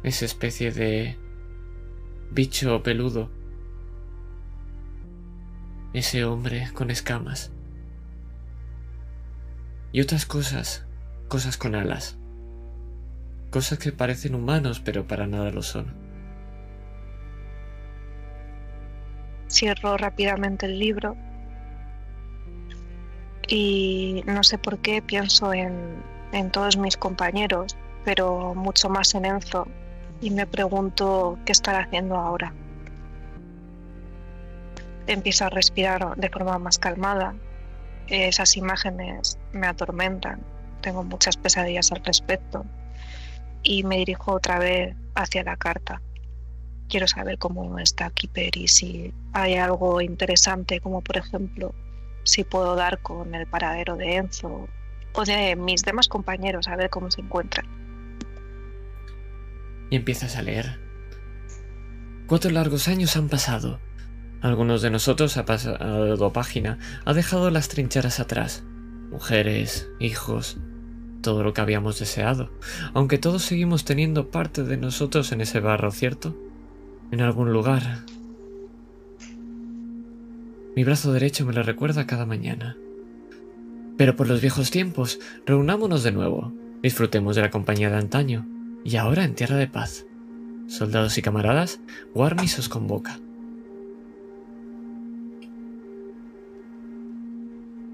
Esa 0.03 0.25
especie 0.25 0.71
de 0.71 1.17
bicho 2.31 2.81
peludo. 2.81 3.29
Ese 5.93 6.25
hombre 6.25 6.69
con 6.73 6.89
escamas. 6.89 7.51
Y 9.91 10.01
otras 10.01 10.25
cosas, 10.25 10.85
cosas 11.27 11.57
con 11.57 11.75
alas. 11.75 12.17
Cosas 13.51 13.79
que 13.79 13.91
parecen 13.91 14.35
humanos 14.35 14.79
pero 14.79 15.07
para 15.07 15.27
nada 15.27 15.51
lo 15.51 15.61
son. 15.61 15.93
Cierro 19.47 19.95
rápidamente 19.95 20.65
el 20.65 20.77
libro 20.77 21.15
y 23.47 24.23
no 24.25 24.43
sé 24.43 24.57
por 24.57 24.79
qué 24.79 25.01
pienso 25.01 25.53
en, 25.53 26.03
en 26.31 26.51
todos 26.51 26.77
mis 26.77 26.97
compañeros, 26.97 27.77
pero 28.03 28.53
mucho 28.53 28.89
más 28.89 29.15
en 29.15 29.25
Enzo 29.25 29.67
y 30.21 30.31
me 30.31 30.45
pregunto 30.45 31.37
qué 31.45 31.51
estará 31.51 31.79
haciendo 31.79 32.15
ahora. 32.15 32.53
Empiezo 35.07 35.45
a 35.45 35.49
respirar 35.49 36.15
de 36.17 36.29
forma 36.29 36.59
más 36.59 36.77
calmada. 36.79 37.35
Esas 38.07 38.57
imágenes 38.57 39.37
me 39.53 39.67
atormentan. 39.67 40.41
Tengo 40.81 41.03
muchas 41.03 41.37
pesadillas 41.37 41.91
al 41.91 42.03
respecto. 42.03 42.65
Y 43.63 43.83
me 43.83 43.97
dirijo 43.97 44.33
otra 44.33 44.59
vez 44.59 44.95
hacia 45.15 45.43
la 45.43 45.55
carta. 45.55 46.01
Quiero 46.89 47.07
saber 47.07 47.37
cómo 47.37 47.79
está 47.79 48.09
Keeper 48.09 48.55
y 48.55 48.67
si 48.67 49.13
hay 49.33 49.55
algo 49.55 50.01
interesante, 50.01 50.79
como 50.79 51.01
por 51.01 51.17
ejemplo 51.17 51.73
si 52.27 52.43
puedo 52.43 52.75
dar 52.75 52.99
con 52.99 53.33
el 53.33 53.47
paradero 53.47 53.95
de 53.95 54.17
Enzo 54.17 54.67
o 55.13 55.25
de 55.25 55.55
mis 55.55 55.81
demás 55.83 56.07
compañeros, 56.07 56.67
a 56.67 56.75
ver 56.75 56.89
cómo 56.89 57.09
se 57.09 57.21
encuentran. 57.21 57.65
y 59.89 59.95
empiezas 59.95 60.35
a 60.35 60.41
leer. 60.41 60.79
Cuatro 62.27 62.51
largos 62.51 62.87
años 62.87 63.15
han 63.15 63.29
pasado. 63.29 63.79
Algunos 64.41 64.81
de 64.81 64.91
nosotros 64.91 65.37
ha 65.37 65.45
pasado 65.45 66.33
página, 66.33 66.77
ha 67.05 67.13
dejado 67.13 67.49
las 67.49 67.69
trincheras 67.69 68.19
atrás. 68.19 68.63
Mujeres, 69.09 69.89
hijos, 69.99 70.57
todo 71.21 71.43
lo 71.43 71.53
que 71.53 71.61
habíamos 71.61 71.99
deseado. 71.99 72.51
Aunque 72.93 73.17
todos 73.17 73.43
seguimos 73.43 73.85
teniendo 73.85 74.29
parte 74.29 74.63
de 74.63 74.77
nosotros 74.77 75.31
en 75.31 75.41
ese 75.41 75.59
barro, 75.59 75.91
¿cierto? 75.91 76.35
En 77.11 77.21
algún 77.21 77.51
lugar. 77.53 78.03
Mi 80.77 80.83
brazo 80.83 81.11
derecho 81.11 81.43
me 81.43 81.53
lo 81.53 81.63
recuerda 81.63 82.05
cada 82.05 82.27
mañana. 82.27 82.77
Pero 83.97 84.15
por 84.15 84.27
los 84.27 84.41
viejos 84.41 84.69
tiempos, 84.69 85.19
reunámonos 85.43 86.03
de 86.03 86.11
nuevo. 86.11 86.53
Disfrutemos 86.83 87.35
de 87.35 87.41
la 87.41 87.49
compañía 87.49 87.89
de 87.89 87.97
antaño. 87.97 88.45
Y 88.83 88.97
ahora 88.97 89.23
en 89.23 89.33
tierra 89.33 89.55
de 89.55 89.65
paz. 89.65 90.05
Soldados 90.67 91.17
y 91.17 91.23
camaradas, 91.23 91.79
Warmis 92.13 92.59
os 92.59 92.69
convoca. 92.69 93.19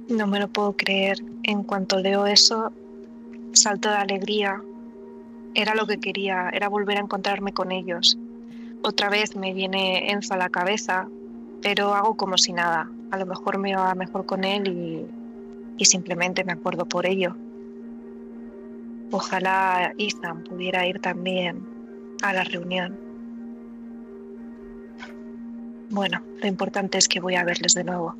No 0.10 0.28
me 0.28 0.42
lo 0.42 0.50
puedo 0.50 0.76
creer. 0.76 1.20
En 1.44 1.64
cuanto 1.64 2.00
leo 2.00 2.28
eso, 2.28 2.74
salto 3.54 3.88
de 3.88 3.96
alegría. 3.96 4.62
Era 5.56 5.74
lo 5.74 5.88
que 5.88 6.02
quería, 6.02 6.50
era 6.50 6.68
volver 6.68 6.98
a 6.98 7.04
encontrarme 7.04 7.54
con 7.54 7.72
ellos. 7.72 8.18
Otra 8.82 9.10
vez 9.10 9.38
me 9.38 9.54
viene 9.54 10.12
Enzo 10.12 10.34
a 10.34 10.38
la 10.38 10.50
cabeza, 10.50 11.08
pero 11.64 11.96
hago 11.96 12.16
como 12.16 12.38
si 12.38 12.52
nada. 12.52 12.92
A 13.10 13.18
lo 13.18 13.26
mejor 13.26 13.58
me 13.58 13.74
va 13.76 13.96
mejor 13.96 14.26
con 14.26 14.44
él 14.44 14.68
y, 14.68 15.08
y 15.78 15.86
simplemente 15.86 16.44
me 16.44 16.52
acuerdo 16.52 16.86
por 16.86 17.06
ello. 17.06 17.36
Ojalá 19.12 19.94
Ethan 19.98 20.44
pudiera 20.44 20.86
ir 20.86 21.00
también 21.00 21.66
a 22.22 22.34
la 22.34 22.44
reunión. 22.44 23.00
Bueno, 25.90 26.22
lo 26.42 26.48
importante 26.48 26.98
es 26.98 27.08
que 27.08 27.20
voy 27.20 27.36
a 27.36 27.44
verles 27.44 27.76
de 27.76 27.84
nuevo. 27.84 28.16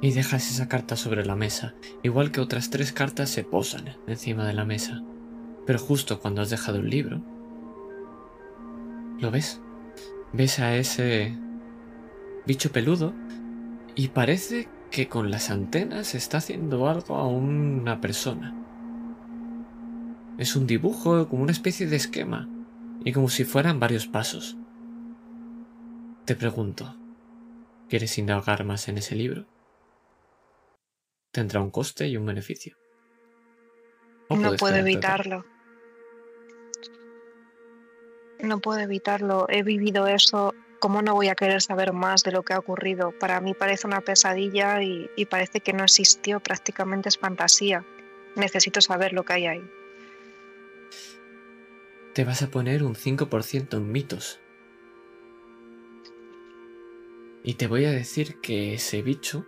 Y 0.00 0.12
dejas 0.12 0.50
esa 0.50 0.68
carta 0.68 0.96
sobre 0.96 1.24
la 1.24 1.36
mesa, 1.36 1.74
igual 2.02 2.30
que 2.30 2.40
otras 2.40 2.68
tres 2.68 2.92
cartas 2.92 3.30
se 3.30 3.42
posan 3.42 3.96
encima 4.06 4.46
de 4.46 4.52
la 4.52 4.66
mesa. 4.66 5.02
Pero 5.64 5.78
justo 5.78 6.20
cuando 6.20 6.42
has 6.42 6.50
dejado 6.50 6.78
el 6.78 6.90
libro, 6.90 7.22
¿lo 9.20 9.30
ves? 9.30 9.62
Ves 10.36 10.58
a 10.58 10.74
ese 10.74 11.32
bicho 12.44 12.72
peludo 12.72 13.14
y 13.94 14.08
parece 14.08 14.68
que 14.90 15.08
con 15.08 15.30
las 15.30 15.48
antenas 15.48 16.16
está 16.16 16.38
haciendo 16.38 16.88
algo 16.88 17.14
a 17.14 17.28
una 17.28 18.00
persona. 18.00 18.52
Es 20.36 20.56
un 20.56 20.66
dibujo 20.66 21.28
como 21.28 21.44
una 21.44 21.52
especie 21.52 21.86
de 21.86 21.94
esquema 21.94 22.48
y 23.04 23.12
como 23.12 23.28
si 23.28 23.44
fueran 23.44 23.78
varios 23.78 24.08
pasos. 24.08 24.56
Te 26.24 26.34
pregunto, 26.34 26.96
¿quieres 27.88 28.18
indagar 28.18 28.64
más 28.64 28.88
en 28.88 28.98
ese 28.98 29.14
libro? 29.14 29.46
Tendrá 31.30 31.60
un 31.60 31.70
coste 31.70 32.08
y 32.08 32.16
un 32.16 32.26
beneficio. 32.26 32.76
No 34.30 34.56
puedo 34.56 34.74
evitarlo. 34.74 35.44
No 38.44 38.60
puedo 38.60 38.78
evitarlo. 38.80 39.46
He 39.48 39.62
vivido 39.62 40.06
eso. 40.06 40.54
¿Cómo 40.78 41.00
no 41.00 41.14
voy 41.14 41.28
a 41.28 41.34
querer 41.34 41.62
saber 41.62 41.94
más 41.94 42.22
de 42.24 42.32
lo 42.32 42.42
que 42.42 42.52
ha 42.52 42.58
ocurrido? 42.58 43.12
Para 43.18 43.40
mí 43.40 43.54
parece 43.54 43.86
una 43.86 44.02
pesadilla 44.02 44.82
y, 44.82 45.08
parece 45.30 45.60
que 45.60 45.72
no 45.72 45.82
existió. 45.82 46.40
Prácticamente 46.40 47.08
es 47.08 47.16
fantasía. 47.16 47.84
Necesito 48.36 48.82
saber 48.82 49.14
lo 49.14 49.24
que 49.24 49.32
hay 49.32 49.46
ahí. 49.46 49.70
Te 52.12 52.24
vas 52.24 52.42
a 52.42 52.50
poner 52.50 52.82
un 52.82 52.94
5% 52.94 53.76
en 53.78 53.90
mitos. 53.90 54.40
Y 57.42 57.54
te 57.54 57.66
voy 57.66 57.86
a 57.86 57.90
decir 57.90 58.40
que 58.40 58.74
ese 58.74 59.00
bicho 59.00 59.46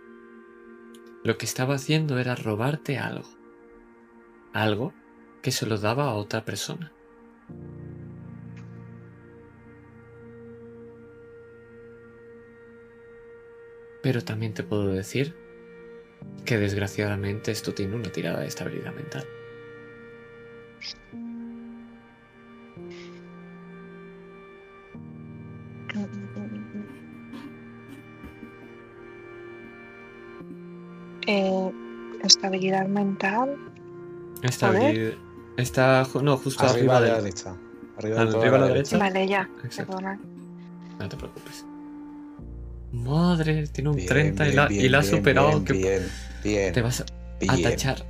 lo 1.23 1.37
que 1.37 1.45
estaba 1.45 1.75
haciendo 1.75 2.17
era 2.17 2.35
robarte 2.35 2.97
algo. 2.97 3.29
Algo 4.53 4.93
que 5.43 5.51
se 5.51 5.67
lo 5.67 5.77
daba 5.77 6.05
a 6.05 6.13
otra 6.13 6.45
persona. 6.45 6.91
Pero 14.07 14.23
también 14.23 14.53
te 14.53 14.63
puedo 14.63 14.87
decir 14.87 15.35
que 16.45 16.57
desgraciadamente 16.57 17.51
esto 17.51 17.73
tiene 17.73 17.93
una 17.97 18.09
tirada 18.09 18.39
de 18.39 18.47
estabilidad 18.47 18.95
mental. 18.95 19.25
Eh, 31.27 31.71
estabilidad 32.23 32.87
mental. 32.87 33.57
Estabilidad. 34.43 35.13
Está 35.57 36.07
no, 36.21 36.37
justo 36.37 36.63
Arriba 36.63 36.75
arriba, 36.75 36.97
a 36.97 36.99
la 37.01 37.07
de- 37.07 37.21
derecha. 37.23 37.55
Arriba, 37.97 38.21
Arriba 38.21 38.39
de 38.39 38.47
a 38.47 38.51
la 38.51 38.57
la 38.59 38.67
derecha. 38.67 38.97
Vale, 38.97 39.27
ya. 39.27 39.49
Exacto. 39.63 39.97
Perdona. 39.97 40.19
No 40.99 41.09
te 41.09 41.17
preocupes. 41.17 41.65
Madre, 42.91 43.67
tiene 43.67 43.89
un 43.89 43.95
Bien, 43.97 44.07
30 44.07 44.43
y 44.43 44.47
bien, 44.47 44.55
la, 44.55 44.71
y 44.71 44.77
bien, 44.77 44.91
la 44.91 44.99
ha 44.99 45.03
superado. 45.03 45.49
Bien, 45.49 45.65
que 45.65 45.73
bien, 45.73 46.11
bien, 46.43 46.73
te 46.73 46.81
vas 46.81 47.01
a, 47.01 47.05
tachar 47.61 48.05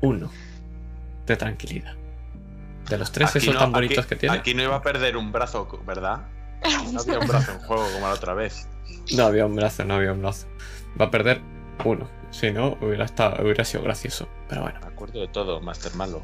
uno 0.00 0.30
de 1.26 1.36
tranquilidad. 1.36 1.94
De 2.88 2.98
los 2.98 3.12
tres 3.12 3.30
Aquí 3.30 3.38
esos 3.38 3.54
no- 3.54 3.60
tan 3.60 3.72
bonitos 3.72 4.06
que 4.06 4.16
tiene. 4.16 4.36
Aquí 4.36 4.54
no 4.54 4.62
iba 4.62 4.76
a 4.76 4.82
perder 4.82 5.16
un 5.16 5.30
brazo, 5.30 5.68
¿verdad? 5.86 6.26
No 6.92 7.00
había 7.00 7.18
un 7.20 7.28
brazo 7.28 7.52
en 7.52 7.58
juego 7.60 7.84
como 7.92 8.08
la 8.08 8.14
otra 8.14 8.34
vez. 8.34 8.68
No 9.16 9.24
había 9.24 9.46
un 9.46 9.54
brazo, 9.54 9.84
no 9.84 9.94
había 9.94 10.12
un 10.12 10.20
brazo. 10.20 10.48
Va 11.00 11.06
a 11.06 11.10
perder 11.10 11.40
uno. 11.84 12.08
Si 12.30 12.50
no, 12.50 12.76
hubiera, 12.80 13.04
estado, 13.04 13.42
hubiera 13.42 13.64
sido 13.64 13.84
gracioso. 13.84 14.28
Pero 14.48 14.62
bueno. 14.62 14.80
Me 14.80 14.86
acuerdo 14.86 15.20
de 15.20 15.28
todo, 15.28 15.60
Master 15.60 15.94
Malo. 15.94 16.22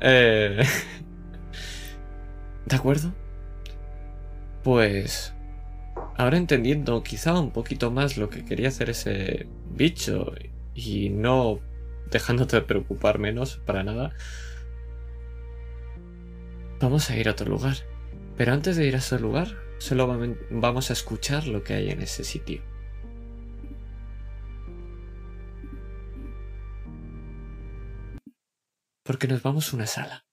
Eh, 0.00 0.62
¿De 2.66 2.76
acuerdo? 2.76 3.12
Pues... 4.66 5.32
Ahora 6.16 6.38
entendiendo 6.38 7.04
quizá 7.04 7.38
un 7.38 7.52
poquito 7.52 7.92
más 7.92 8.16
lo 8.16 8.30
que 8.30 8.44
quería 8.44 8.66
hacer 8.66 8.90
ese 8.90 9.46
bicho 9.70 10.32
y 10.74 11.08
no 11.08 11.60
dejándote 12.10 12.56
de 12.56 12.62
preocupar 12.62 13.20
menos 13.20 13.58
para 13.58 13.84
nada, 13.84 14.12
vamos 16.80 17.08
a 17.10 17.16
ir 17.16 17.28
a 17.28 17.30
otro 17.30 17.48
lugar. 17.48 17.76
Pero 18.36 18.54
antes 18.54 18.74
de 18.76 18.86
ir 18.88 18.96
a 18.96 18.98
ese 18.98 19.20
lugar, 19.20 19.46
solo 19.78 20.08
vam- 20.08 20.36
vamos 20.50 20.90
a 20.90 20.94
escuchar 20.94 21.46
lo 21.46 21.62
que 21.62 21.74
hay 21.74 21.90
en 21.90 22.02
ese 22.02 22.24
sitio. 22.24 22.60
Porque 29.04 29.28
nos 29.28 29.44
vamos 29.44 29.72
a 29.72 29.76
una 29.76 29.86
sala. 29.86 30.26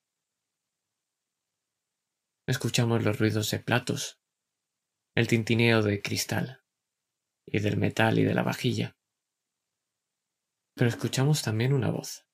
Escuchamos 2.48 3.04
los 3.04 3.20
ruidos 3.20 3.52
de 3.52 3.60
platos, 3.60 4.23
el 5.16 5.28
tintineo 5.28 5.82
de 5.82 6.02
cristal, 6.02 6.64
y 7.46 7.60
del 7.60 7.78
metal 7.78 8.18
y 8.20 8.24
de 8.24 8.34
la 8.34 8.44
vajilla. 8.44 8.98
Pero 10.76 10.90
escuchamos 10.90 11.44
también 11.44 11.74
una 11.74 11.92
voz. 11.92 12.26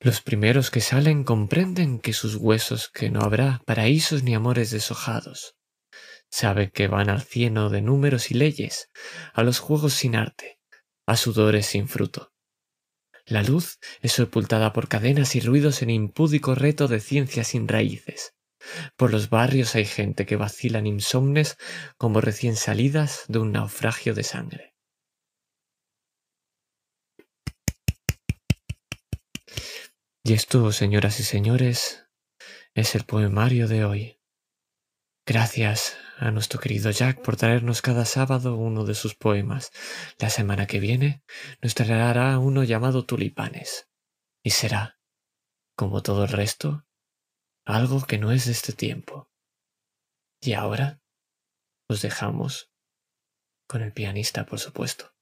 Los 0.00 0.20
primeros 0.20 0.72
que 0.72 0.80
salen 0.80 1.22
comprenden 1.22 2.00
que 2.00 2.12
sus 2.12 2.34
huesos 2.34 2.88
que 2.88 3.08
no 3.08 3.20
habrá 3.20 3.62
paraísos 3.64 4.24
ni 4.24 4.34
amores 4.34 4.72
deshojados. 4.72 5.56
Sabe 6.28 6.72
que 6.72 6.88
van 6.88 7.08
al 7.08 7.22
cieno 7.22 7.70
de 7.70 7.82
números 7.82 8.32
y 8.32 8.34
leyes, 8.34 8.90
a 9.32 9.44
los 9.44 9.60
juegos 9.60 9.92
sin 9.94 10.16
arte, 10.16 10.58
a 11.06 11.16
sudores 11.16 11.66
sin 11.66 11.86
fruto. 11.86 12.32
La 13.24 13.44
luz 13.44 13.78
es 14.00 14.12
sepultada 14.12 14.72
por 14.72 14.88
cadenas 14.88 15.36
y 15.36 15.40
ruidos 15.40 15.82
en 15.82 15.90
impúdico 15.90 16.56
reto 16.56 16.88
de 16.88 16.98
ciencia 16.98 17.44
sin 17.44 17.68
raíces. 17.68 18.34
Por 18.96 19.10
los 19.10 19.30
barrios 19.30 19.74
hay 19.74 19.84
gente 19.84 20.26
que 20.26 20.36
vacilan 20.36 20.86
insomnes 20.86 21.56
como 21.96 22.20
recién 22.20 22.56
salidas 22.56 23.24
de 23.28 23.38
un 23.38 23.52
naufragio 23.52 24.14
de 24.14 24.24
sangre. 24.24 24.74
Y 30.24 30.34
esto, 30.34 30.70
señoras 30.70 31.18
y 31.18 31.24
señores, 31.24 32.06
es 32.74 32.94
el 32.94 33.04
poemario 33.04 33.66
de 33.66 33.84
hoy. 33.84 34.20
Gracias 35.26 35.96
a 36.18 36.30
nuestro 36.30 36.60
querido 36.60 36.90
Jack 36.90 37.22
por 37.22 37.36
traernos 37.36 37.82
cada 37.82 38.04
sábado 38.04 38.56
uno 38.56 38.84
de 38.84 38.94
sus 38.94 39.14
poemas. 39.14 39.72
La 40.18 40.30
semana 40.30 40.66
que 40.66 40.78
viene 40.78 41.24
nos 41.60 41.74
traerá 41.74 42.38
uno 42.38 42.62
llamado 42.62 43.04
Tulipanes. 43.04 43.88
Y 44.44 44.50
será, 44.50 45.00
como 45.76 46.02
todo 46.02 46.24
el 46.24 46.30
resto, 46.30 46.86
algo 47.66 48.02
que 48.06 48.18
no 48.18 48.32
es 48.32 48.46
de 48.46 48.52
este 48.52 48.72
tiempo. 48.72 49.28
Y 50.40 50.54
ahora 50.54 51.00
os 51.88 52.02
dejamos 52.02 52.72
con 53.68 53.82
el 53.82 53.92
pianista, 53.92 54.44
por 54.44 54.58
supuesto. 54.58 55.12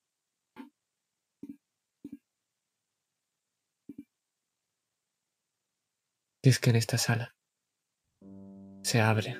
Y 6.43 6.49
es 6.49 6.59
que 6.59 6.71
en 6.71 6.77
esta 6.77 6.97
sala 6.97 7.37
se 8.83 9.01
abre 9.01 9.37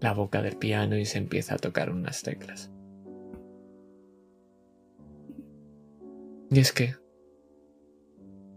la 0.00 0.12
boca 0.12 0.42
del 0.42 0.58
piano 0.58 0.96
y 0.96 1.06
se 1.06 1.18
empieza 1.18 1.54
a 1.54 1.58
tocar 1.58 1.90
unas 1.90 2.22
teclas. 2.22 2.72
Y 6.50 6.58
es 6.58 6.72
que 6.72 6.96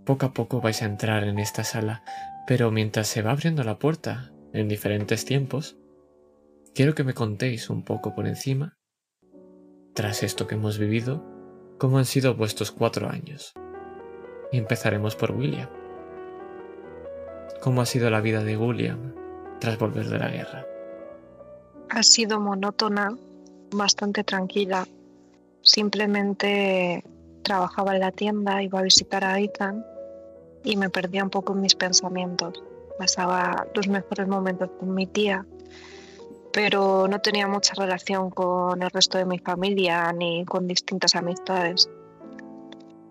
poco 0.05 0.25
a 0.25 0.33
poco 0.33 0.59
vais 0.59 0.81
a 0.81 0.85
entrar 0.85 1.23
en 1.23 1.39
esta 1.39 1.63
sala, 1.63 2.03
pero 2.47 2.71
mientras 2.71 3.07
se 3.07 3.21
va 3.21 3.31
abriendo 3.31 3.63
la 3.63 3.79
puerta 3.79 4.31
en 4.53 4.67
diferentes 4.67 5.25
tiempos, 5.25 5.77
quiero 6.73 6.93
que 6.93 7.03
me 7.03 7.13
contéis 7.13 7.69
un 7.69 7.83
poco 7.83 8.13
por 8.13 8.27
encima, 8.27 8.77
tras 9.93 10.23
esto 10.23 10.45
que 10.45 10.55
hemos 10.55 10.77
vivido, 10.77 11.23
cómo 11.79 11.97
han 11.97 12.05
sido 12.05 12.35
vuestros 12.35 12.71
cuatro 12.71 13.09
años. 13.09 13.53
Y 14.51 14.57
empezaremos 14.57 15.15
por 15.15 15.31
William. 15.31 15.69
¿Cómo 17.61 17.81
ha 17.81 17.85
sido 17.85 18.09
la 18.09 18.21
vida 18.21 18.43
de 18.43 18.57
William 18.57 19.15
tras 19.59 19.79
volver 19.79 20.07
de 20.07 20.19
la 20.19 20.29
guerra? 20.29 20.65
Ha 21.89 22.03
sido 22.03 22.39
monótona, 22.39 23.15
bastante 23.71 24.23
tranquila. 24.23 24.87
Simplemente 25.61 27.03
trabajaba 27.41 27.95
en 27.95 28.01
la 28.01 28.11
tienda, 28.11 28.61
iba 28.61 28.79
a 28.79 28.83
visitar 28.83 29.23
a 29.23 29.39
Ethan 29.39 29.83
y 30.65 30.75
me 30.75 30.89
perdía 30.89 31.23
un 31.23 31.29
poco 31.29 31.53
en 31.53 31.61
mis 31.61 31.75
pensamientos. 31.75 32.61
Pasaba 32.97 33.67
los 33.73 33.87
mejores 33.87 34.27
momentos 34.27 34.69
con 34.79 34.93
mi 34.93 35.05
tía, 35.05 35.45
pero 36.51 37.07
no 37.07 37.19
tenía 37.19 37.47
mucha 37.47 37.73
relación 37.75 38.31
con 38.31 38.81
el 38.81 38.89
resto 38.89 39.17
de 39.17 39.25
mi 39.25 39.37
familia 39.37 40.11
ni 40.11 40.43
con 40.43 40.67
distintas 40.67 41.15
amistades. 41.15 41.89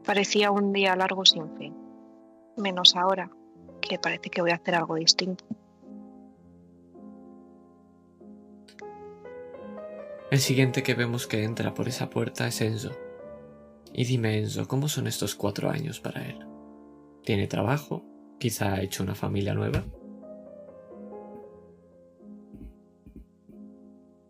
Parecía 0.04 0.50
un 0.50 0.72
día 0.72 0.96
largo 0.96 1.24
sin 1.24 1.56
fin, 1.56 1.74
menos 2.56 2.96
ahora, 2.96 3.30
que 3.80 3.98
parece 3.98 4.30
que 4.30 4.42
voy 4.42 4.50
a 4.50 4.56
hacer 4.56 4.74
algo 4.74 4.96
distinto. 4.96 5.44
El 10.30 10.40
siguiente 10.40 10.82
que 10.82 10.94
vemos 10.94 11.28
que 11.28 11.44
entra 11.44 11.74
por 11.74 11.86
esa 11.86 12.10
puerta 12.10 12.48
es 12.48 12.60
Enzo. 12.60 12.90
Y 13.92 14.04
dime, 14.04 14.38
Enzo, 14.38 14.66
¿cómo 14.66 14.88
son 14.88 15.06
estos 15.06 15.36
cuatro 15.36 15.70
años 15.70 16.00
para 16.00 16.26
él? 16.26 16.53
¿Tiene 17.24 17.46
trabajo? 17.46 18.04
¿Quizá 18.38 18.74
ha 18.74 18.82
hecho 18.82 19.02
una 19.02 19.14
familia 19.14 19.54
nueva? 19.54 19.82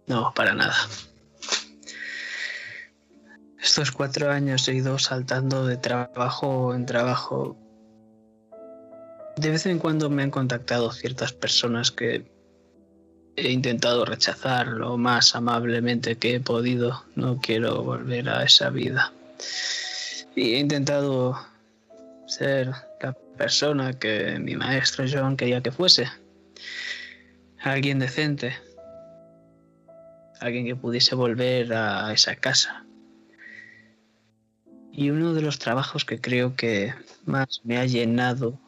No, 0.06 0.32
para 0.34 0.54
nada. 0.54 0.76
Estos 3.60 3.90
cuatro 3.90 4.30
años 4.30 4.68
he 4.68 4.74
ido 4.74 4.98
saltando 4.98 5.66
de 5.66 5.76
trabajo 5.76 6.74
en 6.74 6.86
trabajo. 6.86 7.56
De 9.36 9.50
vez 9.50 9.66
en 9.66 9.78
cuando 9.80 10.10
me 10.10 10.22
han 10.22 10.30
contactado 10.30 10.92
ciertas 10.92 11.32
personas 11.32 11.90
que 11.90 12.30
he 13.36 13.50
intentado 13.50 14.04
rechazar 14.04 14.68
lo 14.68 14.96
más 14.96 15.34
amablemente 15.34 16.16
que 16.16 16.36
he 16.36 16.40
podido. 16.40 17.04
No 17.16 17.40
quiero 17.40 17.82
volver 17.82 18.28
a 18.28 18.44
esa 18.44 18.70
vida. 18.70 19.12
Y 20.36 20.54
he 20.54 20.58
intentado 20.58 21.36
ser 22.26 22.72
la 23.00 23.12
persona 23.36 23.92
que 23.92 24.38
mi 24.38 24.56
maestro 24.56 25.04
John 25.10 25.36
quería 25.36 25.62
que 25.62 25.72
fuese. 25.72 26.08
Alguien 27.60 27.98
decente. 27.98 28.54
Alguien 30.40 30.66
que 30.66 30.76
pudiese 30.76 31.14
volver 31.14 31.72
a 31.72 32.12
esa 32.12 32.36
casa. 32.36 32.84
Y 34.92 35.10
uno 35.10 35.34
de 35.34 35.42
los 35.42 35.58
trabajos 35.58 36.04
que 36.04 36.20
creo 36.20 36.54
que 36.54 36.94
más 37.24 37.62
me 37.64 37.78
ha 37.78 37.86
llenado 37.86 38.60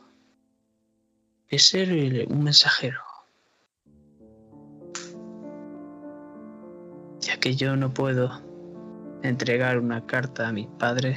es 1.48 1.68
ser 1.68 1.92
un 2.28 2.42
mensajero. 2.42 3.00
Ya 7.20 7.38
que 7.38 7.54
yo 7.54 7.76
no 7.76 7.92
puedo 7.92 8.42
entregar 9.22 9.78
una 9.78 10.04
carta 10.06 10.48
a 10.48 10.52
mi 10.52 10.66
padre, 10.66 11.16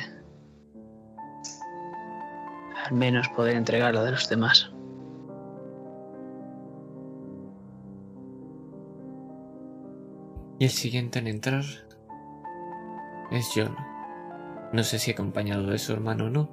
al 2.85 2.93
menos 2.95 3.27
poder 3.29 3.55
entregar 3.55 3.93
la 3.93 4.03
de 4.03 4.11
los 4.11 4.29
demás. 4.29 4.71
Y 10.59 10.65
el 10.65 10.71
siguiente 10.71 11.19
en 11.19 11.27
entrar 11.27 11.63
es 13.31 13.49
John. 13.55 13.75
No 14.73 14.83
sé 14.83 14.99
si 14.99 15.11
acompañado 15.11 15.67
de 15.67 15.77
su 15.77 15.93
hermano 15.93 16.25
o 16.25 16.29
no. 16.29 16.49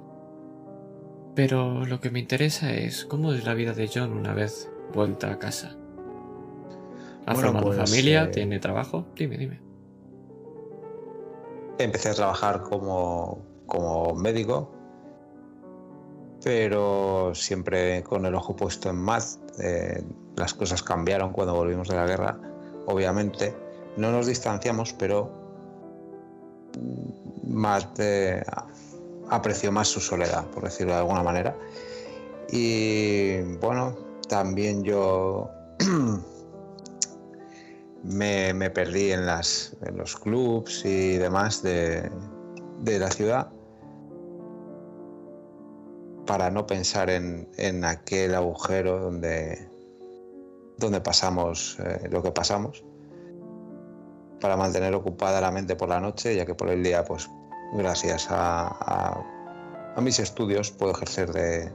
Pero 1.35 1.85
lo 1.85 1.99
que 1.99 2.09
me 2.09 2.19
interesa 2.19 2.71
es 2.73 3.05
cómo 3.05 3.33
es 3.33 3.45
la 3.45 3.53
vida 3.53 3.73
de 3.73 3.89
John 3.93 4.13
una 4.13 4.33
vez 4.33 4.71
vuelta 4.93 5.31
a 5.31 5.39
casa. 5.39 5.75
¿Ha 7.25 7.33
Bueno, 7.33 7.49
formado 7.49 7.65
pues, 7.67 7.77
familia? 7.89 8.23
eh, 8.23 8.27
¿Tiene 8.27 8.59
trabajo? 8.59 9.05
Dime, 9.15 9.37
dime. 9.37 9.61
Empecé 11.77 12.09
a 12.09 12.13
trabajar 12.13 12.63
como, 12.63 13.45
como 13.67 14.15
médico, 14.15 14.71
pero 16.43 17.33
siempre 17.33 18.03
con 18.03 18.25
el 18.25 18.35
ojo 18.35 18.55
puesto 18.55 18.89
en 18.89 18.97
Matt. 18.97 19.23
Eh, 19.59 20.03
las 20.35 20.53
cosas 20.53 20.83
cambiaron 20.83 21.31
cuando 21.31 21.55
volvimos 21.55 21.87
de 21.87 21.95
la 21.95 22.05
guerra, 22.05 22.39
obviamente. 22.85 23.55
No 23.97 24.11
nos 24.11 24.27
distanciamos, 24.27 24.93
pero 24.93 25.31
Matt 27.43 27.99
eh, 27.99 28.43
apreció 29.29 29.71
más 29.71 29.87
su 29.87 29.99
soledad, 29.99 30.45
por 30.51 30.63
decirlo 30.63 30.93
de 30.93 30.99
alguna 30.99 31.23
manera. 31.23 31.57
Y 32.51 33.41
bueno, 33.59 33.95
también 34.29 34.83
yo 34.83 35.49
me, 38.03 38.69
perdí 38.69 39.11
en, 39.11 39.25
los 39.25 40.15
clubs 40.15 40.85
y 40.85 41.17
demás 41.17 41.63
de, 41.63 42.09
de 42.81 42.99
la 42.99 43.09
ciudad 43.09 43.49
para 46.27 46.51
no 46.51 46.67
pensar 46.67 47.09
en, 47.09 47.47
en 47.57 47.83
aquel 47.85 48.35
agujero 48.35 48.99
donde, 48.99 49.67
donde 50.77 51.01
pasamos 51.01 51.77
eh, 51.79 52.07
lo 52.11 52.21
que 52.21 52.31
pasamos, 52.31 52.83
para 54.39 54.55
mantener 54.55 54.93
ocupada 54.93 55.41
la 55.41 55.49
mente 55.51 55.75
por 55.75 55.89
la 55.89 55.99
noche, 55.99 56.35
ya 56.35 56.45
que 56.45 56.53
por 56.53 56.69
el 56.69 56.83
día, 56.83 57.03
pues 57.03 57.27
gracias 57.73 58.27
a, 58.29 58.67
a- 58.67 59.23
a 59.95 60.01
mis 60.01 60.19
estudios, 60.19 60.69
puedo 60.69 60.91
ejercer 60.91 61.31
de, 61.33 61.71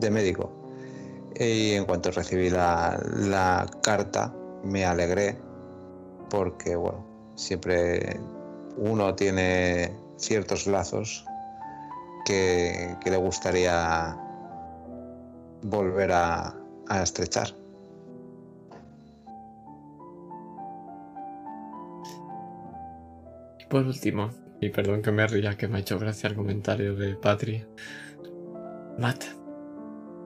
de 0.00 0.10
médico. 0.10 0.50
Y 1.38 1.72
en 1.72 1.84
cuanto 1.84 2.10
recibí 2.10 2.48
la, 2.48 2.98
la 3.16 3.66
carta, 3.82 4.32
me 4.62 4.86
alegré 4.86 5.36
porque, 6.30 6.74
bueno, 6.74 7.04
siempre 7.34 8.18
uno 8.78 9.14
tiene 9.14 9.94
ciertos 10.16 10.66
lazos 10.66 11.26
que, 12.24 12.96
que 13.02 13.10
le 13.10 13.16
gustaría 13.16 14.16
volver 15.62 16.12
a, 16.12 16.54
a 16.88 17.02
estrechar. 17.02 17.48
Y 23.58 23.66
por 23.66 23.86
último, 23.86 24.30
y 24.60 24.70
perdón 24.70 25.02
que 25.02 25.12
me 25.12 25.26
ría, 25.26 25.56
que 25.56 25.68
me 25.68 25.78
ha 25.78 25.80
hecho 25.80 25.98
gracia 25.98 26.28
el 26.28 26.36
comentario 26.36 26.94
de 26.96 27.16
Patri. 27.16 27.64
Matt, 28.98 29.24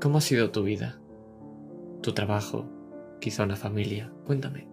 ¿cómo 0.01 0.19
ha 0.19 0.21
sido 0.21 0.51
tu 0.51 0.63
vida? 0.63 0.99
¿Tu 2.03 2.13
trabajo? 2.13 2.67
¿Quizá 3.21 3.45
una 3.45 3.57
familia? 3.57 4.13
Cuéntame. 4.27 4.69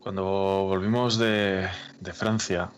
Cuando 0.00 0.24
volvimos 0.64 1.16
de, 1.18 1.68
de 2.00 2.12
Francia, 2.12 2.72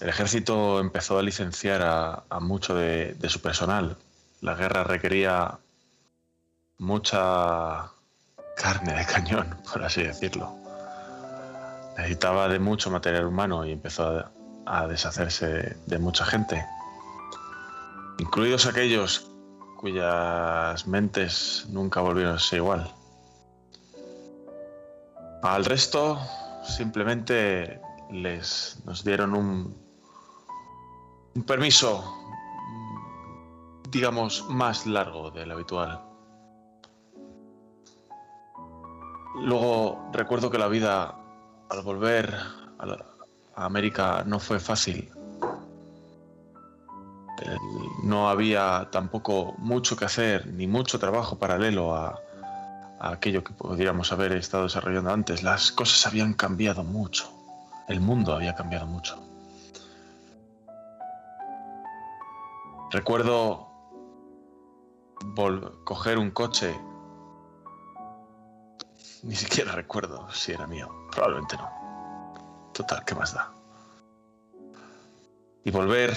el 0.00 0.08
ejército 0.08 0.80
empezó 0.80 1.18
a 1.18 1.22
licenciar 1.22 1.82
a, 1.82 2.40
mucho 2.40 2.74
de, 2.74 3.14
de 3.14 3.28
su 3.28 3.40
personal. 3.40 3.96
La 4.40 4.54
guerra 4.54 4.84
requería 4.84 5.58
mucha 6.78 7.90
carne 8.56 8.94
de 8.94 9.06
cañón, 9.06 9.56
por 9.72 9.82
así 9.84 10.02
decirlo. 10.02 10.54
Necesitaba 11.96 12.48
de 12.48 12.58
mucho 12.58 12.90
material 12.90 13.26
humano 13.26 13.64
y 13.64 13.72
empezó 13.72 14.08
a, 14.08 14.32
a 14.66 14.86
deshacerse 14.86 15.76
de 15.86 15.98
mucha 15.98 16.24
gente, 16.24 16.66
incluidos 18.18 18.66
aquellos 18.66 19.30
cuyas 19.78 20.86
mentes 20.86 21.66
nunca 21.68 22.00
volvieron 22.00 22.36
a 22.36 22.38
ser 22.38 22.58
igual. 22.58 22.90
Al 25.42 25.64
resto 25.64 26.18
simplemente 26.66 27.80
les 28.10 28.78
nos 28.86 29.04
dieron 29.04 29.34
un, 29.34 29.83
un 31.34 31.42
permiso, 31.42 32.04
digamos, 33.90 34.46
más 34.48 34.86
largo 34.86 35.30
del 35.30 35.50
habitual. 35.50 36.00
Luego 39.42 40.10
recuerdo 40.12 40.50
que 40.50 40.58
la 40.58 40.68
vida 40.68 41.16
al 41.70 41.82
volver 41.82 42.34
a, 42.78 43.64
América 43.64 44.22
no 44.26 44.38
fue 44.38 44.60
fácil. 44.60 45.10
eh, 47.42 47.56
no 48.04 48.28
había 48.28 48.88
tampoco 48.92 49.54
mucho 49.58 49.96
que 49.96 50.04
hacer 50.04 50.46
ni 50.46 50.66
mucho 50.66 50.98
trabajo 50.98 51.38
paralelo 51.38 51.94
a, 51.94 52.20
a 53.00 53.10
aquello 53.10 53.42
que 53.42 53.52
podríamos 53.52 54.12
haber 54.12 54.32
estado 54.32 54.64
desarrollando 54.64 55.10
antes. 55.12 55.42
Las 55.42 55.72
cosas 55.72 56.06
habían 56.06 56.34
cambiado 56.34 56.84
mucho. 56.84 57.28
El 57.88 58.00
mundo 58.00 58.34
había 58.34 58.54
cambiado 58.54 58.86
mucho. 58.86 59.33
Recuerdo 62.94 63.66
coger 65.82 66.16
un 66.16 66.30
coche. 66.30 66.72
Ni 69.24 69.34
siquiera 69.34 69.72
recuerdo 69.82 70.30
si 70.30 70.52
era 70.52 70.68
mío. 70.68 70.88
Probablemente 71.10 71.56
no. 71.56 72.70
Total, 72.72 73.04
¿qué 73.04 73.16
más 73.16 73.34
da? 73.34 73.52
Y 75.64 75.72
volver 75.72 76.14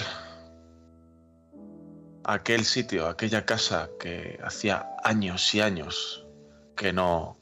a 2.22 2.34
aquel 2.34 2.64
sitio, 2.64 3.08
a 3.08 3.10
aquella 3.10 3.44
casa 3.44 3.90
que 3.98 4.38
hacía 4.44 4.88
años 5.02 5.52
y 5.56 5.60
años 5.60 6.28
que 6.76 6.92
no 6.92 7.38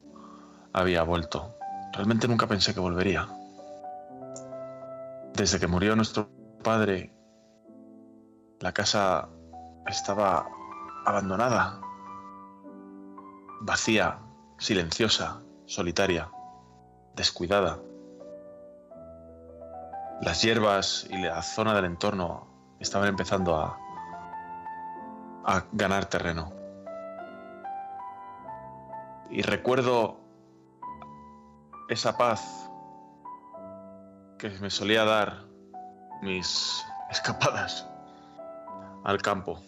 había 0.72 1.02
vuelto. 1.02 1.58
Realmente 1.92 2.26
nunca 2.26 2.46
pensé 2.46 2.72
que 2.72 2.80
volvería. 2.80 3.28
Desde 5.34 5.60
que 5.60 5.66
murió 5.66 5.94
nuestro 5.94 6.30
padre, 6.62 7.15
la 8.60 8.72
casa 8.72 9.28
estaba 9.86 10.46
abandonada, 11.04 11.80
vacía, 13.60 14.18
silenciosa, 14.58 15.42
solitaria, 15.66 16.30
descuidada. 17.14 17.78
Las 20.22 20.42
hierbas 20.42 21.06
y 21.10 21.18
la 21.18 21.42
zona 21.42 21.74
del 21.74 21.84
entorno 21.84 22.46
estaban 22.80 23.08
empezando 23.08 23.56
a, 23.56 23.78
ganar 25.72 26.06
terreno. 26.06 26.52
Y 29.30 29.42
recuerdo 29.42 30.18
esa 31.88 32.18
paz 32.18 32.68
que 34.38 34.50
me 34.60 34.70
solía 34.70 35.04
dar 35.04 35.44
mis 36.20 36.84
escapadas 37.10 37.88
al 39.06 39.22
campo. 39.22 39.60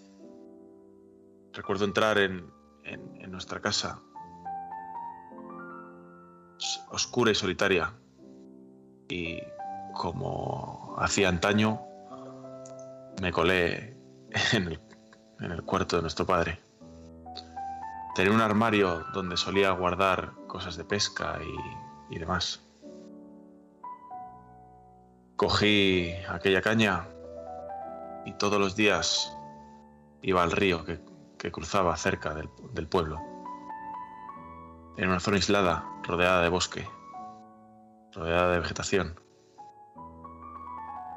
Recuerdo 1.53 1.85
entrar 1.85 2.19
en, 2.19 2.45
en- 2.85 3.31
nuestra 3.31 3.61
casa, 3.61 4.01
oscura 6.91 7.31
y 7.31 7.35
solitaria, 7.35 7.93
y 9.09 9.39
como 9.95 10.97
hacía 10.99 11.29
antaño, 11.29 11.81
me 13.23 13.31
colé 13.31 13.97
en 14.55 14.67
el, 14.69 14.81
en 15.41 15.53
el 15.53 15.63
cuarto 15.63 15.97
de 15.97 16.03
nuestro 16.03 16.27
padre. 16.27 16.59
Tenía 18.17 18.33
un 18.33 18.41
armario 18.41 19.05
donde 19.13 19.37
solía 19.37 19.71
guardar 19.71 20.33
cosas 20.49 20.77
de 20.77 20.85
pesca 20.85 21.39
y, 22.11 22.17
y 22.17 22.19
demás. 22.19 22.61
Cogí 25.37 26.13
aquella 26.29 26.63
caña 26.63 27.07
y 28.29 28.33
todos 28.33 28.61
los 28.61 28.77
días 28.77 29.35
iba 30.21 30.43
al 30.43 30.53
río 30.53 30.85
que, 30.85 31.01
cruzaba 31.51 31.97
cerca 31.97 32.35
del, 32.35 32.87
pueblo. 32.87 33.19
En 34.99 35.09
una 35.09 35.19
zona 35.19 35.39
aislada, 35.39 35.89
rodeada 36.03 36.43
de 36.43 36.51
bosque, 36.51 36.87
rodeada 38.13 38.53
de 38.53 38.61
vegetación, 38.61 39.19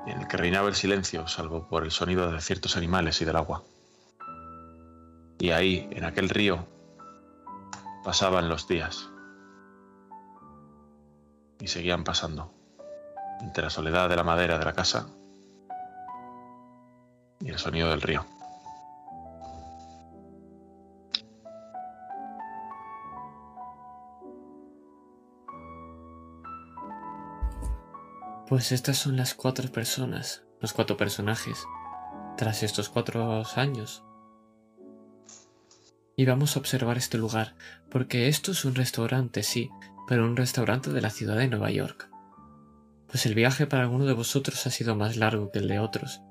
en 0.08 0.22
el 0.22 0.28
que 0.30 0.38
reinaba 0.38 0.70
el 0.70 0.76
silencio, 0.76 1.28
salvo 1.28 1.68
por 1.68 1.84
el 1.84 1.92
sonido 1.92 2.32
de 2.32 2.40
ciertos 2.40 2.78
animales 2.78 3.22
y 3.22 3.26
del 3.26 3.36
agua. 3.36 3.62
Y 5.38 5.52
ahí, 5.52 5.90
en 5.92 6.06
aquel 6.06 6.30
río, 6.30 6.66
pasaban 8.06 8.48
los 8.48 8.70
días. 8.70 9.10
Y 11.60 11.68
seguían 11.68 12.06
pasando, 12.06 12.54
entre 13.42 13.66
la 13.66 13.70
soledad 13.70 14.08
de 14.08 14.16
la 14.16 14.24
madera 14.24 14.58
de 14.58 14.64
la 14.64 14.74
casa 14.74 15.10
y 17.42 17.50
el 17.50 17.58
sonido 17.58 17.90
del 17.90 18.02
río. 18.02 18.26
Pues 28.48 28.74
estas 28.74 28.98
son 28.98 29.16
las 29.16 29.34
cuatro 29.34 29.72
personas, 29.72 30.44
los 30.60 30.74
cuatro 30.74 30.98
personajes, 30.98 31.66
tras 32.36 32.64
estos 32.64 32.90
cuatro 32.90 33.44
años. 33.56 34.04
Y 36.18 36.26
vamos 36.26 36.56
a 36.56 36.60
observar 36.60 36.98
este 36.98 37.18
lugar, 37.18 37.56
porque 37.90 38.28
esto 38.28 38.52
es 38.52 38.66
un 38.66 38.76
restaurante, 38.76 39.44
sí, 39.44 39.70
pero 40.06 40.26
un 40.26 40.36
restaurante 40.36 40.92
de 40.92 41.00
la 41.00 41.10
ciudad 41.10 41.38
de 41.38 41.48
Nueva 41.48 41.72
York. 41.72 42.10
Pues 43.08 43.26
el 43.26 43.36
viaje 43.36 43.68
para 43.68 43.84
alguno 43.84 44.06
de 44.06 44.14
vosotros 44.14 44.68
ha 44.68 44.70
sido 44.70 44.98
más 44.98 45.16
largo 45.16 45.50
que 45.52 45.60
el 45.60 45.70
de 45.70 45.80
otros. 45.80 46.22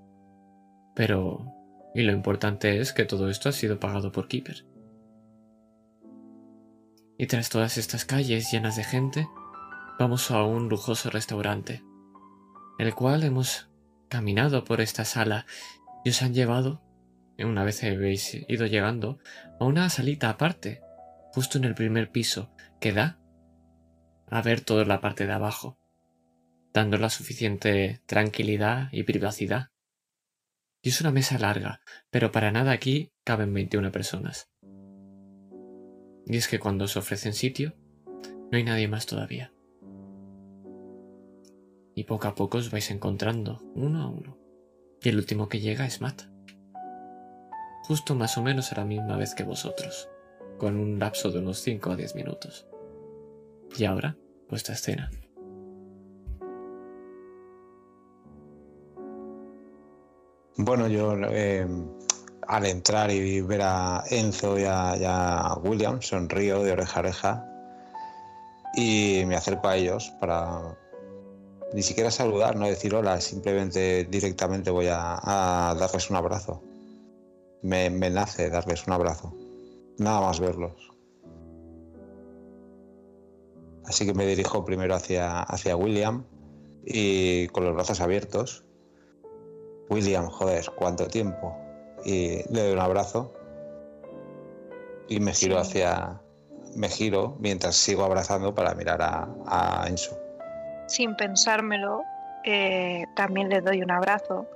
Pero... 1.01 1.57
Y 1.95 2.03
lo 2.03 2.13
importante 2.13 2.79
es 2.79 2.93
que 2.93 3.07
todo 3.07 3.31
esto 3.31 3.49
ha 3.49 3.53
sido 3.53 3.81
pagado 3.81 4.13
por 4.13 4.29
Keeper. 4.29 4.67
Y 7.17 7.27
tras 7.27 7.49
todas 7.49 7.79
estas 7.79 8.05
calles 8.05 8.53
llenas 8.53 8.77
de 8.77 8.85
gente, 8.85 9.27
vamos 9.99 10.31
a 10.31 10.45
un 10.45 10.69
lujoso 10.69 11.09
restaurante 11.09 11.83
el 12.79 12.95
cual 12.95 13.25
hemos 13.25 13.71
caminado 14.11 14.63
por 14.65 14.83
esta 14.83 15.07
sala 15.07 15.47
y 16.05 16.11
os 16.11 16.21
han 16.21 16.35
llevado, 16.35 16.83
una 17.39 17.65
vez 17.65 17.83
habéis 17.83 18.35
ido 18.47 18.67
llegando, 18.67 19.21
a 19.59 19.65
una 19.65 19.89
salita 19.89 20.29
aparte, 20.29 20.83
justo 21.33 21.57
en 21.57 21.65
el 21.65 21.75
primer 21.75 22.11
piso, 22.11 22.51
que 22.79 22.93
da 22.93 23.19
a 24.31 24.43
ver 24.43 24.61
toda 24.61 24.85
la 24.85 25.01
parte 25.01 25.27
de 25.27 25.33
abajo, 25.33 25.79
dando 26.75 26.99
la 26.99 27.09
suficiente 27.09 28.03
tranquilidad 28.05 28.91
y 28.93 29.05
privacidad. 29.05 29.71
Y 30.83 30.89
es 30.91 31.01
una 31.01 31.13
mesa 31.13 31.39
larga, 31.39 31.81
pero 32.11 32.33
para 32.33 32.53
nada 32.53 32.73
aquí 32.73 33.13
caben 33.25 33.53
21 33.53 33.93
personas. 33.93 34.51
Y 36.27 36.37
es 36.37 36.49
que 36.49 36.59
cuando 36.59 36.85
os 36.85 36.97
ofrecen 36.97 37.35
sitio, 37.35 37.75
no 38.51 38.57
hay 38.57 38.65
nadie 38.65 38.89
más 38.89 39.07
todavía 39.07 39.53
y 42.01 42.05
poco 42.05 42.29
a 42.29 42.35
poco 42.35 42.57
os 42.57 42.71
vais 42.71 42.91
encontrando 42.91 43.61
uno 43.75 44.03
a 44.03 44.09
uno. 44.09 44.39
Y 45.03 45.11
el 45.11 45.17
último 45.17 45.51
que 45.51 45.61
llega 45.61 45.85
es 45.85 46.01
Matt. 46.01 46.23
Justo 47.83 48.15
más 48.15 48.39
o 48.39 48.43
menos 48.43 48.73
a 48.73 48.77
la 48.77 48.87
misma 48.87 49.19
vez 49.19 49.35
que 49.35 49.45
vosotros, 49.45 50.09
con 50.59 50.77
un 50.77 50.99
lapso 50.99 51.31
de 51.31 51.41
unos 51.41 51.59
5 51.59 51.91
a 51.91 51.97
10 51.97 52.15
minutos. 52.15 52.67
Y 53.77 53.85
ahora, 53.85 54.17
vuestra 54.49 54.75
escena. 54.75 55.11
Bueno, 60.57 60.89
yo 60.89 61.17
eh, 61.29 61.67
al 62.47 62.67
entrar 62.67 63.11
y 63.11 63.41
ver 63.41 63.63
a 63.63 64.05
Enzo 64.11 64.59
y 64.59 64.65
a, 64.67 65.57
William 65.63 66.03
sonrío 66.03 66.63
de 66.63 66.73
oreja 66.73 66.97
a 66.97 67.01
oreja 67.01 67.47
y 68.75 69.23
me 69.27 69.37
acerco 69.37 69.69
a 69.69 69.77
ellos 69.77 70.13
para 70.21 70.77
ni 71.73 71.83
siquiera 71.83 72.11
saludar, 72.11 72.57
no 72.57 72.67
decir 72.67 72.95
hola, 72.95 73.21
simplemente 73.21 74.05
directamente 74.05 74.71
voy 74.71 74.89
a, 74.89 75.21
a 75.23 75.75
darles 75.77 76.11
un 76.11 76.17
abrazo. 76.17 76.63
Me, 77.63 77.89
me 77.91 78.11
nace 78.11 78.51
darles 78.51 78.87
un 78.87 78.95
abrazo, 78.95 79.33
nada 79.99 80.21
más 80.21 80.41
verlos. 80.41 80.91
Así 83.85 84.07
que 84.07 84.15
me 84.15 84.27
dirijo 84.27 84.65
primero 84.65 84.95
hacia, 84.95 85.43
hacia 85.43 85.77
William 85.77 86.25
y 86.85 87.47
con 87.49 87.65
los 87.65 87.75
brazos 87.75 88.01
abiertos 88.01 88.65
William, 89.91 90.27
joder, 90.29 90.65
¿cuánto 90.77 91.07
tiempo? 91.09 91.55
Y 92.05 92.43
le 92.53 92.63
doy 92.63 92.73
un 92.73 92.79
abrazo 92.79 93.33
y 95.09 95.21
me 95.21 95.33
giro 95.35 95.63
Sí. 95.65 95.71
hacia. 95.71 96.21
Me 96.77 96.89
giro 96.89 97.37
mientras 97.41 97.75
sigo 97.75 98.05
abrazando 98.05 98.55
para 98.55 98.75
mirar 98.75 99.03
a, 99.03 99.29
a 99.47 99.85
Enzo. 99.89 100.17
Sin 100.87 101.17
pensármelo, 101.17 102.03
eh, 102.45 103.05
también 103.17 103.49
le 103.49 103.61
doy 103.61 103.83
un 103.83 103.91
abrazo. 103.91 104.47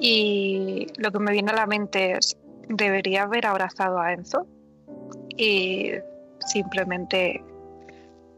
Y 0.00 0.86
lo 0.96 1.12
que 1.12 1.18
me 1.18 1.32
viene 1.32 1.52
a 1.52 1.56
la 1.56 1.66
mente 1.66 2.12
es, 2.16 2.38
debería 2.68 3.24
haber 3.24 3.46
abrazado 3.46 3.98
a 4.00 4.14
Enzo. 4.14 4.46
Y 5.36 5.90
simplemente 6.46 7.44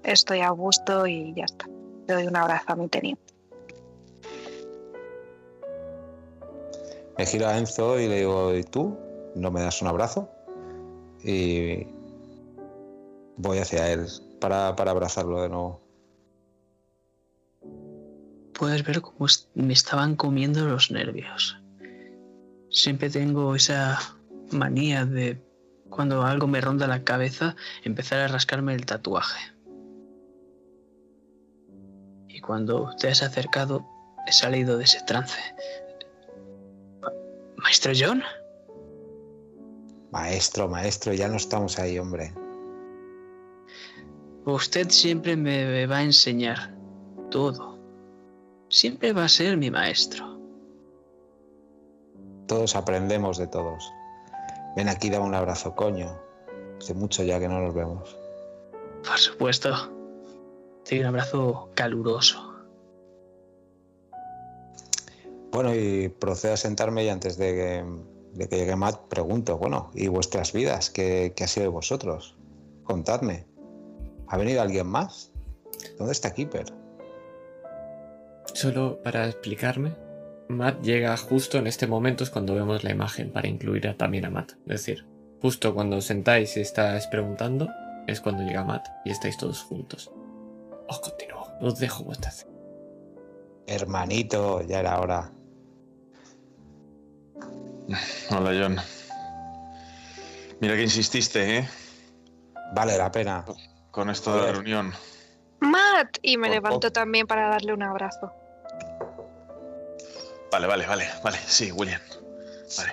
estoy 0.02 0.40
a 0.40 0.50
gusto 0.50 1.06
y 1.06 1.32
ya 1.34 1.44
está. 1.44 1.66
Le 2.08 2.14
doy 2.14 2.26
un 2.26 2.36
abrazo 2.36 2.64
a 2.72 2.74
mi 2.76 2.88
teniente. 2.88 3.25
Me 7.18 7.24
giro 7.24 7.48
a 7.48 7.56
Enzo 7.56 7.98
y 7.98 8.08
le 8.08 8.16
digo, 8.16 8.54
¿y 8.54 8.62
tú? 8.62 8.98
¿No 9.34 9.50
me 9.50 9.62
das 9.62 9.80
un 9.80 9.88
abrazo? 9.88 10.30
Y 11.24 11.86
voy 13.36 13.58
hacia 13.58 13.90
él 13.92 14.06
para, 14.40 14.76
para 14.76 14.90
abrazarlo 14.90 15.42
de 15.42 15.48
nuevo. 15.48 15.80
Puedes 18.52 18.84
ver 18.84 19.00
cómo 19.00 19.26
me 19.54 19.72
estaban 19.72 20.16
comiendo 20.16 20.66
los 20.66 20.90
nervios. 20.90 21.58
siempre 22.70 23.10
tengo 23.10 23.54
esa 23.54 23.98
manía 24.50 25.04
de 25.04 25.42
cuando 25.90 26.22
algo 26.22 26.46
me 26.46 26.60
ronda 26.60 26.86
la 26.86 27.04
cabeza 27.04 27.56
empezar 27.84 28.20
a 28.20 28.28
rascarme 28.28 28.74
el 28.74 28.86
tatuaje. 28.86 29.52
Y 32.28 32.40
cuando 32.40 32.90
te 32.98 33.08
has 33.08 33.22
acercado 33.22 33.86
he 34.26 34.32
salido 34.32 34.76
de 34.76 34.84
ese 34.84 35.00
trance. 35.06 35.38
Maestro 37.66 37.92
John, 37.98 38.22
Maestro, 40.12 40.68
maestro, 40.68 41.12
ya 41.12 41.26
no 41.26 41.34
estamos 41.34 41.80
ahí, 41.80 41.98
hombre. 41.98 42.32
usted 44.44 44.88
siempre 44.90 45.34
me 45.34 45.84
va 45.86 45.96
a 45.96 46.02
enseñar 46.04 46.72
todo. 47.28 47.76
Siempre 48.68 49.12
va 49.12 49.24
a 49.24 49.28
ser 49.28 49.56
mi 49.56 49.72
maestro. 49.72 50.38
Todos 52.46 52.76
aprendemos 52.76 53.36
de 53.36 53.48
todos. 53.48 53.92
Ven 54.76 54.88
aquí, 54.88 55.10
dame 55.10 55.24
un 55.24 55.34
abrazo, 55.34 55.74
coño. 55.74 56.16
Hace 56.80 56.94
mucho 56.94 57.24
ya 57.24 57.40
que 57.40 57.48
no 57.48 57.60
nos 57.60 57.74
vemos. 57.74 58.16
Por 59.04 59.18
supuesto. 59.18 59.74
Sí, 60.84 61.00
un 61.00 61.06
abrazo 61.06 61.68
caluroso. 61.74 62.45
Bueno, 65.56 65.74
y 65.74 66.10
procedo 66.10 66.52
a 66.52 66.56
sentarme 66.58 67.02
y 67.02 67.08
antes 67.08 67.38
de 67.38 67.54
que, 67.54 67.84
de 68.34 68.46
que 68.46 68.56
llegue 68.56 68.76
Matt, 68.76 69.08
pregunto, 69.08 69.56
bueno, 69.56 69.90
¿y 69.94 70.06
vuestras 70.08 70.52
vidas? 70.52 70.90
¿Qué, 70.90 71.32
qué 71.34 71.44
ha 71.44 71.48
sido 71.48 71.64
de 71.64 71.68
vosotros? 71.70 72.36
Contadme. 72.84 73.46
¿Ha 74.28 74.36
venido 74.36 74.60
alguien 74.60 74.86
más? 74.86 75.32
¿Dónde 75.96 76.12
está 76.12 76.34
Keeper? 76.34 76.66
Solo 78.52 79.02
para 79.02 79.28
explicarme, 79.28 79.94
Matt 80.50 80.82
llega 80.82 81.16
justo 81.16 81.56
en 81.56 81.66
este 81.68 81.86
momento 81.86 82.22
es 82.22 82.28
cuando 82.28 82.54
vemos 82.54 82.84
la 82.84 82.90
imagen 82.90 83.32
para 83.32 83.48
incluir 83.48 83.88
a- 83.88 83.96
también 83.96 84.26
a 84.26 84.30
Matt. 84.30 84.52
Es 84.66 84.84
decir, 84.84 85.06
justo 85.40 85.74
cuando 85.74 85.96
os 85.96 86.04
sentáis 86.04 86.54
y 86.58 86.60
estáis 86.60 87.06
preguntando, 87.06 87.66
es 88.06 88.20
cuando 88.20 88.42
llega 88.42 88.62
Matt 88.62 88.88
y 89.06 89.10
estáis 89.10 89.38
todos 89.38 89.62
juntos. 89.62 90.12
Os 90.86 91.00
continúo, 91.00 91.46
os 91.62 91.78
dejo 91.78 92.04
vuestra 92.04 92.30
Hermanito, 93.66 94.60
ya 94.60 94.80
era 94.80 95.00
hora. 95.00 95.32
Hola, 98.30 98.50
John. 98.60 98.76
Mira 100.60 100.74
que 100.74 100.82
insististe, 100.82 101.58
¿eh? 101.58 101.68
Vale 102.74 102.96
la 102.96 103.10
pena. 103.10 103.44
Con 103.90 104.10
esto 104.10 104.34
de 104.36 104.46
la 104.46 104.52
reunión. 104.52 104.92
Matt, 105.60 106.18
y 106.22 106.36
me 106.36 106.50
levanto 106.50 106.90
también 106.90 107.26
para 107.26 107.48
darle 107.48 107.72
un 107.72 107.82
abrazo. 107.82 108.32
Vale, 110.50 110.66
vale, 110.66 110.86
vale, 110.86 111.08
vale. 111.22 111.38
Sí, 111.38 111.72
William. 111.72 112.00
Vale. 112.76 112.92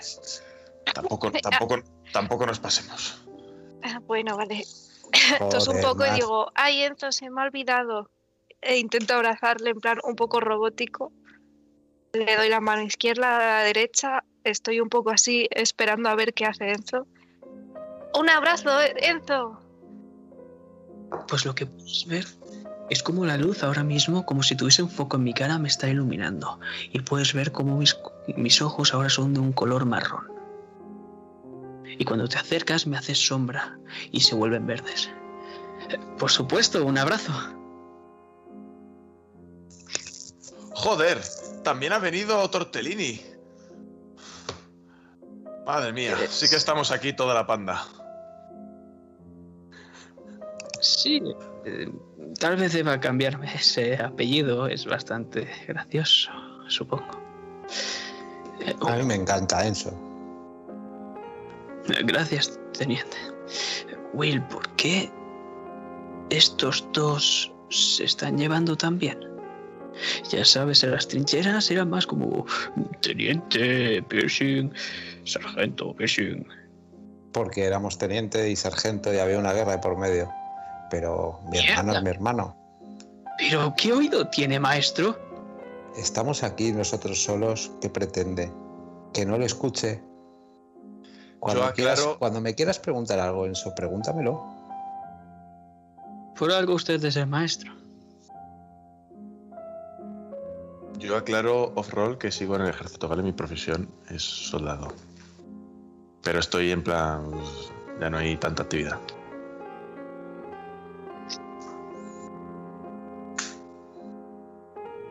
Tampoco, 0.93 1.31
tampoco, 1.31 1.83
tampoco 2.11 2.45
nos 2.45 2.59
pasemos. 2.59 3.21
Ah, 3.83 3.99
Bueno, 4.05 4.37
vale. 4.37 4.63
Entonces 5.39 5.67
un 5.67 5.81
poco 5.81 6.05
y 6.05 6.09
Matt. 6.09 6.15
digo, 6.19 6.51
ay 6.55 6.83
Enzo, 6.83 7.11
se 7.11 7.29
me 7.29 7.41
ha 7.41 7.45
olvidado. 7.45 8.09
E 8.61 8.77
intento 8.77 9.13
abrazarle 9.15 9.71
en 9.71 9.79
plan 9.79 9.99
un 10.03 10.15
poco 10.15 10.39
robótico. 10.39 11.11
Le 12.13 12.35
doy 12.37 12.49
la 12.49 12.61
mano 12.61 12.83
izquierda 12.83 13.35
a 13.35 13.39
la 13.59 13.63
derecha. 13.63 14.23
Estoy 14.43 14.79
un 14.79 14.89
poco 14.89 15.11
así 15.11 15.47
esperando 15.51 16.09
a 16.09 16.15
ver 16.15 16.33
qué 16.33 16.45
hace 16.45 16.71
Enzo. 16.71 17.07
Un 18.13 18.29
abrazo, 18.29 18.69
Enzo. 18.97 19.59
Pues 21.27 21.45
lo 21.45 21.55
que 21.55 21.65
puedes 21.65 22.05
ver 22.07 22.25
es 22.89 23.01
como 23.01 23.25
la 23.25 23.37
luz 23.37 23.63
ahora 23.63 23.83
mismo, 23.83 24.25
como 24.25 24.43
si 24.43 24.55
tuviese 24.55 24.83
un 24.83 24.89
foco 24.89 25.17
en 25.17 25.23
mi 25.23 25.33
cara, 25.33 25.57
me 25.57 25.67
está 25.67 25.87
iluminando. 25.87 26.59
Y 26.91 26.99
puedes 26.99 27.33
ver 27.33 27.51
como 27.51 27.77
mis, 27.77 27.97
mis 28.35 28.61
ojos 28.61 28.93
ahora 28.93 29.09
son 29.09 29.33
de 29.33 29.39
un 29.39 29.53
color 29.53 29.85
marrón. 29.85 30.27
Y 31.85 32.05
cuando 32.05 32.27
te 32.27 32.37
acercas 32.37 32.87
me 32.87 32.97
haces 32.97 33.25
sombra 33.25 33.77
y 34.11 34.21
se 34.21 34.35
vuelven 34.35 34.65
verdes. 34.65 35.09
Por 36.17 36.31
supuesto, 36.31 36.83
un 36.85 36.97
abrazo. 36.97 37.33
Joder, 40.71 41.21
también 41.63 41.93
ha 41.93 41.99
venido 41.99 42.49
Tortellini. 42.49 43.32
Madre 45.65 45.93
mía, 45.93 46.15
sí 46.29 46.49
que 46.49 46.57
estamos 46.57 46.91
aquí 46.91 47.13
toda 47.13 47.33
la 47.33 47.47
panda. 47.47 47.85
Sí, 50.81 51.21
eh, 51.65 51.89
tal 52.39 52.57
vez 52.57 52.73
deba 52.73 52.99
cambiarme 52.99 53.53
ese 53.55 53.95
apellido, 53.95 54.67
es 54.67 54.85
bastante 54.85 55.47
gracioso, 55.67 56.31
supongo. 56.67 57.07
Eh, 58.59 58.75
A 58.85 58.95
mí 58.97 59.03
me 59.03 59.15
encanta 59.15 59.65
Enzo. 59.65 59.97
Gracias, 62.05 62.59
teniente. 62.77 63.17
Will, 64.13 64.41
¿por 64.43 64.67
qué 64.75 65.09
estos 66.29 66.85
dos 66.91 67.51
se 67.69 68.03
están 68.03 68.37
llevando 68.37 68.75
tan 68.75 68.97
bien? 68.97 69.19
Ya 70.29 70.43
sabes, 70.43 70.83
en 70.83 70.91
las 70.91 71.07
trincheras 71.07 71.69
era 71.69 71.85
más 71.85 72.07
como 72.07 72.45
teniente, 73.01 74.01
piercing, 74.03 74.73
sargento, 75.25 75.93
piercing. 75.95 76.45
Porque 77.31 77.63
éramos 77.65 77.97
teniente 77.97 78.49
y 78.49 78.55
sargento 78.55 79.13
y 79.13 79.17
había 79.17 79.39
una 79.39 79.53
guerra 79.53 79.73
de 79.73 79.77
por 79.79 79.97
medio. 79.97 80.29
Pero 80.89 81.39
mi 81.49 81.57
hermano 81.59 81.93
es 81.97 82.03
mi 82.03 82.09
hermano. 82.09 82.55
Pero, 83.37 83.73
¿qué 83.75 83.91
oído 83.93 84.27
tiene, 84.29 84.59
maestro? 84.59 85.17
Estamos 85.97 86.43
aquí 86.43 86.71
nosotros 86.71 87.23
solos. 87.23 87.71
¿Qué 87.81 87.89
pretende? 87.89 88.51
Que 89.13 89.25
no 89.25 89.37
lo 89.37 89.45
escuche. 89.45 90.01
Cuando, 91.39 91.71
quieras- 91.73 91.99
aclaro- 91.99 92.19
cuando 92.19 92.41
me 92.41 92.53
quieras 92.55 92.79
preguntar 92.79 93.19
algo, 93.19 93.45
Enzo, 93.47 93.73
pregúntamelo. 93.75 94.43
Por 96.37 96.51
algo 96.51 96.73
usted 96.75 97.03
es 97.03 97.15
el 97.15 97.27
maestro. 97.27 97.71
Yo 100.99 101.17
aclaro 101.17 101.73
off-roll 101.75 102.17
que 102.17 102.31
sigo 102.31 102.55
en 102.55 102.61
el 102.61 102.69
ejército, 102.69 103.07
¿vale? 103.09 103.23
Mi 103.23 103.33
profesión 103.33 103.89
es 104.09 104.21
soldado. 104.23 104.87
Pero 106.23 106.39
estoy 106.39 106.71
en 106.71 106.83
plan. 106.83 107.31
Ya 107.99 108.09
no 108.09 108.17
hay 108.17 108.35
tanta 108.37 108.63
actividad. 108.63 108.99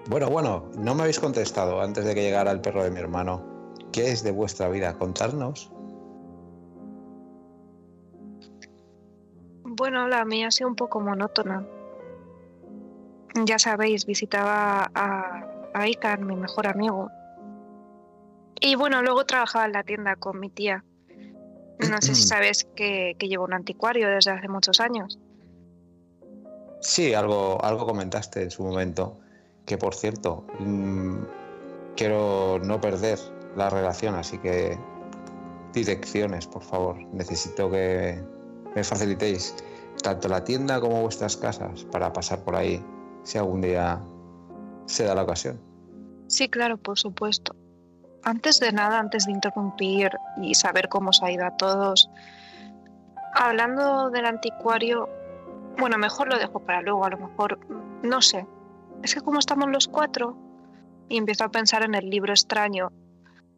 Bueno, 0.08 0.28
bueno, 0.28 0.68
no 0.76 0.94
me 0.94 1.02
habéis 1.02 1.20
contestado 1.20 1.80
antes 1.80 2.04
de 2.04 2.14
que 2.14 2.22
llegara 2.22 2.50
el 2.50 2.60
perro 2.60 2.82
de 2.82 2.90
mi 2.90 2.98
hermano. 2.98 3.42
¿Qué 3.92 4.10
es 4.10 4.22
de 4.22 4.32
vuestra 4.32 4.68
vida? 4.68 4.98
Contarnos. 4.98 5.70
Bueno, 9.62 10.08
la 10.08 10.24
mía 10.24 10.48
ha 10.48 10.50
sido 10.50 10.68
un 10.68 10.76
poco 10.76 11.00
monótona. 11.00 11.64
Ya 13.44 13.58
sabéis, 13.58 14.04
visitaba 14.04 14.90
a, 14.94 15.46
a 15.72 16.16
mi 16.18 16.36
mejor 16.36 16.66
amigo. 16.66 17.10
Y 18.60 18.74
bueno, 18.76 19.02
luego 19.02 19.24
trabajaba 19.24 19.66
en 19.66 19.72
la 19.72 19.82
tienda 19.82 20.16
con 20.16 20.38
mi 20.38 20.50
tía. 20.50 20.84
No 21.78 22.00
sé 22.00 22.14
si 22.14 22.22
sabes 22.26 22.64
que, 22.76 23.16
que 23.18 23.28
llevo 23.28 23.44
un 23.44 23.54
anticuario 23.54 24.08
desde 24.08 24.30
hace 24.30 24.48
muchos 24.48 24.80
años. 24.80 25.18
Sí, 26.80 27.14
algo, 27.14 27.64
algo 27.64 27.86
comentaste 27.86 28.42
en 28.42 28.50
su 28.50 28.64
momento. 28.64 29.18
Que 29.64 29.78
por 29.78 29.94
cierto, 29.94 30.44
mm, 30.58 31.18
quiero 31.96 32.58
no 32.58 32.80
perder 32.80 33.18
la 33.56 33.70
relación, 33.70 34.16
así 34.16 34.38
que 34.38 34.76
direcciones, 35.72 36.46
por 36.46 36.62
favor. 36.62 36.96
Necesito 37.12 37.70
que 37.70 38.20
me 38.74 38.82
facilitéis 38.82 39.54
tanto 40.02 40.28
la 40.28 40.42
tienda 40.42 40.80
como 40.80 41.02
vuestras 41.02 41.36
casas 41.36 41.84
para 41.84 42.12
pasar 42.12 42.42
por 42.42 42.56
ahí 42.56 42.84
si 43.22 43.38
algún 43.38 43.60
día 43.60 44.00
se 44.86 45.04
da 45.04 45.14
la 45.14 45.22
ocasión. 45.22 45.60
Sí, 46.26 46.48
claro, 46.48 46.78
por 46.78 46.98
supuesto. 46.98 47.54
Antes 48.24 48.60
de 48.60 48.72
nada, 48.72 48.98
antes 48.98 49.26
de 49.26 49.32
interrumpir 49.32 50.12
y 50.40 50.54
saber 50.54 50.88
cómo 50.88 51.10
os 51.10 51.22
ha 51.22 51.30
ido 51.30 51.44
a 51.44 51.56
todos, 51.56 52.10
hablando 53.34 54.10
del 54.10 54.26
anticuario, 54.26 55.08
bueno, 55.78 55.98
mejor 55.98 56.28
lo 56.28 56.38
dejo 56.38 56.60
para 56.60 56.82
luego, 56.82 57.04
a 57.04 57.10
lo 57.10 57.18
mejor, 57.18 57.58
no 58.02 58.22
sé. 58.22 58.46
Es 59.02 59.14
que 59.14 59.20
como 59.20 59.38
estamos 59.38 59.68
los 59.70 59.88
cuatro, 59.88 60.36
y 61.08 61.18
empiezo 61.18 61.44
a 61.44 61.50
pensar 61.50 61.82
en 61.82 61.94
el 61.94 62.08
libro 62.08 62.32
extraño 62.32 62.90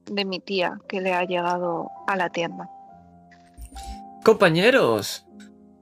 de 0.06 0.24
mi 0.24 0.40
tía 0.40 0.78
que 0.88 1.00
le 1.00 1.14
ha 1.14 1.24
llegado 1.24 1.88
a 2.06 2.16
la 2.16 2.28
tienda. 2.30 2.68
Compañeros. 4.24 5.26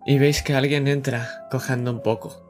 Y 0.05 0.19
veis 0.19 0.43
que 0.43 0.55
alguien 0.55 0.89
entra 0.89 1.47
cojando 1.51 1.93
un 1.93 2.03
poco. 2.03 2.42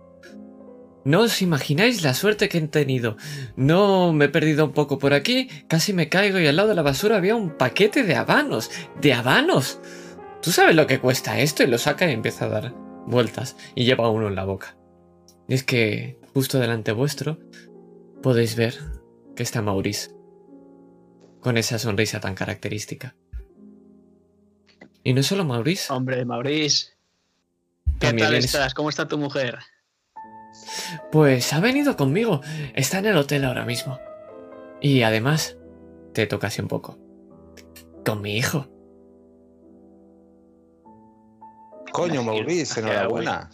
No 1.04 1.20
os 1.22 1.42
imagináis 1.42 2.02
la 2.02 2.14
suerte 2.14 2.48
que 2.48 2.58
he 2.58 2.68
tenido. 2.68 3.16
No 3.56 4.12
me 4.12 4.26
he 4.26 4.28
perdido 4.28 4.64
un 4.64 4.72
poco 4.72 4.98
por 4.98 5.14
aquí, 5.14 5.48
casi 5.68 5.92
me 5.92 6.08
caigo 6.08 6.38
y 6.38 6.46
al 6.46 6.56
lado 6.56 6.68
de 6.68 6.74
la 6.76 6.82
basura 6.82 7.16
había 7.16 7.34
un 7.34 7.56
paquete 7.56 8.04
de 8.04 8.14
habanos. 8.14 8.70
¡De 9.00 9.12
habanos! 9.12 9.80
¿Tú 10.42 10.52
sabes 10.52 10.76
lo 10.76 10.86
que 10.86 11.00
cuesta 11.00 11.40
esto? 11.40 11.62
Y 11.64 11.66
lo 11.66 11.78
saca 11.78 12.08
y 12.08 12.12
empieza 12.12 12.44
a 12.44 12.48
dar 12.48 12.74
vueltas 13.06 13.56
y 13.74 13.84
lleva 13.84 14.10
uno 14.10 14.28
en 14.28 14.36
la 14.36 14.44
boca. 14.44 14.76
Y 15.48 15.54
es 15.54 15.64
que 15.64 16.18
justo 16.34 16.58
delante 16.58 16.92
vuestro 16.92 17.38
podéis 18.22 18.54
ver 18.56 18.74
que 19.34 19.42
está 19.42 19.60
Maurice. 19.62 20.10
con 21.40 21.56
esa 21.56 21.78
sonrisa 21.80 22.20
tan 22.20 22.36
característica. 22.36 23.16
Y 25.02 25.12
no 25.14 25.24
solo 25.24 25.44
Maurice, 25.44 25.92
Hombre, 25.92 26.24
Maurice. 26.24 26.92
¿Qué 27.98 28.12
tal 28.12 28.34
estás? 28.34 28.74
¿Cómo 28.74 28.88
está 28.88 29.08
tu 29.08 29.18
mujer? 29.18 29.58
Pues 31.10 31.52
ha 31.52 31.60
venido 31.60 31.96
conmigo. 31.96 32.40
Está 32.74 32.98
en 32.98 33.06
el 33.06 33.16
hotel 33.16 33.44
ahora 33.44 33.64
mismo. 33.64 33.98
Y 34.80 35.02
además, 35.02 35.56
te 36.12 36.26
tocase 36.26 36.62
un 36.62 36.68
poco. 36.68 36.98
Con 38.04 38.20
mi 38.20 38.36
hijo. 38.36 38.66
Coño, 41.92 42.22
Maurice, 42.22 42.54
Gracias, 42.54 42.78
enhorabuena. 42.78 43.50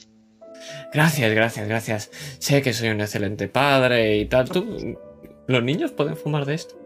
Gracias, 0.92 1.34
gracias, 1.34 1.68
gracias. 1.68 2.10
Sé 2.38 2.62
que 2.62 2.72
soy 2.72 2.88
un 2.90 3.00
excelente 3.00 3.48
padre 3.48 4.16
y 4.16 4.26
tal. 4.26 4.48
¿Tú, 4.48 4.96
¿Los 5.46 5.62
niños 5.62 5.92
pueden 5.92 6.16
fumar 6.16 6.44
de 6.44 6.54
esto? 6.54 6.76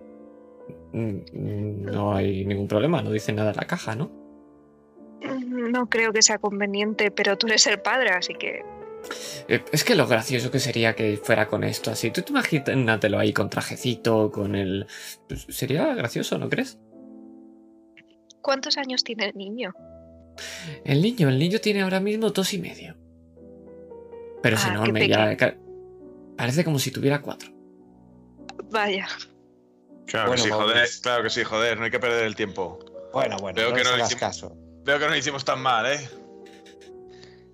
Mm, 0.92 1.84
No 1.84 2.14
hay 2.14 2.44
ningún 2.44 2.68
problema, 2.68 3.02
no 3.02 3.10
dice 3.10 3.32
nada 3.32 3.50
en 3.50 3.56
la 3.56 3.66
caja, 3.66 3.94
¿no? 3.94 4.10
No 5.20 5.88
creo 5.88 6.12
que 6.12 6.22
sea 6.22 6.38
conveniente, 6.38 7.10
pero 7.10 7.38
tú 7.38 7.46
eres 7.46 7.66
el 7.66 7.80
padre, 7.80 8.10
así 8.10 8.34
que 8.34 8.64
Es 9.48 9.84
que 9.84 9.94
lo 9.94 10.06
gracioso 10.06 10.50
que 10.50 10.58
sería 10.60 10.94
que 10.94 11.16
fuera 11.16 11.48
con 11.48 11.64
esto 11.64 11.90
así. 11.90 12.10
Tú 12.10 12.22
te 12.22 12.30
imagínatelo 12.30 13.18
ahí 13.18 13.32
con 13.32 13.50
trajecito, 13.50 14.30
con 14.30 14.54
el... 14.54 14.86
pues, 15.28 15.46
sería 15.48 15.94
gracioso, 15.94 16.38
¿no 16.38 16.48
crees? 16.48 16.78
¿cuántos 18.40 18.76
años 18.76 19.04
tiene 19.04 19.26
el 19.26 19.36
niño? 19.36 19.72
El 20.84 21.00
niño, 21.00 21.28
el 21.28 21.38
niño 21.38 21.60
tiene 21.60 21.82
ahora 21.82 22.00
mismo 22.00 22.30
dos 22.30 22.52
y 22.54 22.58
medio. 22.58 22.96
Pero 24.42 24.56
es 24.56 24.64
Ah, 24.64 24.70
enorme, 24.70 25.06
ya... 25.08 25.36
Parece 26.36 26.64
como 26.64 26.78
si 26.80 26.90
tuviera 26.90 27.20
cuatro. 27.22 27.50
Vaya, 28.70 29.06
Claro 30.06 30.28
Bueno, 30.28 30.42
que 30.42 30.48
sí, 30.48 30.54
joder. 30.54 30.88
Claro 31.02 31.22
que 31.22 31.30
sí, 31.30 31.44
joder. 31.44 31.78
No 31.78 31.84
hay 31.84 31.90
que 31.92 32.00
perder 32.00 32.24
el 32.24 32.34
tiempo. 32.34 32.78
Bueno, 33.12 33.36
bueno, 33.38 33.54
Veo 33.56 33.70
no 33.70 33.76
que 33.76 33.84
no 33.84 33.90
hicimos- 33.90 34.14
caso. 34.16 34.56
Veo 34.84 34.98
que 34.98 35.04
no 35.04 35.10
lo 35.12 35.16
hicimos 35.16 35.44
tan 35.44 35.60
mal, 35.60 35.86
¿eh? 35.86 36.00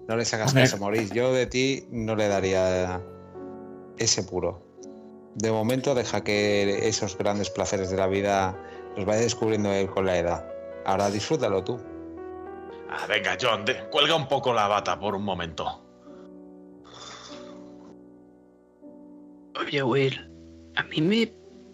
No 0.09 0.17
les 0.17 0.33
hagas 0.35 0.49
Hombre. 0.49 0.65
caso, 0.65 0.79
Maurice. 0.79 1.15
Yo 1.15 1.33
de 1.33 1.47
ti 1.47 1.87
no 1.91 2.17
le 2.17 2.29
daría 2.29 3.01
ese 3.99 4.23
puro. 4.23 4.67
De 5.35 5.53
momento 5.53 5.95
deja 5.95 6.25
que 6.25 6.89
esos 6.89 7.17
grandes 7.17 7.51
placeres 7.51 7.91
de 7.91 7.97
la 7.99 8.07
vida 8.07 8.57
los 8.97 9.05
vaya 9.05 9.21
descubriendo 9.21 9.71
él 9.73 9.89
con 9.91 10.07
la 10.07 10.17
edad. 10.19 10.49
Ahora 10.87 11.11
disfrútalo 11.11 11.63
tú. 11.63 11.79
Ah, 12.91 13.07
venga, 13.07 13.37
John, 13.41 13.65
de- 13.67 13.89
cuelga 13.91 14.17
un 14.17 14.27
poco 14.27 14.53
la 14.55 14.67
bata 14.67 14.99
por 14.99 15.15
un 15.15 15.23
momento. 15.23 15.85
Oye, 19.61 19.83
Will, 19.83 20.19
a 20.77 20.83
mí 20.85 21.03
me 21.03 21.31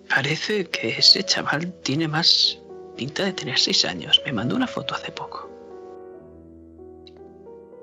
parece 0.09 0.65
que 0.67 0.89
ese 0.99 1.23
chaval 1.23 1.73
tiene 1.83 2.09
más 2.09 2.61
pinta 2.97 3.25
de 3.25 3.33
tener 3.33 3.59
seis 3.59 3.85
años. 3.85 4.21
Me 4.27 4.33
mandó 4.33 4.57
una 4.57 4.67
foto 4.67 4.95
hace 4.97 5.13
poco. 5.13 5.49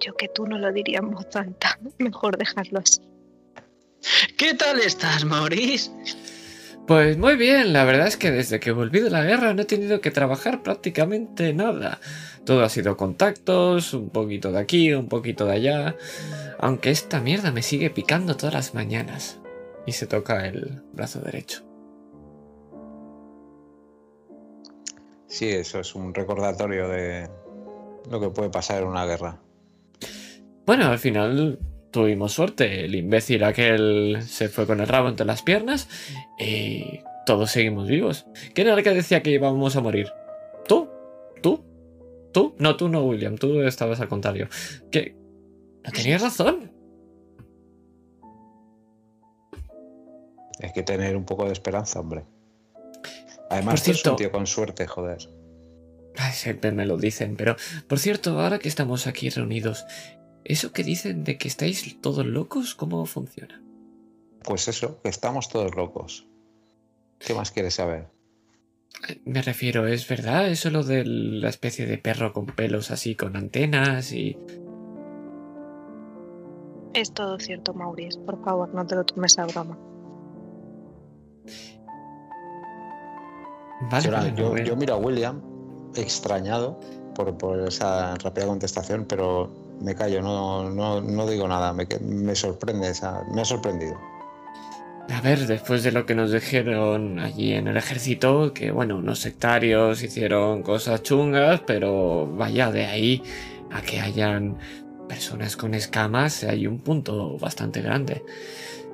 Yo 0.02 0.15
que 0.15 0.28
tú 0.28 0.45
no 0.45 0.57
lo 0.57 0.72
diría 0.73 0.99
en 0.99 1.11
voz 1.11 1.34
alta. 1.36 1.80
Mejor 1.98 2.38
dejarlo 2.38 2.80
así. 2.80 3.02
¿Qué 4.38 4.56
tal 4.56 4.80
estás, 4.80 5.23
Maurice? 5.23 5.91
Pues 6.88 7.18
muy 7.18 7.36
bien, 7.36 7.72
la 7.72 7.86
verdad 7.86 8.07
es 8.07 8.18
que 8.18 8.32
desde 8.32 8.60
que 8.60 8.72
volví 8.72 8.99
de 8.99 9.11
la 9.11 9.23
guerra 9.23 9.53
no 9.53 9.61
he 9.61 9.65
tenido 9.65 10.02
que 10.02 10.11
trabajar 10.11 10.64
prácticamente 10.64 11.53
nada. 11.53 11.99
Todo 12.44 12.64
ha 12.64 12.69
sido 12.69 12.98
contactos, 12.98 13.94
un 13.94 14.10
poquito 14.10 14.52
de 14.52 14.60
aquí, 14.60 14.91
un 14.94 15.07
poquito 15.07 15.45
de 15.45 15.53
allá. 15.53 15.95
Aunque 16.57 16.90
esta 16.90 17.22
mierda 17.22 17.52
me 17.52 17.61
sigue 17.61 17.91
picando 17.91 18.36
todas 18.36 18.53
las 18.56 18.73
mañanas. 18.73 19.40
Y 19.86 19.94
se 19.94 20.07
toca 20.07 20.48
el 20.48 20.82
brazo 20.91 21.19
derecho. 21.19 21.64
Sí, 25.28 25.49
eso 25.49 25.80
es 25.80 25.95
un 25.95 26.14
recordatorio 26.14 26.90
de 26.90 27.30
lo 28.10 28.19
que 28.19 28.30
puede 28.30 28.49
pasar 28.49 28.82
en 28.82 28.90
una 28.90 29.06
guerra. 29.06 29.40
Bueno, 30.66 30.88
al 30.88 31.00
final 31.00 31.60
tuvimos 31.92 32.34
suerte. 32.34 32.86
El 32.86 32.96
imbécil 32.96 33.44
aquel 33.44 34.20
se 34.22 34.50
fue 34.50 34.66
con 34.66 34.80
el 34.80 34.88
rabo 34.88 35.10
entre 35.10 35.26
las 35.26 35.42
piernas 35.42 35.88
y 36.40 37.02
todos 37.26 37.52
seguimos 37.52 37.88
vivos. 37.88 38.26
¿Quién 38.54 38.68
era 38.68 38.78
el 38.78 38.84
que 38.84 38.94
decía 38.94 39.22
que 39.22 39.32
íbamos 39.32 39.76
a 39.76 39.82
morir? 39.82 40.12
¿Tú? 40.68 40.90
¿Tú? 41.42 41.64
¿Tú? 42.34 42.56
No, 42.60 42.78
tú 42.78 42.90
no, 42.90 43.04
William. 43.04 43.38
Tú 43.38 43.62
estabas 43.62 44.00
al 44.00 44.08
contrario. 44.08 44.48
¿Qué? 44.92 45.16
No 45.84 45.92
tenías 45.92 46.22
razón. 46.22 46.72
Hay 50.62 50.72
que 50.74 50.84
tener 50.84 51.18
un 51.18 51.26
poco 51.26 51.46
de 51.46 51.54
esperanza, 51.54 52.00
hombre. 52.00 52.24
Además, 53.50 53.84
tú 53.84 53.92
un 54.12 54.16
tío 54.16 54.32
con 54.32 54.48
suerte, 54.48 54.88
joder. 54.88 55.18
Ay, 56.18 56.34
siempre 56.34 56.72
me 56.72 56.86
lo 56.86 56.98
dicen, 56.98 57.36
pero 57.36 57.56
por 57.88 58.00
cierto, 58.00 58.40
ahora 58.40 58.60
que 58.60 58.68
estamos 58.68 59.08
aquí 59.08 59.30
reunidos, 59.30 59.86
¿eso 60.43 60.72
que 60.72 60.84
dicen 60.84 61.23
de 61.23 61.38
que 61.38 61.47
estáis 61.47 61.99
todos 62.01 62.26
locos, 62.26 62.76
cómo 62.76 63.05
funciona? 63.05 63.61
Pues 64.43 64.68
eso, 64.68 65.01
que 65.01 65.09
estamos 65.09 65.49
todos 65.49 65.76
locos. 65.76 66.27
¿Qué 67.19 67.34
más 67.34 67.51
quieres 67.51 67.76
saber? 67.76 68.07
Me 69.26 69.41
refiero, 69.41 69.88
¿es 69.88 70.07
verdad 70.07 70.49
eso 70.49 70.69
lo 70.69 70.84
de 70.84 71.05
la 71.05 71.49
especie 71.49 71.85
de 71.85 71.97
perro 71.97 72.34
con 72.34 72.47
pelos 72.47 72.91
así, 72.91 73.15
con 73.15 73.35
antenas 73.35 74.11
y... 74.11 74.38
Es 76.93 77.13
todo 77.13 77.39
cierto, 77.39 77.73
Maurice. 77.73 78.19
Por 78.19 78.43
favor, 78.43 78.73
no 78.73 78.85
te 78.85 78.95
lo 78.95 79.05
tomes 79.05 79.38
a 79.39 79.45
broma. 79.45 79.77
Vale, 83.89 84.34
Yo, 84.35 84.57
yo 84.57 84.76
miro 84.76 84.95
a 84.95 84.97
William 84.97 85.41
extrañado 85.95 86.80
por, 87.23 87.38
por 87.38 87.68
esa 87.68 88.15
rápida 88.15 88.48
contestación, 88.48 89.06
pero 89.06 89.49
me 89.81 89.95
callo, 89.95 90.22
no, 90.22 90.69
no, 90.69 91.02
no 91.02 91.27
digo 91.27 91.48
nada, 91.48 91.73
me, 91.73 91.88
me 92.02 92.35
sorprende, 92.35 92.89
esa, 92.89 93.23
me 93.34 93.41
ha 93.41 93.45
sorprendido. 93.45 93.98
A 95.10 95.19
ver, 95.19 95.45
después 95.45 95.84
de 95.84 95.91
lo 95.91 96.06
que 96.06 96.15
nos 96.15 96.31
dijeron 96.31 97.19
allí 97.19 97.53
en 97.53 97.68
el 97.68 97.76
ejército, 97.76 98.53
que 98.53 98.72
bueno, 98.72 98.98
unos 98.98 99.19
sectarios 99.19 100.03
hicieron 100.03 100.64
cosas 100.64 101.03
chungas, 101.03 101.61
pero 101.68 102.27
vaya, 102.27 102.72
de 102.72 102.85
ahí 102.85 103.23
a 103.72 103.81
que 103.81 103.99
hayan 103.99 104.57
personas 105.10 105.57
con 105.57 105.73
escamas, 105.73 106.43
hay 106.43 106.68
un 106.68 106.80
punto 106.80 107.38
bastante 107.38 107.81
grande. 107.81 108.23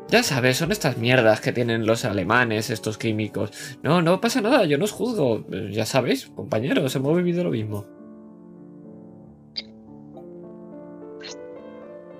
Ya 0.09 0.23
sabes, 0.23 0.57
son 0.57 0.71
estas 0.71 0.97
mierdas 0.97 1.41
que 1.41 1.51
tienen 1.51 1.85
los 1.85 2.05
alemanes, 2.05 2.69
estos 2.69 2.97
químicos. 2.97 3.51
No, 3.83 4.01
no 4.01 4.21
pasa 4.21 4.39
nada, 4.41 4.65
yo 4.65 4.77
no 4.77 4.85
os 4.85 4.91
juzgo. 4.91 5.45
Ya 5.69 5.85
sabéis, 5.85 6.27
compañeros, 6.27 6.95
hemos 6.95 7.15
vivido 7.15 7.43
lo 7.43 7.51
mismo. 7.51 7.85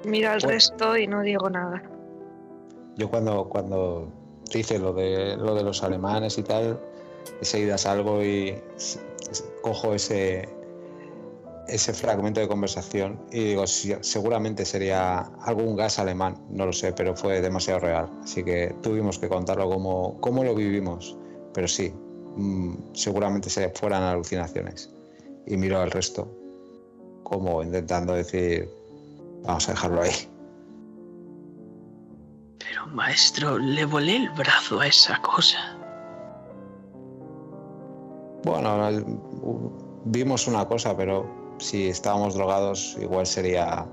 Mira 0.07 0.33
al 0.33 0.39
Bueno. 0.39 0.53
resto 0.53 0.97
y 0.97 1.05
no 1.05 1.21
digo 1.21 1.49
nada. 1.49 1.83
Yo 2.95 3.09
cuando, 3.09 3.47
cuando 3.49 4.07
dice 4.53 4.79
lo 4.79 4.93
de, 4.93 5.35
lo 5.37 5.53
de 5.53 5.63
los 5.63 5.83
alemanes 5.83 6.37
y 6.37 6.43
tal, 6.43 6.79
enseguida 7.39 7.77
salgo 7.77 8.23
y 8.23 8.55
cojo 9.61 9.93
ese, 9.93 10.47
ese 11.67 11.93
fragmento 11.93 12.39
de 12.39 12.47
conversación 12.47 13.19
y 13.31 13.43
digo, 13.49 13.67
"Sí, 13.67 13.93
seguramente 13.99 14.63
sería 14.63 15.19
algún 15.41 15.75
gas 15.75 15.99
alemán, 15.99 16.37
no 16.49 16.65
lo 16.65 16.73
sé, 16.73 16.93
pero 16.93 17.15
fue 17.15 17.41
demasiado 17.41 17.81
real. 17.81 18.09
Así 18.23 18.43
que 18.43 18.73
tuvimos 18.81 19.19
que 19.19 19.27
contarlo 19.27 19.69
como, 19.69 20.19
como 20.21 20.43
lo 20.43 20.55
vivimos. 20.55 21.17
Pero 21.53 21.67
sí, 21.67 21.93
mm, 22.37 22.93
seguramente 22.93 23.49
se 23.49 23.69
fueran 23.69 24.03
alucinaciones. 24.03 24.93
Y 25.45 25.57
miro 25.57 25.79
al 25.81 25.91
resto, 25.91 26.27
como 27.23 27.61
intentando 27.61 28.13
decir, 28.13 28.69
vamos 29.43 29.67
a 29.67 29.71
dejarlo 29.71 30.01
ahí. 30.01 30.11
Pero, 32.59 32.87
maestro, 32.87 33.57
le 33.57 33.85
volé 33.85 34.17
el 34.17 34.29
brazo 34.31 34.79
a 34.79 34.87
esa 34.87 35.21
cosa. 35.21 35.77
Bueno, 38.43 38.89
vimos 40.05 40.47
una 40.47 40.65
cosa, 40.67 40.95
pero 40.95 41.29
si 41.59 41.89
estábamos 41.89 42.35
drogados 42.35 42.95
igual 42.99 43.25
sería 43.25 43.85